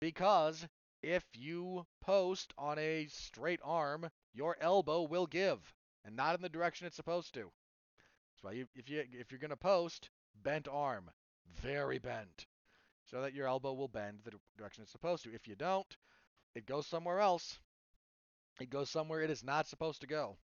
[0.00, 0.66] Because
[1.00, 5.60] if you post on a straight arm, your elbow will give
[6.04, 7.40] and not in the direction it's supposed to.
[7.40, 10.10] That's why you, if you if you're gonna post,
[10.42, 11.08] bent arm,
[11.62, 12.46] very bent,
[13.04, 15.32] so that your elbow will bend the direction it's supposed to.
[15.32, 15.96] If you don't,
[16.54, 17.58] it goes somewhere else.
[18.60, 20.38] It goes somewhere it is not supposed to go.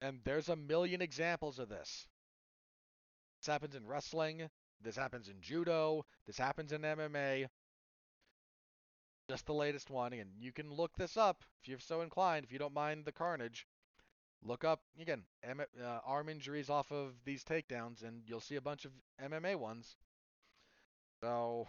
[0.00, 2.08] And there's a million examples of this.
[3.40, 4.48] This happens in wrestling.
[4.80, 6.04] This happens in judo.
[6.26, 7.48] This happens in MMA.
[9.28, 10.12] Just the latest one.
[10.12, 13.12] And you can look this up if you're so inclined, if you don't mind the
[13.12, 13.66] carnage.
[14.42, 18.60] Look up, again, M- uh, arm injuries off of these takedowns, and you'll see a
[18.60, 19.96] bunch of MMA ones.
[21.20, 21.68] So,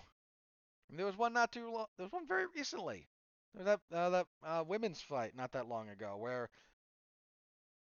[0.98, 3.08] there was one not too long, there was one very recently.
[3.54, 6.50] There was that, uh, that uh, women's fight not that long ago where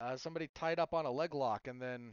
[0.01, 2.13] uh, somebody tied up on a leg lock and then.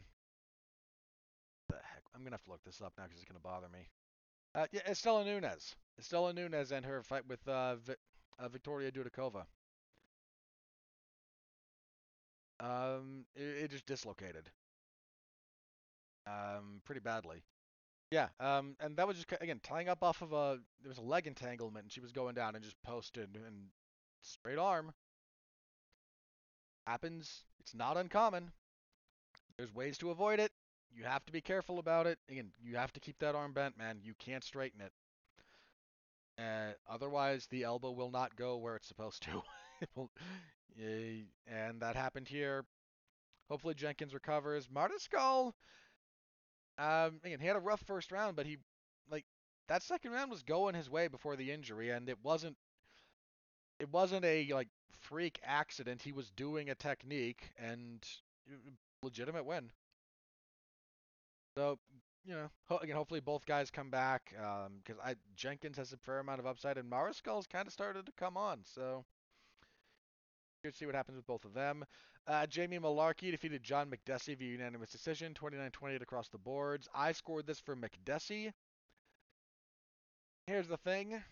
[1.68, 2.02] The heck?
[2.14, 3.88] I'm gonna have to look this up now because it's gonna bother me.
[4.54, 5.76] Uh, yeah, Istela Nunes.
[6.00, 7.76] Istela Nunes and her fight with uh,
[8.38, 9.44] uh, Victoria Dudakova.
[12.58, 14.48] Um, it, it just dislocated.
[16.26, 17.42] Um, pretty badly.
[18.10, 18.28] Yeah.
[18.40, 21.26] Um, and that was just again tying up off of a there was a leg
[21.26, 23.70] entanglement and she was going down and just posted and
[24.22, 24.92] straight arm.
[26.86, 27.44] Happens.
[27.60, 28.50] It's not uncommon.
[29.58, 30.50] There's ways to avoid it.
[30.90, 32.18] You have to be careful about it.
[32.28, 34.00] Again, you have to keep that arm bent, man.
[34.02, 34.92] You can't straighten it.
[36.38, 39.42] Uh, otherwise, the elbow will not go where it's supposed to.
[39.80, 40.10] it will,
[41.46, 42.64] and that happened here.
[43.50, 44.68] Hopefully, Jenkins recovers.
[44.68, 45.52] Mariscal,
[46.78, 48.58] um, again, he had a rough first round, but he,
[49.10, 49.24] like,
[49.68, 52.56] that second round was going his way before the injury, and it wasn't,
[53.78, 54.68] it wasn't a like
[55.00, 56.02] freak accident.
[56.02, 58.06] He was doing a technique, and
[59.02, 59.70] legitimate win.
[61.56, 61.78] So,
[62.24, 66.18] you know, ho- again, hopefully both guys come back because I Jenkins has a fair
[66.18, 68.60] amount of upside, and Mariscal's kind of started to come on.
[68.64, 69.04] So,
[70.70, 71.84] to see what happens with both of them.
[72.26, 76.88] Uh, Jamie Mullarkey defeated John Makdessi via unanimous decision, 29-28 across the boards.
[76.94, 78.52] I scored this for Makdessi.
[80.46, 81.22] Here's the thing.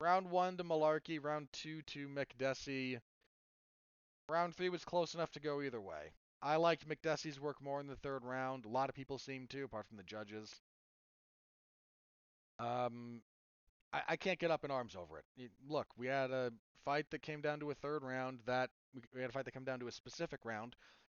[0.00, 3.00] Round one to Mullarkey, round two to Makdessi.
[4.28, 6.12] Round three was close enough to go either way.
[6.42, 8.64] I liked Makdessi's work more in the third round.
[8.64, 10.60] A lot of people seem to, apart from the judges.
[12.58, 13.22] Um,
[13.94, 15.50] I, I can't get up in arms over it.
[15.68, 16.52] Look, we had a
[16.84, 18.40] fight that came down to a third round.
[18.46, 18.70] That
[19.14, 20.74] we had a fight that came down to a specific round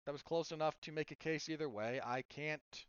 [0.04, 2.00] that was close enough to make a case either way.
[2.04, 2.84] I can't.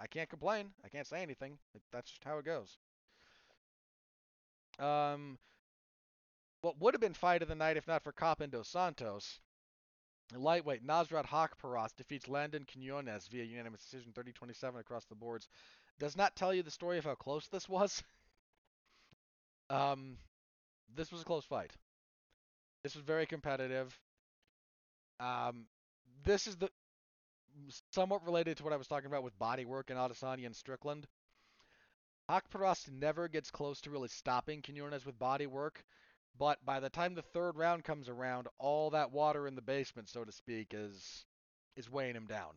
[0.00, 0.70] I can't complain.
[0.84, 1.58] I can't say anything.
[1.92, 2.78] That's just how it goes.
[4.78, 5.38] Um,
[6.62, 9.40] what would have been fight of the night if not for Kape and dos Santos
[10.34, 15.48] Lightweight, Nasrat Haqparast defeats Landon Quinones via unanimous decision 30-27 across the boards.
[15.98, 18.02] Does not tell you the story of how close this was.
[19.70, 20.16] um,
[20.94, 21.72] this was a close fight.
[22.82, 23.98] This was very competitive.
[25.20, 25.66] Um,
[26.24, 26.68] this is the
[27.90, 31.06] somewhat related to what I was talking about with body work and Adesanya and Strickland.
[32.30, 35.82] Haqparast never gets close to really stopping Quinones with bodywork.
[36.38, 40.08] But by the time the third round comes around, all that water in the basement,
[40.08, 41.24] so to speak, is
[41.76, 42.54] is weighing him down.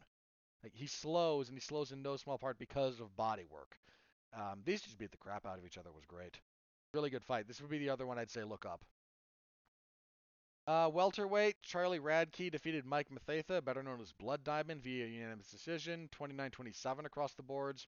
[0.64, 3.78] Like he slows, and he slows in no small part because of body work.
[4.34, 5.92] Um, these just beat the crap out of each other.
[5.92, 6.40] Was great.
[6.94, 7.48] Really good fight.
[7.48, 8.84] This would be the other one I'd say look up.
[10.68, 16.10] Uh, welterweight, Charlie Radke defeated Mike Mathetha, better known as Blood Diamond, via unanimous decision,
[16.12, 17.86] 29-27 across the boards.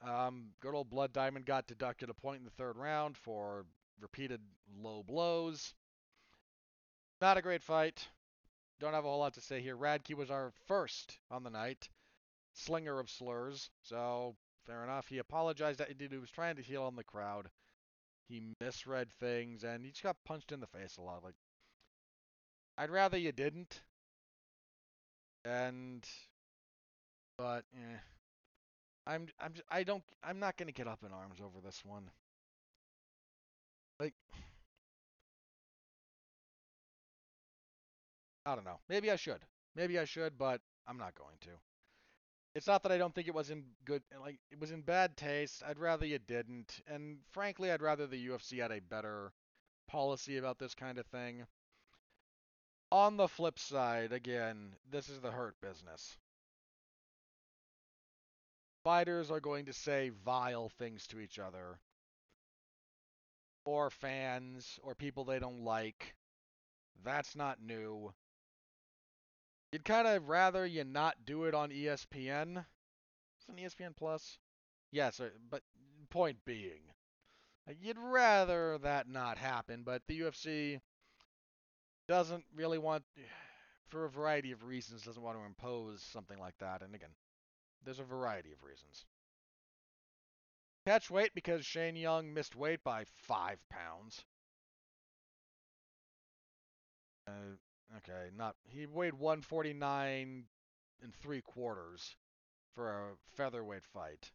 [0.00, 3.66] Um, good old Blood Diamond got deducted a point in the third round for
[4.00, 4.40] repeated
[4.80, 5.74] low blows.
[7.20, 8.08] Not a great fight.
[8.80, 9.76] Don't have a whole lot to say here.
[9.76, 11.88] Radke was our first on the night.
[12.54, 13.70] Slinger of slurs.
[13.82, 15.08] So, fair enough.
[15.08, 15.80] He apologized.
[15.80, 17.50] That he was trying to heel on the crowd.
[18.28, 21.24] He misread things, and he just got punched in the face a lot.
[21.24, 21.36] Like,
[22.78, 23.82] I'd rather you didn't.
[25.44, 26.08] And,
[27.36, 27.98] but, eh.
[29.06, 32.10] I'm I'm j- I don't I'm not gonna get up in arms over this one.
[34.00, 34.14] Like
[38.46, 38.80] I don't know.
[38.88, 39.44] Maybe I should.
[39.76, 41.50] Maybe I should, but I'm not going to.
[42.54, 45.16] It's not that I don't think it was in good like it was in bad
[45.16, 45.62] taste.
[45.66, 46.80] I'd rather you didn't.
[46.86, 49.32] And frankly, I'd rather the UFC had a better
[49.86, 51.46] policy about this kind of thing.
[52.90, 56.16] On the flip side, again, this is the hurt business.
[58.82, 61.78] Fighters are going to say vile things to each other,
[63.68, 66.14] or fans, or people they don't like.
[67.04, 68.14] That's not new.
[69.72, 72.56] You'd kind of rather you not do it on ESPN.
[72.56, 74.38] Is it ESPN Plus?
[74.90, 75.62] Yes, uh, but
[76.08, 76.80] point being,
[77.68, 80.80] uh, you'd rather that not happen, but the UFC
[82.08, 83.04] doesn't really want,
[83.88, 86.80] for a variety of reasons, doesn't want to impose something like that.
[86.80, 87.10] And again,
[87.84, 89.04] there's a variety of reasons.
[90.88, 94.24] Catch weight because Shane Young missed weight by five pounds.
[97.26, 97.58] Uh,
[97.98, 100.44] okay, not he weighed 149
[101.02, 102.16] and three quarters
[102.74, 104.30] for a featherweight fight.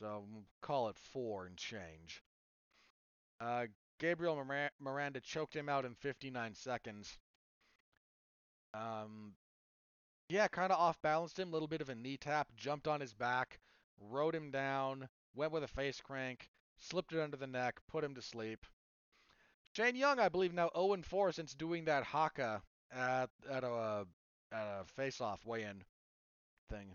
[0.00, 0.24] So
[0.60, 2.24] call it four and change.
[3.40, 3.66] Uh,
[4.00, 7.16] Gabriel Mira- Miranda choked him out in 59 seconds.
[8.74, 9.34] Um,
[10.28, 13.00] yeah, kind of off balanced him, a little bit of a knee tap, jumped on
[13.00, 13.60] his back,
[14.00, 16.48] rode him down, went with a face crank,
[16.78, 18.66] slipped it under the neck, put him to sleep.
[19.72, 24.06] Shane Young, I believe, now 0 4 since doing that haka at at a
[24.52, 25.82] at a face-off weigh-in
[26.68, 26.94] thing.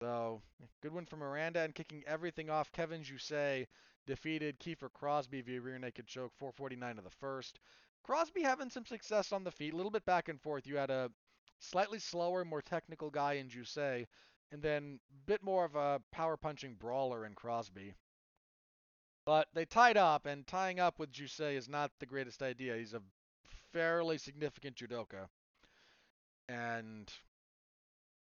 [0.00, 0.42] So
[0.82, 2.72] good win for Miranda and kicking everything off.
[2.72, 3.66] Kevin Jousset
[4.06, 7.60] defeated Kiefer Crosby via rear naked choke, 449 of the first.
[8.02, 10.66] Crosby having some success on the feet, a little bit back and forth.
[10.66, 11.10] You had a
[11.58, 14.06] slightly slower, more technical guy in Jousset,
[14.52, 17.94] and then a bit more of a power punching brawler in Crosby.
[19.24, 22.76] But they tied up, and tying up with Jousset is not the greatest idea.
[22.76, 23.02] He's a
[23.72, 25.28] fairly significant judoka.
[26.48, 27.12] And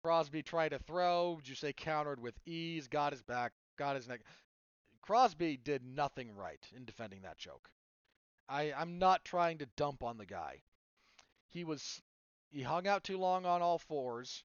[0.04, 1.40] Crosby tried to throw.
[1.44, 4.22] Jousset countered with ease, got his back, got his neck.
[5.02, 7.70] Crosby did nothing right in defending that choke.
[8.48, 10.62] I, I'm not trying to dump on the guy.
[11.50, 12.02] He was
[12.52, 14.44] he hung out too long on all fours,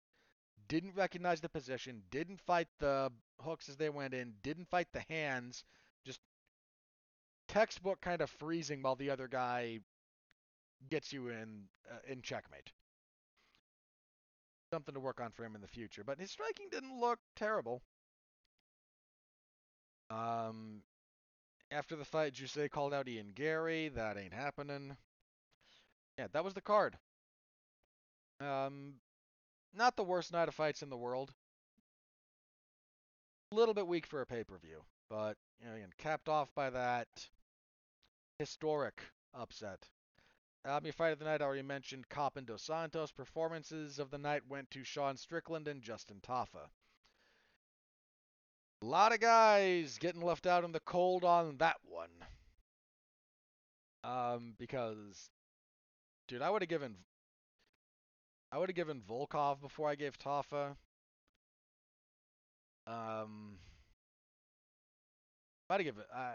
[0.68, 3.10] didn't recognize the position, didn't fight the
[3.40, 5.64] hooks as they went in, didn't fight the hands,
[6.04, 6.20] just
[7.48, 9.80] textbook kind of freezing while the other guy
[10.88, 12.72] gets you in uh, in checkmate.
[14.72, 17.82] Something to work on for him in the future, but his striking didn't look terrible.
[20.10, 20.82] Um,
[21.70, 23.88] after the fight, Jousset called out Ian Garry.
[23.88, 24.96] That ain't happening.
[26.18, 26.98] Yeah, that was the card.
[28.40, 28.94] Um,
[29.76, 31.32] not the worst night of fights in the world.
[33.52, 37.08] A little bit weak for a pay-per-view, but you know, again, capped off by that
[38.38, 39.02] historic
[39.34, 39.88] upset.
[40.64, 43.12] Um, your fight of the night, I already mentioned Kape and Dos Santos.
[43.12, 46.68] Performances of the night went to Sean Strickland and Justin Tafa.
[48.82, 52.10] A lot of guys getting left out in the cold on that one.
[54.02, 55.30] Um, because,
[56.26, 56.96] dude, I would have given,
[58.56, 60.76] I would have given Volkov before I gave Tafa.
[62.86, 63.58] Um,
[65.68, 66.32] I'd have given, uh,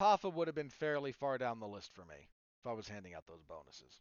[0.00, 2.26] Tafa would have been fairly far down the list for me
[2.58, 4.00] if I was handing out those bonuses.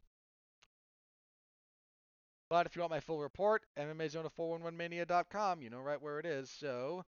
[2.49, 6.49] But if you want my full report, MMAZone411mania.com, you know right where it is.
[6.49, 7.05] So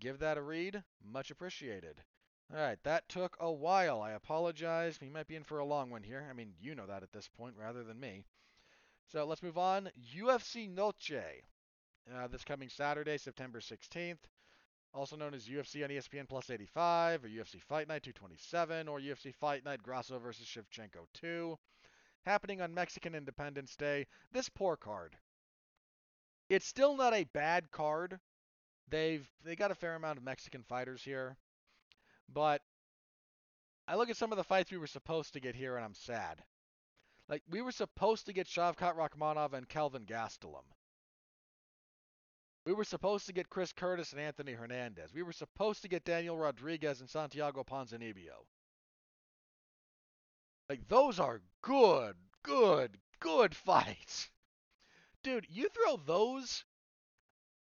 [0.00, 0.82] give that a read.
[1.04, 2.02] Much appreciated.
[2.52, 4.02] All right, that took a while.
[4.02, 5.00] I apologize.
[5.00, 6.26] We might be in for a long one here.
[6.28, 8.24] I mean, you know that at this point rather than me.
[9.06, 9.90] So let's move on.
[10.16, 11.12] UFC Noche.
[12.12, 14.18] Uh, this coming Saturday, September 16th.
[14.92, 19.32] Also known as UFC on ESPN Plus 85, or UFC Fight Night 227, or UFC
[19.32, 21.56] Fight Night Grasso versus Shevchenko 2
[22.26, 24.06] happening on Mexican Independence Day.
[24.32, 25.16] This poor card.
[26.48, 28.18] It's still not a bad card.
[28.88, 31.36] They've they got a fair amount of Mexican fighters here.
[32.32, 32.62] But
[33.88, 35.94] I look at some of the fights we were supposed to get here and I'm
[35.94, 36.42] sad.
[37.28, 40.64] Like we were supposed to get Shavkat Rakhmonov and Kelvin Gastelum.
[42.66, 45.14] We were supposed to get Chris Curtis and Anthony Hernandez.
[45.14, 48.46] We were supposed to get Daniel Rodriguez and Santiago Ponzinibbio.
[50.68, 54.28] Like those are good, good, good fights.
[55.22, 56.64] Dude, you throw those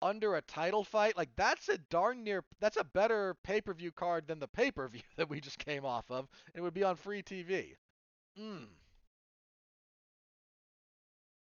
[0.02, 4.40] under a title fight, like that's a darn near that's a better pay-per-view card than
[4.40, 6.28] the pay-per-view that we just came off of.
[6.54, 7.76] It would be on free TV.
[8.40, 8.68] Mm.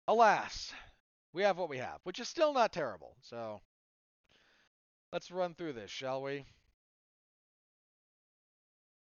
[0.09, 0.73] Alas,
[1.33, 3.17] we have what we have, which is still not terrible.
[3.23, 3.61] So
[5.13, 6.47] let's run through this, shall we?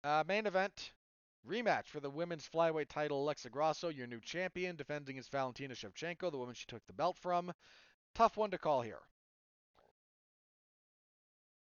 [0.03, 0.91] Uh, main event
[1.47, 3.23] rematch for the women's flyweight title.
[3.23, 7.17] Alexa Grasso, your new champion, defending against Valentina Shevchenko, the woman she took the belt
[7.17, 7.51] from.
[8.13, 8.99] Tough one to call here.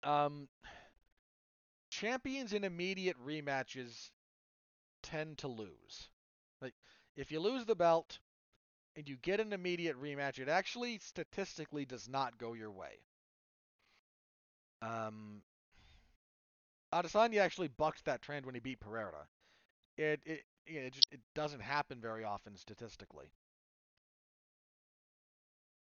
[0.06, 0.46] Um,
[1.90, 4.10] champions in immediate rematches
[5.02, 6.08] tend to lose.
[6.62, 6.74] Like,
[7.16, 8.20] if you lose the belt
[8.94, 13.00] and you get an immediate rematch, it actually statistically does not go your way.
[14.80, 15.42] Um,
[16.92, 19.26] Adesanya actually bucked that trend when he beat Pereira.
[19.96, 23.32] It it it just it doesn't happen very often statistically.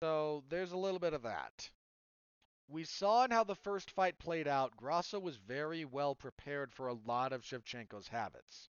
[0.01, 1.69] So there's a little bit of that.
[2.71, 6.87] We saw in how the first fight played out, Grasso was very well prepared for
[6.87, 8.69] a lot of Shevchenko's habits.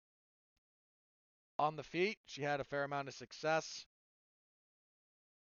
[1.59, 3.87] On the feet, she had a fair amount of success.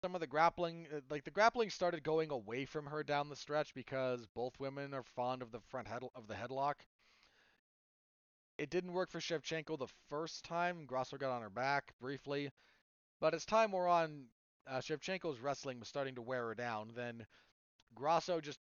[0.03, 3.37] Some of the grappling, uh, like the grappling started going away from her down the
[3.37, 6.81] stretch because both women are fond of the front head of the headlock.
[8.57, 10.85] It didn't work for Shevchenko the first time.
[10.85, 12.51] Grasso got on her back briefly.
[13.21, 14.25] But as time wore on,
[14.67, 16.91] uh, Shevchenko's wrestling was starting to wear her down.
[16.93, 17.25] Then
[17.95, 18.59] Grasso just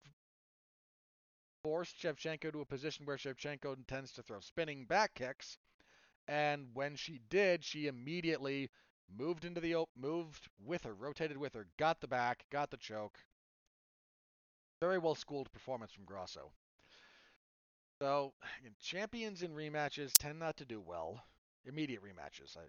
[1.63, 5.57] forced Shevchenko to a position where Shevchenko intends to throw spinning back kicks.
[6.27, 8.69] And when she did, she immediately
[9.17, 12.77] moved into the op- moved with her, rotated with her, got the back, got the
[12.77, 13.17] choke.
[14.79, 16.51] Very well schooled performance from Grasso.
[18.01, 18.33] So,
[18.79, 21.21] champions in rematches tend not to do well.
[21.65, 22.55] Immediate rematches.
[22.55, 22.61] I,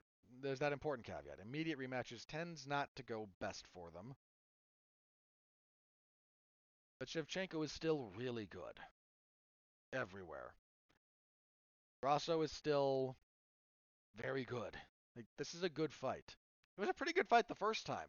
[0.43, 1.39] there's that important caveat.
[1.41, 4.15] Immediate rematches tends not to go best for them.
[7.01, 8.79] But Shevchenko is still really good.
[9.93, 10.53] Everywhere.
[12.03, 13.17] Grasso is still
[14.17, 14.77] very good.
[15.17, 16.37] Like, this is a good fight.
[16.77, 18.09] It was a pretty good fight the first time.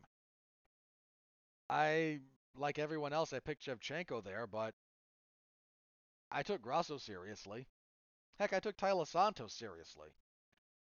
[1.69, 2.19] I,
[2.57, 4.73] like everyone else, I picked Shevchenko there, but
[6.29, 7.67] I took Grasso seriously.
[8.39, 10.09] Heck, I took Taila Santos seriously.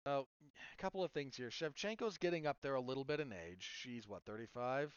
[0.06, 0.26] So,
[0.72, 1.50] a couple of things here.
[1.50, 3.70] Shevchenko's getting up there a little bit in age.
[3.80, 4.94] She's, what, 35?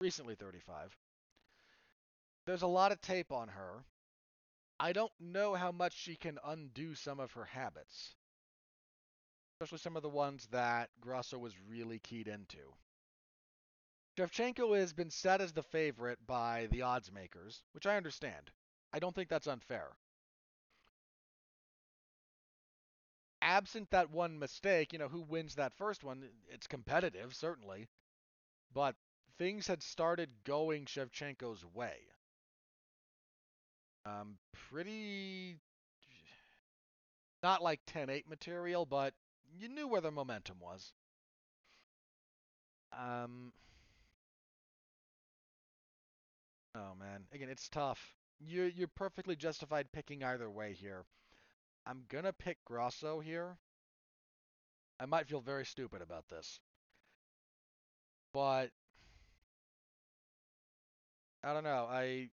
[0.00, 0.96] Recently 35.
[2.50, 3.84] There's a lot of tape on her.
[4.80, 8.16] I don't know how much she can undo some of her habits.
[9.54, 12.74] Especially some of the ones that Grasso was really keyed into.
[14.18, 18.50] Shevchenko has been set as the favorite by the odds makers, which I understand.
[18.92, 19.92] I don't think that's unfair.
[23.40, 26.28] Absent that one mistake, you know, who wins that first one?
[26.48, 27.86] It's competitive, certainly.
[28.74, 28.96] But
[29.38, 32.09] things had started going Shevchenko's way.
[34.06, 34.36] Um,
[34.70, 35.58] pretty.
[37.42, 39.14] Not like 10 8 material, but
[39.58, 40.92] you knew where the momentum was.
[42.92, 43.52] Um.
[46.74, 48.14] Oh man, again, it's tough.
[48.40, 51.04] You're you're perfectly justified picking either way here.
[51.86, 53.56] I'm gonna pick Grasso here.
[55.00, 56.60] I might feel very stupid about this,
[58.32, 58.70] but
[61.42, 61.86] I don't know.
[61.90, 62.30] I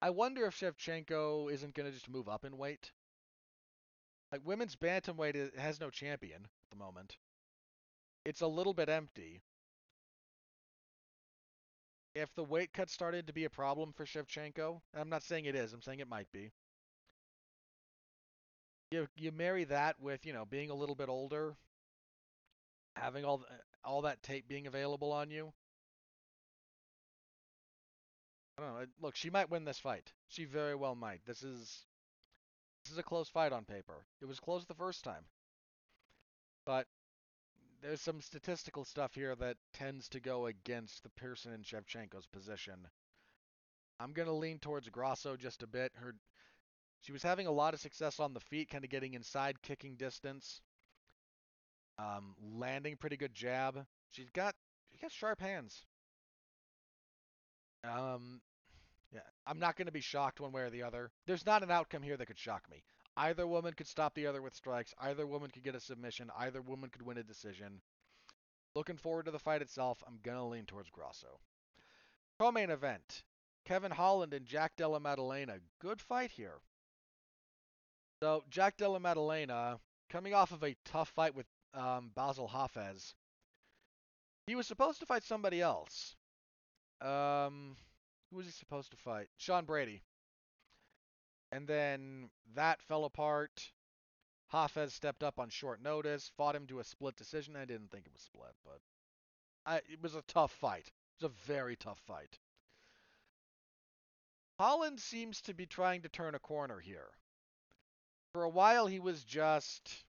[0.00, 2.92] I wonder if Shevchenko isn't gonna just move up in weight.
[4.30, 7.18] Like women's bantamweight has no champion at the moment.
[8.26, 9.40] It's a little bit empty.
[12.16, 15.54] If the weight cut started to be a problem for Shevchenko, I'm not saying it
[15.54, 16.50] is, I'm saying it might be.
[18.90, 21.56] You you marry that with, you know, being a little bit older,
[22.96, 23.44] having all
[23.84, 25.52] all that tape being available on you.
[28.58, 28.86] I don't know.
[29.02, 30.12] Look, she might win this fight.
[30.28, 31.20] She very well might.
[31.26, 31.84] This is
[32.84, 34.06] this is a close fight on paper.
[34.20, 35.24] It was close the first time.
[36.64, 36.86] But
[37.82, 42.88] there's some statistical stuff here that tends to go against the Pearson and Shevchenko's position.
[44.00, 45.92] I'm going to lean towards Grasso just a bit.
[45.94, 46.14] Her
[47.02, 49.96] she was having a lot of success on the feet, kind of getting inside kicking
[49.96, 50.60] distance.
[51.98, 53.86] Um, landing pretty good jab.
[54.10, 54.54] She's got
[54.92, 55.84] she got sharp hands.
[57.86, 58.40] Um,
[59.12, 61.10] yeah, I'm not going to be shocked one way or the other.
[61.26, 62.82] There's not an outcome here that could shock me.
[63.16, 64.94] Either woman could stop the other with strikes.
[65.00, 66.30] Either woman could get a submission.
[66.36, 67.80] Either woman could win a decision.
[68.74, 70.02] Looking forward to the fight itself.
[70.06, 71.40] I'm going to lean towards Grasso.
[72.38, 73.22] Co-main event.
[73.64, 75.54] Kevin Holland and Jack Della Maddalena.
[75.80, 76.60] Good fight here.
[78.22, 79.78] So, Jack Della Maddalena,
[80.10, 83.14] coming off of a tough fight with um, Bassil Hafez,
[84.46, 86.14] he was supposed to fight somebody else.
[87.00, 87.76] Um,
[88.30, 89.28] who was he supposed to fight?
[89.36, 90.02] Sean Brady.
[91.52, 93.70] And then that fell apart.
[94.52, 97.56] Hafez stepped up on short notice, fought him to a split decision.
[97.56, 98.80] I didn't think it was split, but
[99.64, 100.86] I, it was a tough fight.
[100.86, 102.38] It was a very tough fight.
[104.58, 107.10] Holland seems to be trying to turn a corner here.
[108.32, 110.04] For a while, he was just.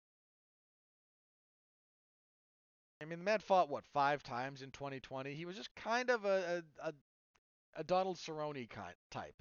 [3.01, 5.33] I mean, the man fought, what, five times in 2020?
[5.33, 6.93] He was just kind of a, a,
[7.75, 9.35] a, Donald Cerrone kind, type.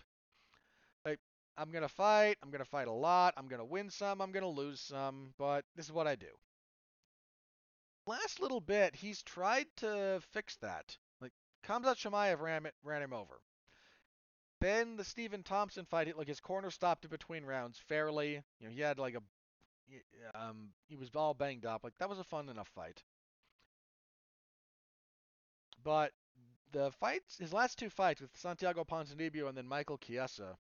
[1.06, 1.20] Like,
[1.56, 4.80] I'm to fight, I'm to fight a lot, I'm to win some, I'm to lose
[4.80, 6.26] some, but this is what I do.
[8.06, 10.96] Last little bit, he's tried to fix that.
[11.20, 11.32] Like,
[11.66, 13.40] Khamzat Chimaev ran, ran him over.
[14.60, 18.42] Then the Stephen Thompson fight, like his corner stopped in between rounds fairly.
[18.58, 21.84] You know, he had like a, um, he was all banged up.
[21.84, 23.02] Like that was a fun enough fight.
[25.86, 26.10] But
[26.72, 30.58] the fights, his last two fights with Santiago Ponzinibbio and then Michael Chiesa,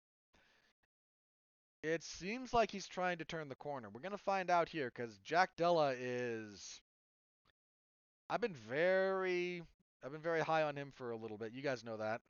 [1.81, 3.89] it seems like he's trying to turn the corner.
[3.91, 6.79] We're gonna find out here because Jack Della is.
[8.29, 9.63] I've been very,
[10.03, 11.53] I've been very high on him for a little bit.
[11.53, 12.21] You guys know that.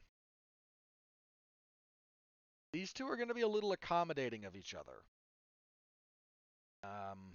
[2.71, 5.03] These two are going to be a little accommodating of each other.
[6.83, 7.33] Um,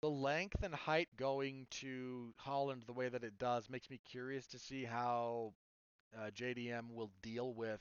[0.00, 4.46] the length and height going to Holland the way that it does makes me curious
[4.48, 5.54] to see how
[6.16, 7.80] uh, JDM will deal with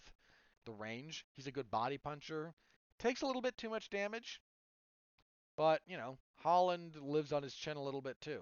[0.65, 1.25] the range.
[1.33, 2.53] He's a good body puncher.
[2.99, 4.41] Takes a little bit too much damage,
[5.55, 8.41] but you know Holland lives on his chin a little bit too.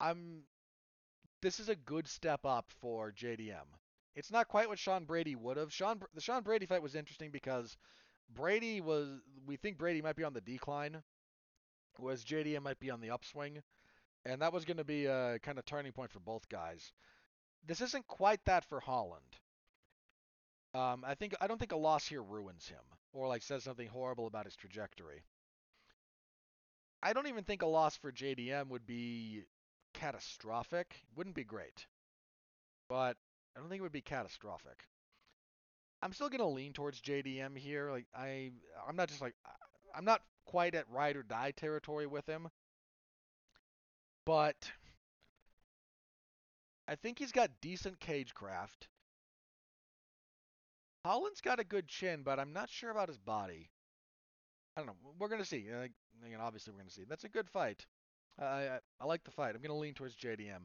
[0.00, 0.42] I'm.
[1.42, 3.66] This is a good step up for JDM.
[4.14, 5.72] It's not quite what Sean Brady would have.
[5.72, 7.76] Sean the Sean Brady fight was interesting because
[8.34, 11.02] Brady was we think Brady might be on the decline,
[11.98, 13.62] whereas JDM might be on the upswing,
[14.24, 16.92] and that was going to be a kind of turning point for both guys.
[17.66, 19.36] This isn't quite that for Holland.
[20.74, 22.82] Um, I think I don't think a loss here ruins him
[23.12, 25.22] or like says something horrible about his trajectory.
[27.02, 29.44] I don't even think a loss for JDM would be
[29.94, 31.02] catastrophic.
[31.14, 31.86] Wouldn't be great.
[32.88, 33.16] But
[33.56, 34.84] I don't think it would be catastrophic.
[36.02, 37.90] I'm still gonna lean towards JDM here.
[37.90, 38.50] Like I,
[38.86, 39.34] I'm not just like
[39.96, 42.48] I'm not quite at ride or die territory with him,
[44.24, 44.70] but
[46.88, 48.88] I think he's got decent cage craft.
[51.04, 53.70] Holland's got a good chin, but I'm not sure about his body.
[54.76, 54.96] I don't know.
[55.18, 55.66] We're gonna see.
[55.72, 55.92] Like,
[56.40, 57.04] obviously, we're gonna see.
[57.08, 57.86] That's a good fight.
[58.38, 59.54] I, I, I like the fight.
[59.54, 60.62] I'm gonna lean towards JDM.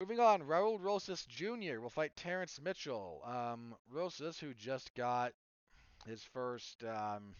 [0.00, 1.80] Moving on, Raul Rosas Jr.
[1.80, 3.22] will fight Terrence Mitchell.
[3.26, 5.32] Um, Rosas, who just got
[6.06, 7.34] his first um,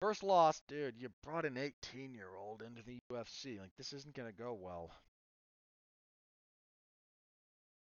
[0.00, 0.96] first loss, dude.
[0.98, 3.60] You brought an 18-year-old into the UFC.
[3.60, 4.90] Like this isn't gonna go well.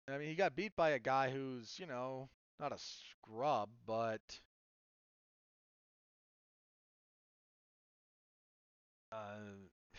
[0.08, 4.40] I mean, he got beat by a guy who's, you know, not a scrub, but
[9.12, 9.16] uh,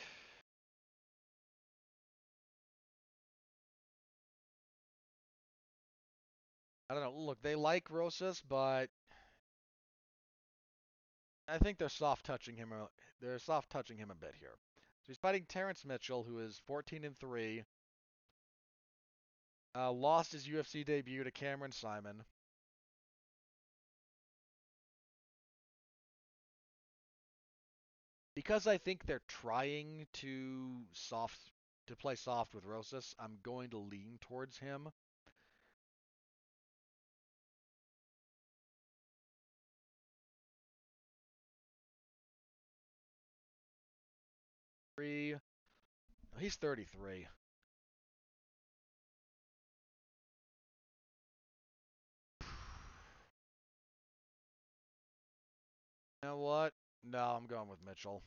[6.90, 7.14] I don't know.
[7.16, 8.90] Look, they like Rosas, but
[11.52, 12.74] I think they're soft touching him.
[13.22, 14.54] They're soft touching him a bit here.
[15.02, 17.64] So he's fighting Terrence Mitchell, who is 14 and three.
[19.76, 22.24] Uh, lost his UFC debut to Cameron Simon.
[28.36, 31.38] Because I think they're trying to soft
[31.88, 34.90] to play soft with Rosas, I'm going to lean towards him.
[46.40, 47.28] He's 33.
[56.24, 56.74] You know what?
[57.04, 58.24] No, I'm going with Mitchell.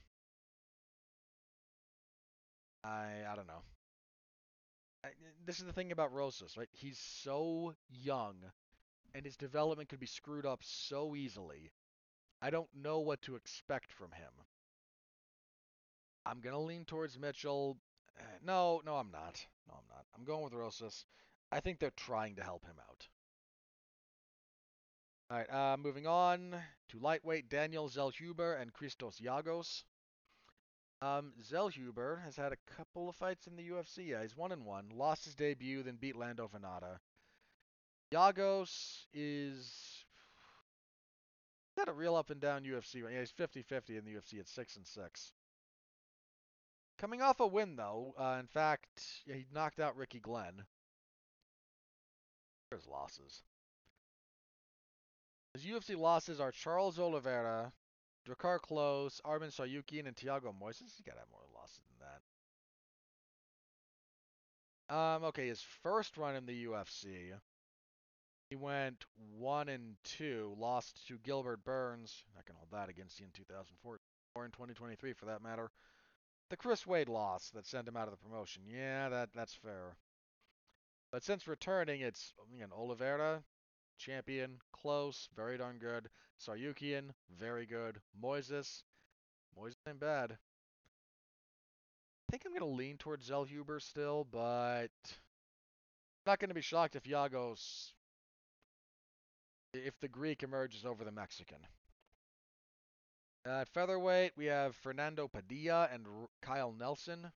[2.85, 3.63] I I don't know.
[5.05, 5.11] I,
[5.45, 6.69] this is the thing about Rosas, right?
[6.73, 8.37] He's so young,
[9.15, 11.73] and his development could be screwed up so easily.
[12.43, 14.33] I don't know what to expect from him.
[16.25, 17.77] I'm gonna lean towards Mitchell.
[18.19, 19.45] Eh, no, no, I'm not.
[19.69, 20.05] No, I'm not.
[20.17, 21.05] I'm going with Rosas.
[21.51, 23.09] I think they're trying to help him out.
[25.31, 26.55] All right, uh, moving on
[26.91, 29.85] to lightweight Daniel Zellhuber and Christos Giagos.
[31.01, 34.09] Um, Zellhuber has had a couple of fights in the UFC.
[34.09, 34.91] Yeah, he's one and one.
[34.95, 36.99] Lost his debut, then beat Lando Vannata.
[38.13, 40.05] Giagos is
[41.77, 43.03] got a real up and down UFC.
[43.11, 45.33] Yeah, he's 50-50 in the UFC at six and six.
[46.99, 48.15] Coming off a win, though.
[48.19, 48.89] Uh, in fact,
[49.27, 50.65] he knocked out Ricky Glenn.
[52.71, 53.43] There's losses.
[55.55, 57.73] His UFC losses are Charles Oliveira,
[58.27, 60.95] Drakkar Klose, Arman Tsarukyan, and Thiago Moises.
[60.97, 62.09] He's got to have more losses than
[64.89, 64.95] that.
[64.95, 67.33] Um, okay, his first run in the UFC,
[68.49, 69.05] he went
[69.39, 72.25] one and two, lost to Gilbert Burns.
[72.39, 73.99] I can hold that against you in 2004
[74.35, 75.71] or in 2023 for that matter.
[76.51, 78.63] The Chris Wade loss that sent him out of the promotion.
[78.67, 79.97] Yeah, that that's fair.
[81.11, 83.43] But since returning, it's again Oliveira,
[83.99, 86.09] champion, Klose, very darn good.
[86.41, 88.01] Tsarukyan, very good.
[88.23, 88.83] Moises,
[89.59, 90.33] Moises ain't bad.
[90.33, 90.37] I
[92.31, 97.93] think I'm gonna lean towards Zellhuber still, but I'm not gonna be shocked if Giagos,
[99.75, 101.59] if the Greek emerges over the Mexican.
[103.45, 107.33] At featherweight, we have Fernando Padilla and R- Kyle Nelson.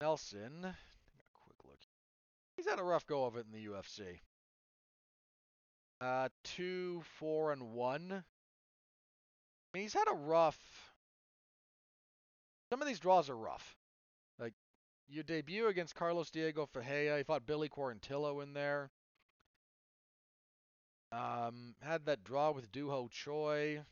[0.00, 0.74] Nelson, a
[1.32, 1.78] quick look.
[2.56, 4.18] He's had a rough go of it in the UFC.
[6.00, 8.12] Uh, two, four, and one.
[8.12, 10.92] I mean, he's had a rough.
[12.68, 13.76] Some of these draws are rough.
[14.40, 14.54] Like,
[15.08, 17.18] your debut against Carlos Diego Ferreira.
[17.18, 18.90] He fought Billy Quarantillo in there.
[21.12, 23.84] Um, had that draw with Duho Choi.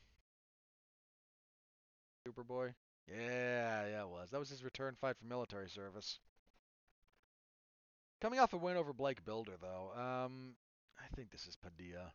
[2.27, 2.73] Superboy.
[3.07, 4.29] Yeah, yeah, it was.
[4.31, 6.19] That was his return fight for military service.
[8.21, 9.91] Coming off a win over Blake Bilder, though.
[9.99, 10.55] Um,
[10.97, 12.13] I think this is Padilla.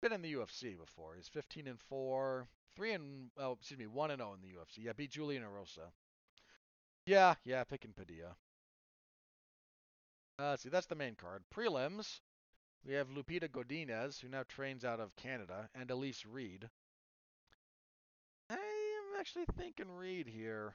[0.00, 1.14] Been in the UFC before.
[1.14, 4.84] He's 15 and 4, 3 and oh, excuse me, 1 and 0 in the UFC.
[4.86, 5.90] Yeah, beat Julian Erosa.
[7.04, 8.36] Yeah, yeah, picking Padilla.
[10.40, 11.42] Uh, see, that's the main card.
[11.54, 12.20] Prelims.
[12.86, 16.70] We have Lupita Godinez, who now trains out of Canada, and Elise Reed.
[18.48, 20.74] I am actually thinking Reed here.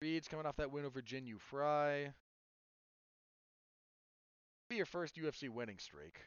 [0.00, 2.12] Reed's coming off that win over Jinh Yu Frey.
[4.70, 6.20] Be your first UFC winning streak.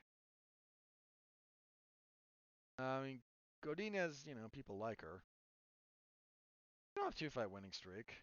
[2.77, 3.19] I mean,
[3.65, 5.23] Godinez, you know, people like her.
[6.95, 8.13] You don't have two fight winning streak.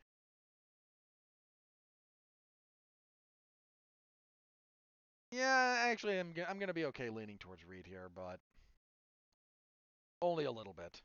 [5.34, 8.38] Yeah, actually, I'm I'm gonna be okay leaning towards Reed here, but
[10.22, 11.02] only a little bit.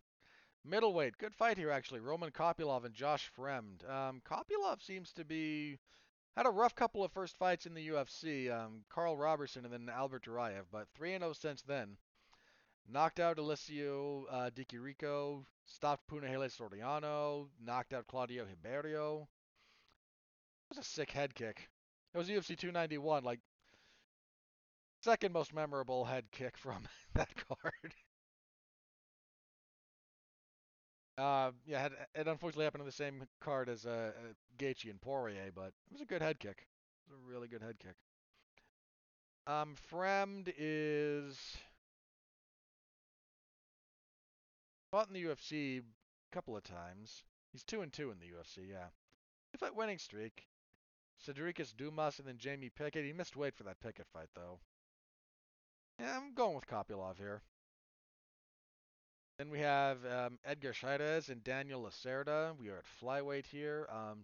[0.64, 2.00] Middleweight, good fight here actually.
[2.00, 3.90] Roman Kopylov and Josh Fremd.
[3.90, 5.80] Um, Kopylov seems to be
[6.38, 8.52] had a rough couple of first fights in the UFC.
[8.52, 11.98] Um, Karl Roberson and then Albert Duraev, but 3 and 0 since then.
[12.88, 19.28] Knocked out Alessio uh, Di Chirico, stopped Punahele Soriano, knocked out Claudio Ribeiro.
[20.70, 21.68] It was a sick head kick.
[22.14, 23.40] It was UFC 291, like
[25.02, 27.94] second most memorable head kick from that card.
[31.18, 35.02] Uh, yeah, it, it unfortunately happened on the same card as uh, uh, Gaethje and
[35.02, 36.66] Poirier, but it was a good head kick.
[37.08, 37.96] It was a really good head kick.
[39.46, 41.58] Um, Fremd is
[44.92, 45.84] fought in the UFC a
[46.32, 47.24] couple of times.
[47.52, 48.88] He's two and two in the UFC, yeah.
[49.52, 50.48] He fight winning streak.
[51.26, 53.04] Sedriques Dumas and then Jamie Pickett.
[53.04, 54.60] He missed weight for that Pickett fight though.
[56.00, 57.42] Yeah, I'm going with Kopylov here.
[59.38, 62.54] Then we have um, Edgar Chairez and Daniel Lacerda.
[62.58, 63.86] We are at flyweight here.
[63.90, 64.22] Um,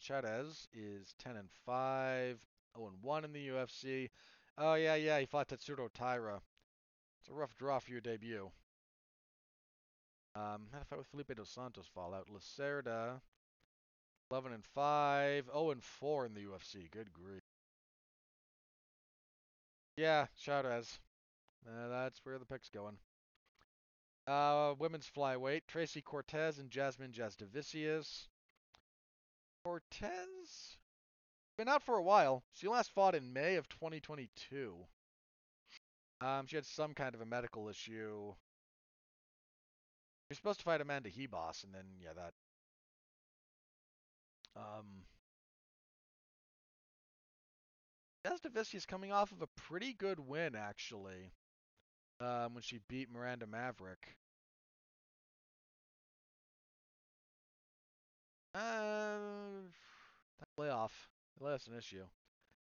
[0.74, 2.38] is 10 and 5,
[2.78, 4.10] 0 and 1 in the UFC.
[4.58, 6.40] Oh yeah, yeah, he fought Tatsuro Taira.
[7.20, 8.50] It's a rough draw for your debut.
[10.34, 12.28] Um, had a fight with Felipe dos Santos fallout.
[12.30, 13.20] Lacerda,
[14.32, 16.90] 11 and 5, 0 and 4 in the UFC.
[16.90, 17.44] Good grief.
[19.98, 21.00] Yeah, Chairez.
[21.68, 22.98] Uh, that's where the pick's going.
[24.28, 28.28] Uh, women's flyweight, Tracy Cortez and Jasmine Jasudavicius.
[29.64, 30.78] Cortez
[31.58, 32.44] been out for a while.
[32.54, 34.76] She last fought in May of 2022.
[36.22, 38.34] Um, she had some kind of a medical issue.
[40.30, 42.34] You're supposed to fight Amanda Ribas, and then yeah, that.
[44.56, 45.04] Um,
[48.26, 51.32] Jasudavicius coming off of a pretty good win actually
[52.20, 54.16] um, when she beat Miranda Maverick.
[58.56, 59.62] Uh,
[60.58, 61.10] layoff.
[61.42, 62.06] That's an issue.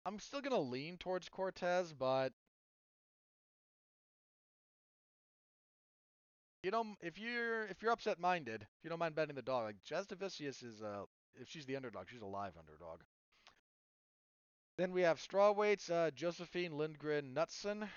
[0.06, 2.32] I'm still gonna lean towards Cortez, but
[6.62, 9.64] you know, if you're if you're upset minded, if you don't mind betting the dog,
[9.64, 11.04] like Jasudavicius is uh
[11.40, 13.00] if she's the underdog, she's a live underdog.
[14.76, 17.88] Then we have strawweights, uh, Josephine Lindgren Knutson.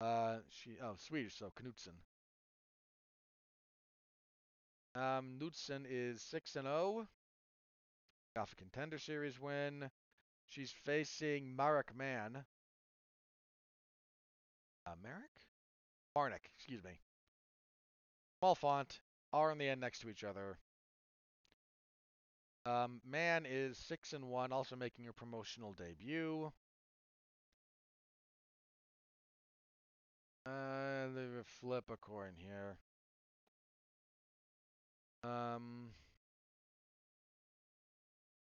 [0.00, 1.94] Uh, she oh Swedish, so Knutson.
[4.94, 7.06] Um, Knudsen is 6 and 0.
[8.36, 9.90] Off a contender series win.
[10.46, 12.44] She's facing Marek Mann.
[14.86, 15.30] Uh, Marek?
[16.16, 16.98] Marnic, excuse me.
[18.40, 19.00] Small font,
[19.32, 20.58] R on the end next to each other.
[22.66, 26.52] Um, Mann is 6 and 1, also making her promotional debut.
[30.46, 31.08] Uh,
[31.60, 32.76] flip a coin here.
[35.22, 35.90] Um,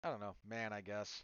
[0.03, 1.24] I don't know, man, I guess.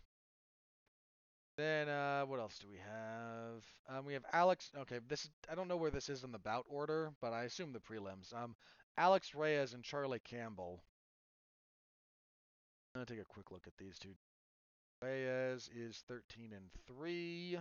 [1.58, 3.64] Then, uh, what else do we have?
[3.88, 4.72] Um, we have Alex.
[4.78, 7.44] Okay, this is, I don't know where this is in the bout order, but I
[7.44, 8.34] assume the prelims.
[8.34, 8.56] Um,
[8.98, 10.84] Alex Reyes and Charlie Campbell.
[12.94, 14.16] I'm gonna take a quick look at these two.
[15.02, 17.60] Reyes is 13 and 3.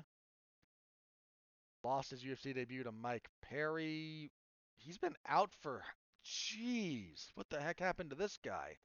[1.84, 4.30] Lost his UFC debut to Mike Perry.
[4.76, 5.82] He's been out for.
[6.24, 8.78] Jeez, what the heck happened to this guy?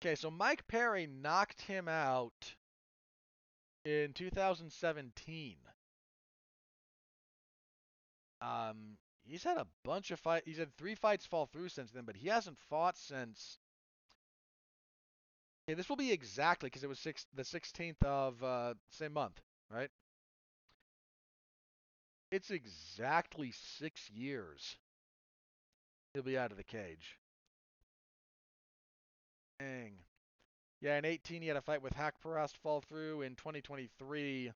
[0.00, 2.54] Okay, so Mike Perry knocked him out
[3.84, 5.56] in 2017.
[8.40, 10.46] Um, he's had a bunch of fights.
[10.46, 13.58] He's had three fights fall through since then, but he hasn't fought since.
[15.68, 19.40] Okay, this will be exactly because it was six, the 16th of uh, same month,
[19.70, 19.90] right?
[22.34, 24.74] It's exactly six years.
[26.12, 27.16] He'll be out of the cage.
[29.60, 29.92] Dang.
[30.80, 33.22] Yeah, in 18 he had a fight with Haqparast fall through.
[33.22, 34.50] In 2023,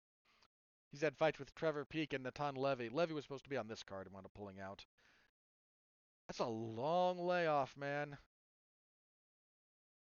[0.91, 2.89] he's had fights with Trevor Peek and Natan Levy.
[2.89, 4.85] Levy was supposed to be on this card and wound up pulling out.
[6.27, 8.19] That's a long layoff, man.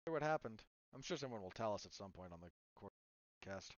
[0.05, 0.61] what happened.
[0.93, 2.89] I'm sure someone will tell us at some point on the
[3.41, 3.75] cast.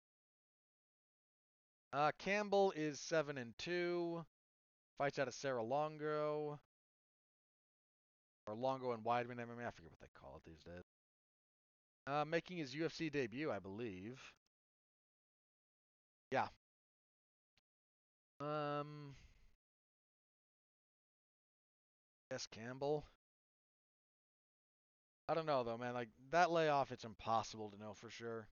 [1.93, 4.25] Uh, Campbell is seven and two.
[4.97, 6.59] Fights out of Serra-Longo.
[8.47, 9.67] Or Longo and Weidman MMA.
[9.67, 10.83] I forget what they call it these days.
[12.07, 14.21] Uh, making his UFC debut, I believe.
[16.31, 16.47] Yeah.
[18.39, 19.15] Um.
[22.31, 23.05] Yes, Campbell.
[25.29, 25.93] I don't know though, man.
[25.93, 28.47] Like that layoff, it's impossible to know for sure.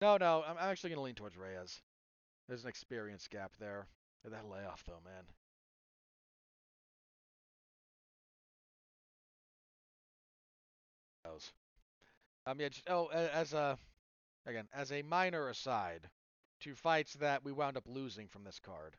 [0.00, 1.80] No, no, I'm, actually gonna lean towards Reyes.
[2.48, 3.86] There's an experience gap there.
[4.24, 5.24] That layoff though, man.
[12.46, 13.76] Um, yeah, just, oh, as a,
[14.46, 16.08] again, as a minor aside,
[16.60, 18.96] to fights that we wound up losing from this card.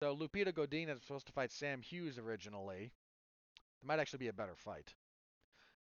[0.00, 2.90] So Lupita Godinez was supposed to fight Sam Hughes originally.
[3.82, 4.94] It might actually be a better fight.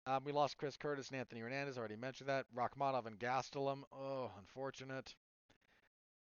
[0.09, 1.77] Um, we lost Chris Curtis and Anthony Hernandez.
[1.77, 2.47] Already mentioned that.
[2.57, 3.83] Rakhmonov and Gastelum.
[3.93, 5.15] Oh, unfortunate.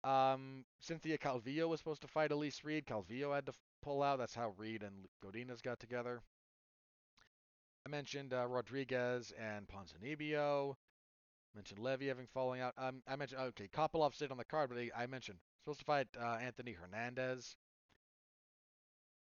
[0.04, 2.84] Um, Cynthia Calvillo was supposed to fight Elise Reed.
[2.84, 3.52] Calvillo had to
[3.82, 4.18] pull out.
[4.18, 6.20] That's how Reed and Godinez got together.
[7.86, 10.76] I mentioned uh, Rodriguez and Ponzinibbio.
[11.54, 12.74] Mentioned Levy having falling out.
[12.76, 16.08] Um, I mentioned okay, Kopylov stayed on the card, but I mentioned supposed to fight
[16.20, 17.56] uh, Anthony Hernandez.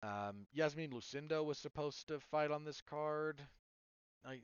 [0.03, 3.41] Um, Yasmin Lucindo was supposed to fight on this card.
[4.27, 4.41] I,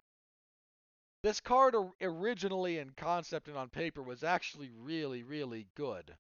[1.23, 6.15] this card originally in concept and on paper was actually really, really good.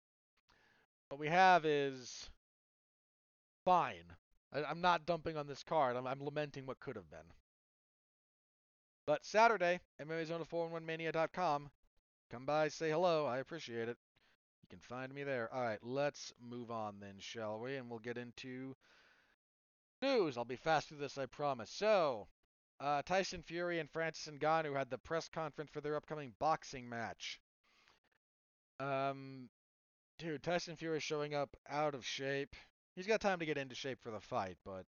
[1.09, 2.29] What we have is
[3.65, 4.05] fine.
[4.53, 5.95] I, am not dumping on this card.
[5.95, 7.19] I'm, I'm lamenting what could have been.
[9.07, 11.69] But Saturday, MMAZone411mania.com.
[12.29, 13.25] Come by, say hello.
[13.25, 13.97] I appreciate it.
[14.61, 15.53] You can find me there.
[15.53, 17.75] All right, let's move on then, shall we?
[17.75, 18.75] And we'll get into
[20.01, 20.37] news.
[20.37, 21.69] I'll be fast through this, I promise.
[21.69, 22.27] So,
[22.81, 27.39] uh, Tyson Fury and Francis Ngannou had the press conference for their upcoming boxing match.
[28.79, 29.49] Um,
[30.17, 32.55] dude, Tyson Fury is showing up out of shape.
[32.95, 34.85] He's got time to get into shape for the fight, but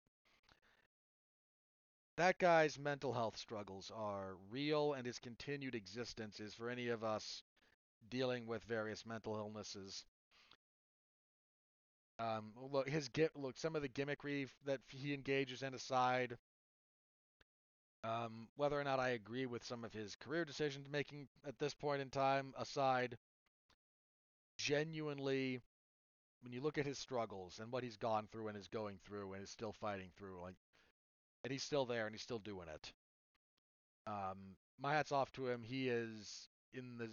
[2.17, 7.03] that guy's mental health struggles are real, and his continued existence is for any of
[7.03, 7.43] us
[8.09, 10.05] dealing with various mental illnesses.
[12.19, 16.37] Um, look, his look, some of the gimmickry that he engages in aside,
[18.03, 21.73] um, whether or not I agree with some of his career decisions making at this
[21.73, 23.17] point in time aside,
[24.57, 25.59] genuinely,
[26.41, 29.33] when you look at his struggles and what he's gone through and is going through
[29.33, 30.55] and is still fighting through, like
[31.43, 32.93] and he's still there and he's still doing it.
[34.07, 35.63] Um, my hat's off to him.
[35.63, 37.09] He is in the.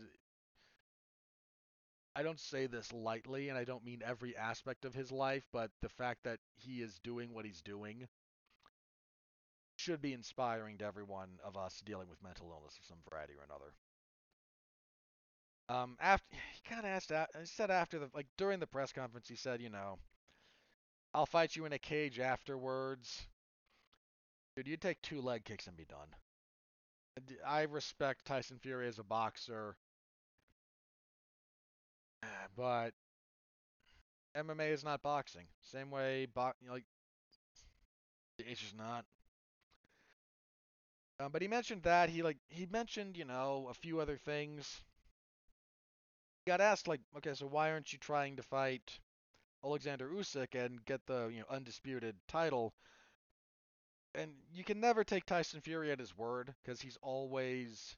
[2.16, 5.70] I don't say this lightly, and I don't mean every aspect of his life, but
[5.82, 8.08] the fact that he is doing what he's doing
[9.86, 13.34] should be inspiring to every one of us dealing with mental illness of some variety
[13.34, 13.72] or another.
[15.68, 19.28] Um, after he kind of asked, he said after the like during the press conference,
[19.28, 19.98] he said, you know,
[21.14, 23.28] I'll fight you in a cage afterwards.
[24.56, 26.08] Dude, you'd take two leg kicks and be done.
[27.46, 29.76] I respect Tyson Fury as a boxer,
[32.56, 32.90] but
[34.36, 35.46] MMA is not boxing.
[35.62, 36.84] Same way, bo- you like
[38.38, 39.04] it's just not.
[41.20, 44.82] Um, but he mentioned that he like he mentioned you know a few other things.
[46.47, 49.01] He got asked like, okay, so why aren't you trying to fight
[49.64, 52.74] Alexander Usyk and get the you know undisputed title?
[54.16, 57.97] And you can never take Tyson Fury at his word because he's always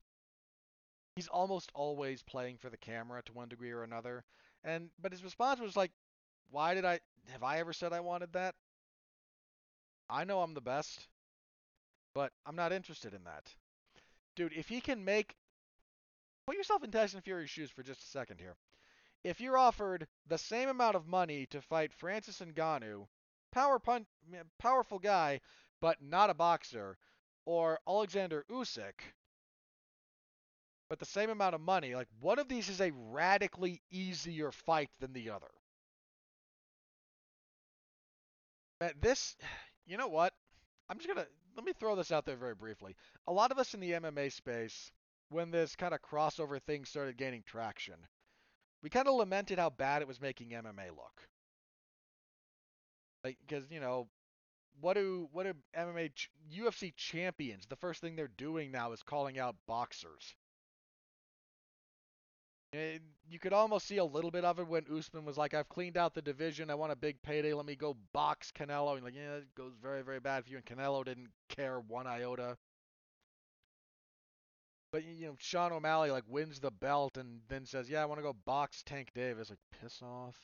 [1.16, 4.24] he's almost always playing for the camera to one degree or another.
[4.64, 5.92] And but his response was like,
[6.50, 8.54] why did I have I ever said I wanted that?
[10.10, 11.08] I know I'm the best,
[12.14, 13.54] but I'm not interested in that.
[14.36, 15.36] Dude, if he can make
[16.48, 18.56] put yourself in Tyson Fury's shoes for just a second here.
[19.22, 23.06] If you're offered the same amount of money to fight Francis Ngannou,
[23.52, 24.06] power pun-
[24.58, 25.42] powerful guy,
[25.82, 26.96] but not a boxer,
[27.44, 28.94] or Alexander Usyk,
[30.88, 34.88] but the same amount of money, like one of these is a radically easier fight
[35.00, 35.50] than the other.
[39.02, 39.36] This,
[39.86, 40.32] you know what?
[40.88, 41.26] I'm just gonna
[41.58, 42.94] let me throw this out there very briefly.
[43.26, 44.92] A lot of us in the MMA space,
[45.28, 47.96] when this kind of crossover thing started gaining traction,
[48.80, 51.28] we kind of lamented how bad it was making MMA look.
[53.24, 54.06] Like, because you know,
[54.80, 56.12] what do what do MMA
[56.54, 57.66] UFC champions?
[57.66, 60.36] The first thing they're doing now is calling out boxers.
[62.72, 65.96] You could almost see a little bit of it when Usman was like, "I've cleaned
[65.96, 66.70] out the division.
[66.70, 67.54] I want a big payday.
[67.54, 70.58] Let me go box Canelo." And like, yeah, it goes very, very bad for you.
[70.58, 72.58] And Canelo didn't care one iota.
[74.92, 78.18] But you know, Sean O'Malley like wins the belt and then says, "Yeah, I want
[78.18, 80.36] to go box Tank Davis." Like, piss off.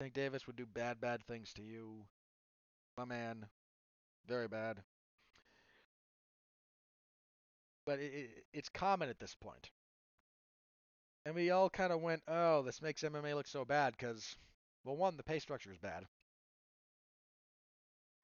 [0.00, 2.06] Tank Davis would do bad, bad things to you,
[2.96, 3.46] my man.
[4.26, 4.82] Very bad.
[7.84, 9.70] But it, it, it's common at this point.
[11.24, 14.36] And we all kind of went, oh, this makes MMA look so bad because,
[14.84, 16.04] well, one, the pay structure is bad.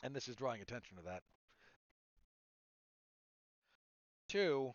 [0.02, 1.23] And this is drawing attention to that.
[4.28, 4.74] Two,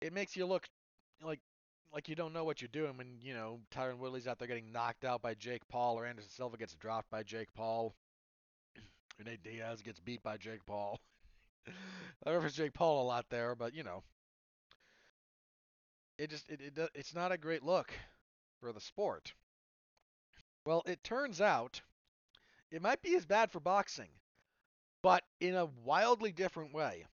[0.00, 0.68] it makes you look
[1.22, 1.40] like
[1.92, 4.72] like you don't know what you're doing when, you know, Tyron Woodley's out there getting
[4.72, 7.94] knocked out by Jake Paul or Anderson Silva gets dropped by Jake Paul.
[9.24, 11.00] Nate Diaz gets beat by Jake Paul.
[12.26, 14.02] I reference Jake Paul a lot there, but you know,
[16.18, 17.92] it just it, it it's not a great look
[18.60, 19.34] for the sport.
[20.64, 21.80] Well, it turns out
[22.70, 24.10] it might be as bad for boxing,
[25.02, 27.06] but in a wildly different way.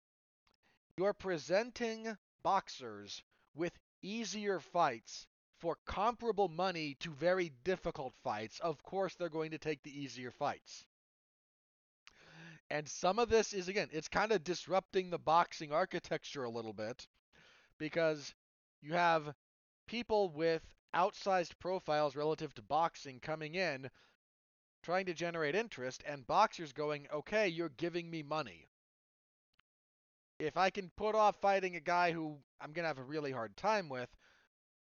[0.98, 3.24] You're presenting boxers
[3.56, 5.28] with easier fights
[5.60, 8.60] for comparable money to very difficult fights.
[8.60, 10.86] Of course, they're going to take the easier fights.
[12.70, 16.74] And some of this is, again, it's kind of disrupting the boxing architecture a little
[16.74, 17.06] bit
[17.78, 18.34] because
[18.82, 19.34] you have
[19.88, 20.62] people with
[20.96, 23.90] outsized profiles relative to boxing coming in
[24.84, 28.68] trying to generate interest, and boxers going, okay, you're giving me money.
[30.40, 33.32] If I can put off fighting a guy who I'm going to have a really
[33.32, 34.10] hard time with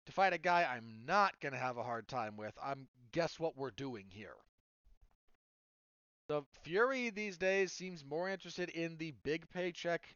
[0.07, 3.39] to fight a guy I'm not going to have a hard time with, I'm guess
[3.39, 4.35] what we're doing here.
[6.29, 10.09] The Fury these days seems more interested in the big paycheck,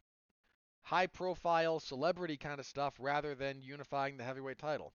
[0.83, 4.93] high profile celebrity kind of stuff rather than unifying the heavyweight title.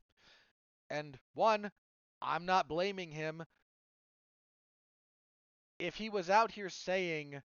[0.91, 1.71] And one,
[2.21, 3.45] I'm not blaming him.
[5.79, 7.43] If he was out here saying,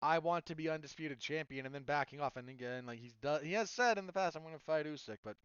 [0.00, 3.42] I want to be undisputed champion and then backing off and again like he's done,
[3.42, 5.36] he has said in the past I'm going to fight Usyk, but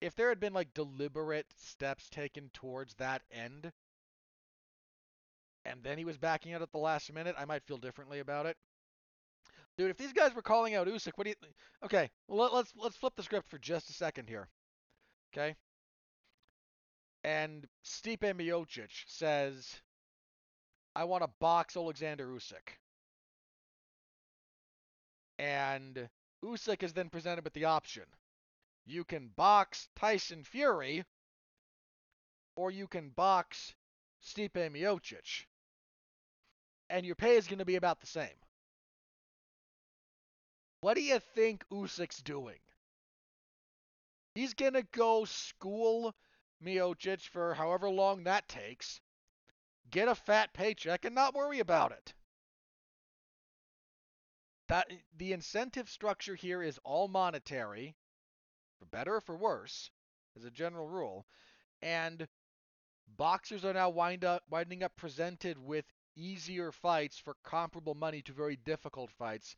[0.00, 3.72] if there had been like deliberate steps taken towards that end
[5.64, 8.46] and then he was backing out at the last minute, I might feel differently about
[8.46, 8.56] it.
[9.78, 11.36] Dude, if these guys were calling out Usyk, what do you?
[11.84, 14.48] Okay, well, let's let's flip the script for just a second here.
[15.32, 15.54] Okay.
[17.22, 19.80] And Stipe Miocic says,
[20.96, 22.76] "I want to box Alexander Usyk."
[25.38, 26.08] And
[26.44, 28.04] Usyk is then presented with the option:
[28.84, 31.04] you can box Tyson Fury,
[32.56, 33.76] or you can box
[34.24, 35.46] Stipe Miocic,
[36.90, 38.34] and your pay is going to be about the same.
[40.80, 42.60] What do you think Usyk's doing?
[44.34, 46.14] He's going to go school
[46.64, 49.00] Miocic for however long that takes,
[49.90, 52.14] get a fat paycheck, and not worry about it.
[54.68, 57.96] That the incentive structure here is all monetary,
[58.78, 59.90] for better or for worse,
[60.36, 61.26] as a general rule,
[61.80, 62.28] and
[63.16, 68.32] boxers are now wind up winding up presented with easier fights for comparable money to
[68.32, 69.56] very difficult fights,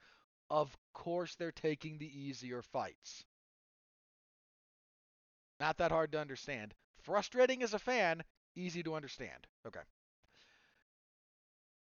[0.50, 3.24] of course they're taking the easier fights.
[5.60, 6.74] Not that hard to understand.
[7.02, 8.22] Frustrating as a fan,
[8.56, 9.46] easy to understand.
[9.66, 9.80] Okay.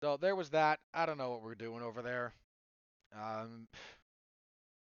[0.01, 0.79] So there was that.
[0.93, 2.33] I don't know what we're doing over there.
[3.15, 3.67] Um,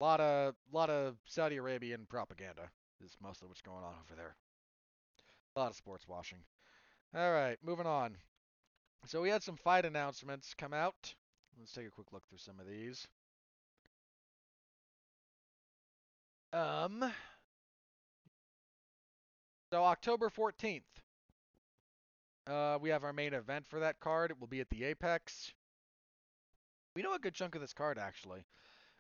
[0.00, 2.70] a lot of lot of Saudi Arabian propaganda
[3.04, 4.34] is mostly what's going on over there.
[5.54, 6.38] A lot of sports washing.
[7.14, 8.16] All right, moving on.
[9.06, 11.14] So we had some fight announcements come out.
[11.58, 13.06] Let's take a quick look through some of these.
[16.52, 17.12] Um,
[19.72, 20.82] so October 14th,
[22.46, 24.30] uh, we have our main event for that card.
[24.30, 25.52] It will be at the Apex.
[26.94, 28.44] We know a good chunk of this card, actually.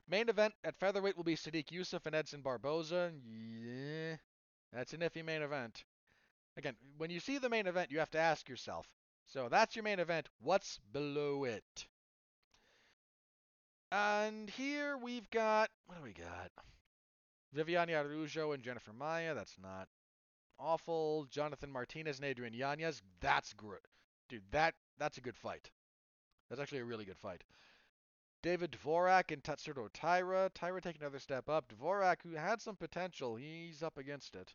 [0.08, 3.12] Main event at featherweight will be Sodiq Yusuff and Edson Barboza.
[3.24, 4.16] Yeah,
[4.72, 5.84] that's an iffy main event.
[6.56, 8.86] Again, when you see the main event, you have to ask yourself.
[9.26, 10.28] So that's your main event.
[10.40, 11.86] What's below it?
[13.90, 16.50] And here we've got what do we got?
[17.54, 19.34] Viviane Araújo and Jennifer Maia.
[19.34, 19.88] That's not
[20.58, 21.26] awful.
[21.30, 23.02] Jonathan Martinez and Adrian Yanez.
[23.20, 23.80] That's good.
[24.28, 25.70] Dude, that that's a good fight.
[26.48, 27.44] That's actually a really good fight.
[28.42, 30.50] David Dvorak and Tatsuro Taira.
[30.54, 31.68] Taira taking another step up.
[31.68, 34.54] Dvorak, who had some potential, he's up against it.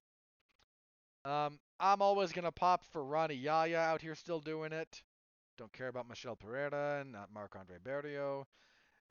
[1.23, 5.01] Um, I'm always going to pop for Rani Yahya out here still doing it.
[5.57, 8.45] Don't care about Michel Pereira and not Marc-Andre Barriault.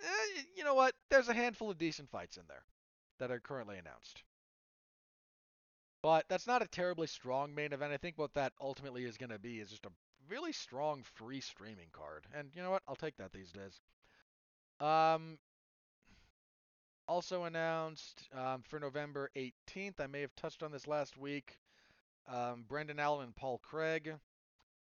[0.01, 0.95] Eh, you know what?
[1.11, 2.63] There's a handful of decent fights in there
[3.19, 4.23] that are currently announced.
[6.03, 7.93] But that's not a terribly strong main event.
[7.93, 9.91] I think what that ultimately is going to be is just a
[10.29, 12.27] really strong free streaming card.
[12.35, 12.83] And you know what?
[12.87, 13.81] I'll take that these days.
[14.81, 15.39] Um,
[17.09, 21.59] also announced um, for November 18th, I may have touched on this last week,
[22.29, 24.13] um, Brendan Allen and Paul Craig.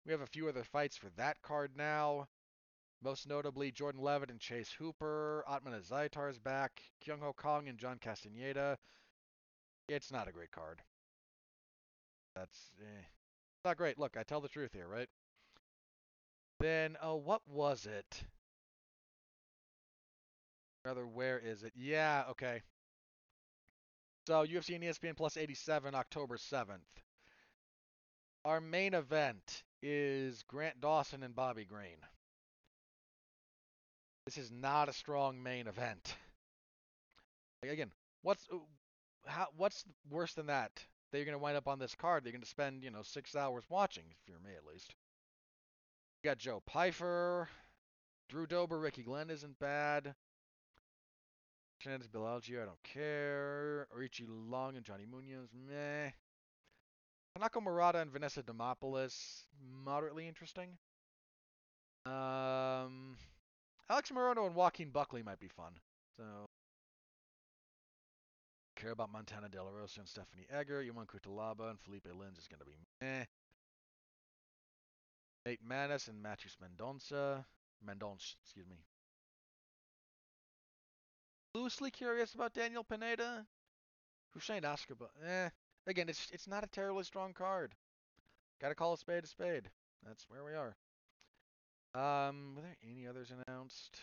[0.04, 2.28] We have a few other fights for that card now.
[3.02, 5.44] Most notably, Jordan Leavitt and Chase Hooper.
[5.48, 6.82] Ottman Azaitar's back.
[7.04, 8.76] Kyung Ho Kang and John Castaneda.
[9.88, 10.82] It's not a great card.
[12.36, 13.04] That's eh,
[13.64, 13.98] not great.
[13.98, 15.08] Look, I tell the truth here, right?
[16.60, 18.22] Then, oh, what was it?
[20.84, 21.72] Rather, where is it?
[21.74, 22.60] Yeah, okay.
[24.26, 26.78] So UFC and ESPN Plus 87, October 7th.
[28.44, 31.98] Our main event is Grant Dawson and Bobby Green.
[34.30, 36.14] This is not a strong main event.
[37.64, 37.90] Again,
[38.22, 38.58] what's uh,
[39.26, 40.70] how what's worse than that?
[41.10, 42.24] That you're going to wind up on this card.
[42.24, 44.94] You're going to spend you know six hours watching, if you're me at least.
[46.22, 47.48] You got Joe Pyfer,
[48.28, 50.14] Drew Dober, Ricky Glenn isn't bad.
[51.80, 53.88] Fernandez Belalgio, I don't care.
[53.92, 56.10] Orichi Long and Johnny Munoz, meh.
[57.36, 59.42] Kanako Murata and Vanessa Demopoulos,
[59.84, 60.78] moderately interesting.
[62.06, 63.16] Um,
[63.90, 65.72] Alex Morono and Joaquin Buckley might be fun.
[66.16, 66.22] So,
[68.76, 70.80] care about Montana De La Rosa and Stephanie Egger.
[70.80, 73.24] Yuman Kutalaba and Felipe Lins is going to be meh.
[75.44, 77.44] Nate Maness and Mateus Mendonça.
[77.84, 78.76] Mendonce, excuse me.
[81.56, 83.44] Loosely curious about Daniel Pineda.
[84.32, 85.08] Hussein Askaba.
[85.26, 85.48] Eh.
[85.88, 87.74] Again, it's it's not a terribly strong card.
[88.60, 89.68] Gotta call a spade a spade.
[90.06, 90.76] That's where we are.
[91.94, 93.98] Um, were there any others announced?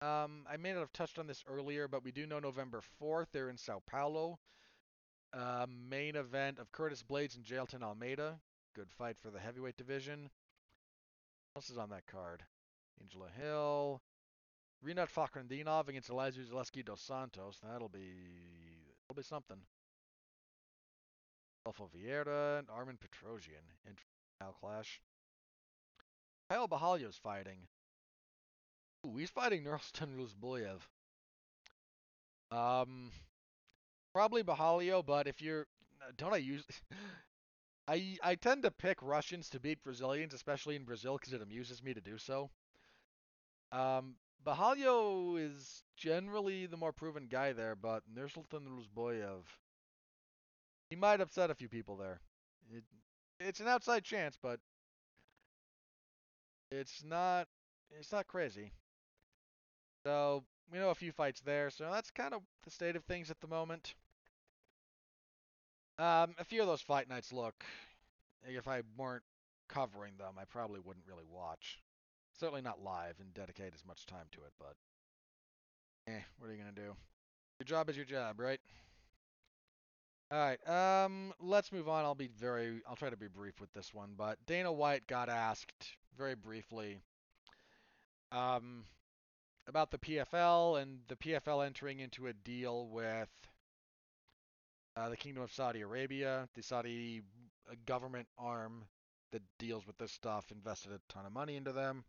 [0.00, 3.26] Um, I may not have touched on this earlier, but we do know November 4th.
[3.32, 4.38] They're in Sao Paulo.
[5.32, 8.40] Uh, main event of Curtis Blaydes and Jailton Almeida.
[8.74, 10.22] Good fight for the heavyweight division.
[11.52, 12.42] What else is on that card?
[13.00, 14.00] Angela Hill.
[14.84, 17.60] Rinat Fakhretdinov against Elizeu Zaleski dos Santos.
[17.62, 18.14] That'll be
[19.08, 19.58] that'll be something.
[21.64, 23.94] Alpha Vieira and Armen Petrosyan in
[24.60, 25.00] clash.
[26.48, 27.68] Caio Borralho's fighting.
[29.06, 30.80] Ooh, he's fighting Nursultan Ruziboev.
[32.50, 33.10] Um,
[34.12, 35.66] probably Borralho, but if you're,
[36.16, 36.64] don't I use?
[37.88, 41.82] I I tend to pick Russians to beat Brazilians, especially in Brazil, because it amuses
[41.82, 42.50] me to do so.
[43.72, 49.42] Um, Borralho is generally the more proven guy there, but Nursultan Ruziboev,
[50.90, 52.20] he might upset a few people there.
[52.70, 52.84] It,
[53.40, 54.60] it's an outside chance, but
[56.72, 57.46] it's not
[57.98, 58.72] it's not crazy.
[60.04, 60.42] So
[60.72, 63.40] we know a few fights there, so that's kind of the state of things at
[63.40, 63.94] the moment.
[65.98, 67.64] Um, a few of those fight nights look,
[68.44, 69.22] if I weren't
[69.68, 71.78] covering them, I probably wouldn't really watch.
[72.38, 74.74] Certainly not live and dedicate as much time to it, but
[76.08, 76.96] eh, what are you gonna do?
[77.60, 78.60] Your job is your job, right?
[80.32, 80.66] All right.
[80.66, 82.06] Um, let's move on.
[82.06, 82.80] I'll be very.
[82.88, 84.14] I'll try to be brief with this one.
[84.16, 87.02] But Dana White got asked very briefly
[88.30, 88.84] um,
[89.68, 93.28] about the PFL and the PFL entering into a deal with
[94.96, 97.20] uh, the Kingdom of Saudi Arabia, the Saudi
[97.70, 98.84] uh, government arm
[99.32, 102.04] that deals with this stuff, invested a ton of money into them.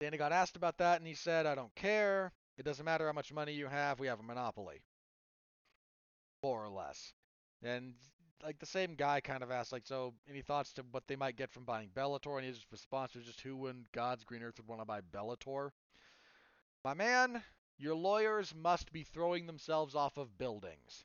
[0.00, 2.32] Dana got asked about that, and he said, "I don't care.
[2.58, 4.00] It doesn't matter how much money you have.
[4.00, 4.82] We have a monopoly."
[6.42, 7.12] More or less.
[7.62, 7.94] And
[8.42, 11.36] like the same guy kind of asked, like, so any thoughts to what they might
[11.36, 12.36] get from buying Bellator?
[12.38, 15.70] And his response was just, who in God's green earth would want to buy Bellator?
[16.84, 17.42] My man,
[17.78, 21.04] your lawyers must be throwing themselves off of buildings.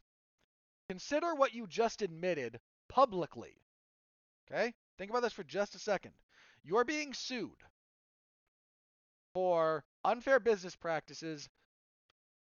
[0.89, 3.57] Consider what you just admitted publicly.
[4.49, 4.73] Okay?
[4.97, 6.13] Think about this for just a second.
[6.63, 7.63] You're being sued
[9.33, 11.49] for unfair business practices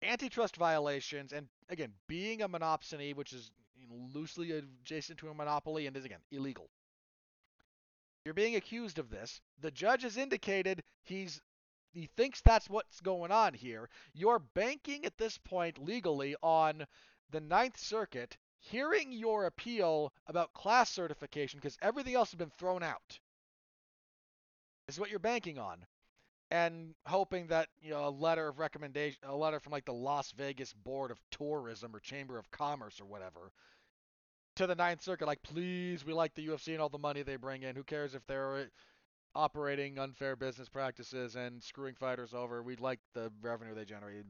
[0.04, 3.50] antitrust violations, and again, being a monopsony, which is
[3.90, 6.68] loosely adjacent to a monopoly and is again illegal.
[8.24, 9.40] You're being accused of this.
[9.60, 11.40] The judge has indicated he's
[11.92, 13.88] he thinks that's what's going on here.
[14.14, 16.86] You're banking at this point legally on
[17.30, 22.82] the Ninth Circuit hearing your appeal about class certification because everything else has been thrown
[22.82, 23.20] out.
[24.86, 25.86] This is what you're banking on
[26.50, 30.32] and hoping that you know a letter of recommendation, a letter from like the Las
[30.32, 33.52] Vegas Board of Tourism or Chamber of Commerce or whatever,
[34.56, 37.36] to the Ninth Circuit, like please, we like the UFC and all the money they
[37.36, 37.76] bring in.
[37.76, 38.70] Who cares if they're
[39.34, 42.62] operating unfair business practices and screwing fighters over?
[42.62, 44.24] We'd like the revenue they generate.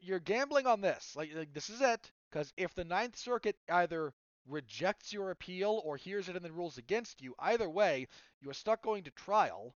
[0.00, 1.14] You're gambling on this.
[1.16, 2.10] Like, like this is it.
[2.30, 4.12] Because if the Ninth Circuit either
[4.46, 8.06] rejects your appeal or hears it and then rules against you, either way,
[8.40, 9.74] you are stuck going to trial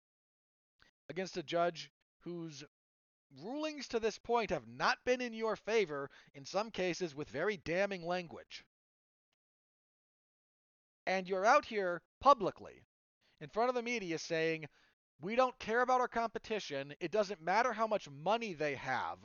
[1.08, 2.64] against a judge whose
[3.42, 7.56] rulings to this point have not been in your favor, in some cases with very
[7.56, 8.64] damning language.
[11.06, 12.82] And you're out here publicly
[13.40, 14.66] in front of the media saying,
[15.20, 16.94] we don't care about our competition.
[17.00, 19.18] It doesn't matter how much money they have.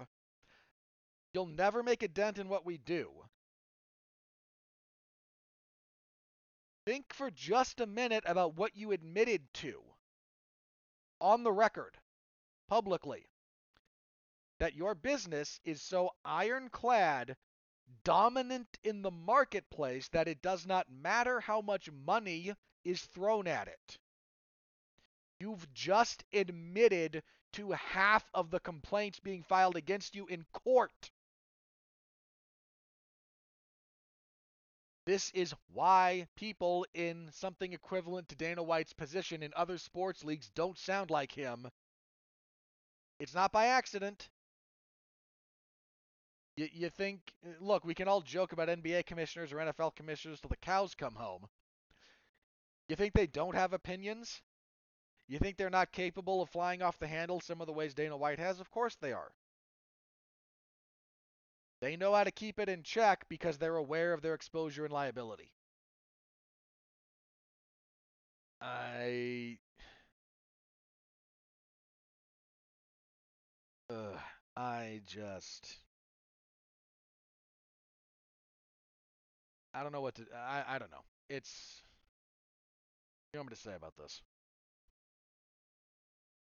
[1.33, 3.11] You'll never make a dent in what we do.
[6.85, 9.81] Think for just a minute about what you admitted to
[11.19, 11.97] on the record,
[12.67, 13.25] publicly,
[14.59, 17.35] that your business is so ironclad,
[18.03, 22.53] dominant in the marketplace that it does not matter how much money
[22.83, 23.97] is thrown at it.
[25.39, 31.11] You've just admitted to half of the complaints being filed against you in court.
[35.05, 40.49] This is why people in something equivalent to Dana White's position in other sports leagues
[40.49, 41.69] don't sound like him.
[43.19, 44.29] It's not by accident.
[46.57, 50.41] You, you think, uh, look, we can all joke about NBA commissioners or NFL commissioners
[50.41, 51.47] till the cows come home.
[52.87, 54.41] You think they don't have opinions?
[55.27, 58.17] You think they're not capable of flying off the handle some of the ways Dana
[58.17, 58.59] White has?
[58.59, 59.31] Of course they are.
[61.79, 64.93] They know how to keep it in check because they're aware of their exposure and
[64.93, 65.53] liability.
[68.61, 69.57] I.
[73.89, 74.17] Uh,
[74.55, 75.79] I just.
[79.73, 80.25] I don't know what to.
[80.35, 81.03] I, I don't know.
[81.29, 81.81] It's.
[83.33, 84.21] You know what I'm going to say about this?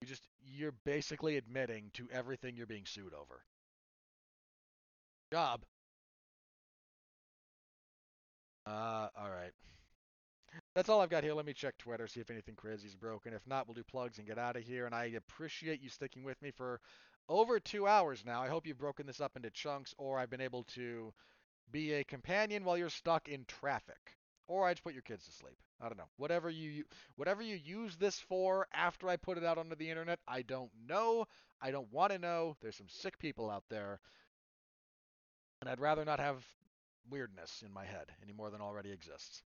[0.01, 0.27] You just.
[0.45, 3.43] You're basically admitting to everything you're being sued over
[5.33, 5.61] job.
[8.67, 9.51] Uh, all right.
[10.75, 11.33] That's all I've got here.
[11.33, 13.33] Let me check Twitter, see if anything crazy's broken.
[13.33, 14.85] If not, we'll do plugs and get out of here.
[14.85, 16.79] And I appreciate you sticking with me for
[17.27, 18.43] over two hours now.
[18.43, 21.11] I hope you've broken this up into chunks, or I've been able to
[21.71, 24.15] be a companion while you're stuck in traffic,
[24.47, 25.57] or I just put your kids to sleep.
[25.81, 26.09] I don't know.
[26.17, 26.83] Whatever you
[27.15, 30.69] whatever you use this for after I put it out onto the internet, I don't
[30.87, 31.25] know.
[31.59, 32.55] I don't want to know.
[32.61, 33.99] There's some sick people out there
[35.63, 36.45] and I'd rather not have
[37.09, 39.43] weirdness in my head any more than already exists.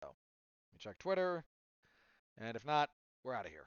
[0.00, 1.44] So, let me check Twitter,
[2.38, 2.90] and if not,
[3.22, 3.66] we're out of here.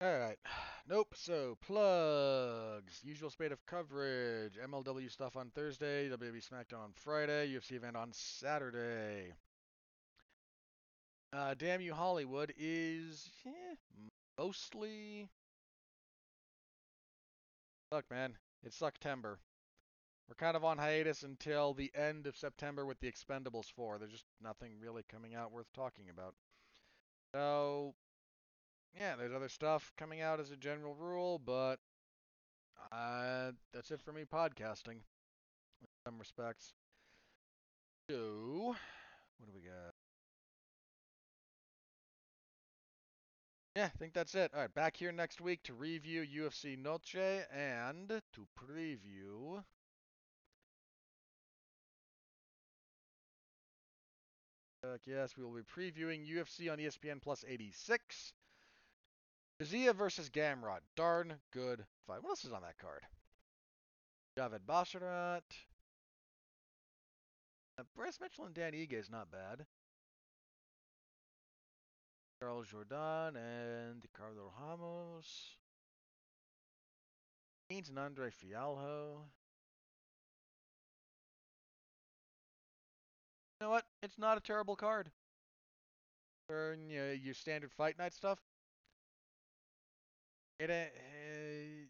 [0.00, 0.38] All right.
[0.90, 1.14] Nope.
[1.14, 3.00] So plugs.
[3.04, 4.54] Usual spate of coverage.
[4.56, 6.08] MLW stuff on Thursday.
[6.08, 7.52] WWE SmackDown on Friday.
[7.52, 9.34] UFC event on Saturday.
[11.30, 13.74] Uh, Damn You Hollywood is eh,
[14.38, 15.28] mostly.
[17.92, 18.32] Look, man.
[18.64, 19.38] It's September.
[20.28, 23.98] We're kind of on hiatus until the end of September with the Expendables 4.
[23.98, 26.34] There's just nothing really coming out worth talking about.
[27.34, 27.94] So,
[28.98, 31.78] yeah, there's other stuff coming out as a general rule, but
[32.92, 35.00] uh, that's it for me podcasting.
[35.80, 36.74] In some respects.
[38.10, 38.74] So,
[39.38, 39.94] what do we got?
[43.76, 44.50] Yeah, I think that's it.
[44.54, 49.62] All right, back here next week to review UFC Noche and to preview.
[55.06, 58.32] Yes, we will be previewing UFC on ESPN Plus 86.
[59.60, 60.80] Kazia versus Gamrot.
[60.96, 62.22] Darn good fight.
[62.22, 63.02] What else is on that card?
[64.38, 65.40] Javid Basharat.
[67.78, 69.66] Uh, Bryce Mitchell and Dan Ige is not bad.
[72.40, 75.56] Charles Jourdain and Ricardo Ramos.
[77.68, 79.22] Haynes and Andre Fialho.
[83.60, 83.84] Know what?
[84.02, 85.10] It's not a terrible card.
[86.48, 88.38] For you know, your standard fight night stuff.
[90.58, 91.86] It, uh, uh,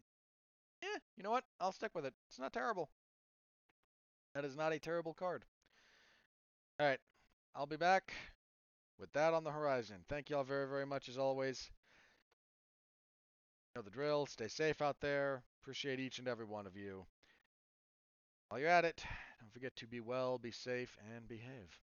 [0.83, 1.43] yeah, you know what?
[1.59, 2.13] I'll stick with it.
[2.27, 2.89] It's not terrible.
[4.35, 5.43] That is not a terrible card.
[6.79, 6.99] All right,
[7.55, 8.13] I'll be back
[8.99, 9.97] with that on the horizon.
[10.07, 11.71] Thank you all very, very much as always.
[13.75, 14.25] You know the drill.
[14.25, 15.43] Stay safe out there.
[15.61, 17.05] Appreciate each and every one of you.
[18.49, 19.03] While you're at it,
[19.39, 21.88] don't forget to be well, be safe, and behave.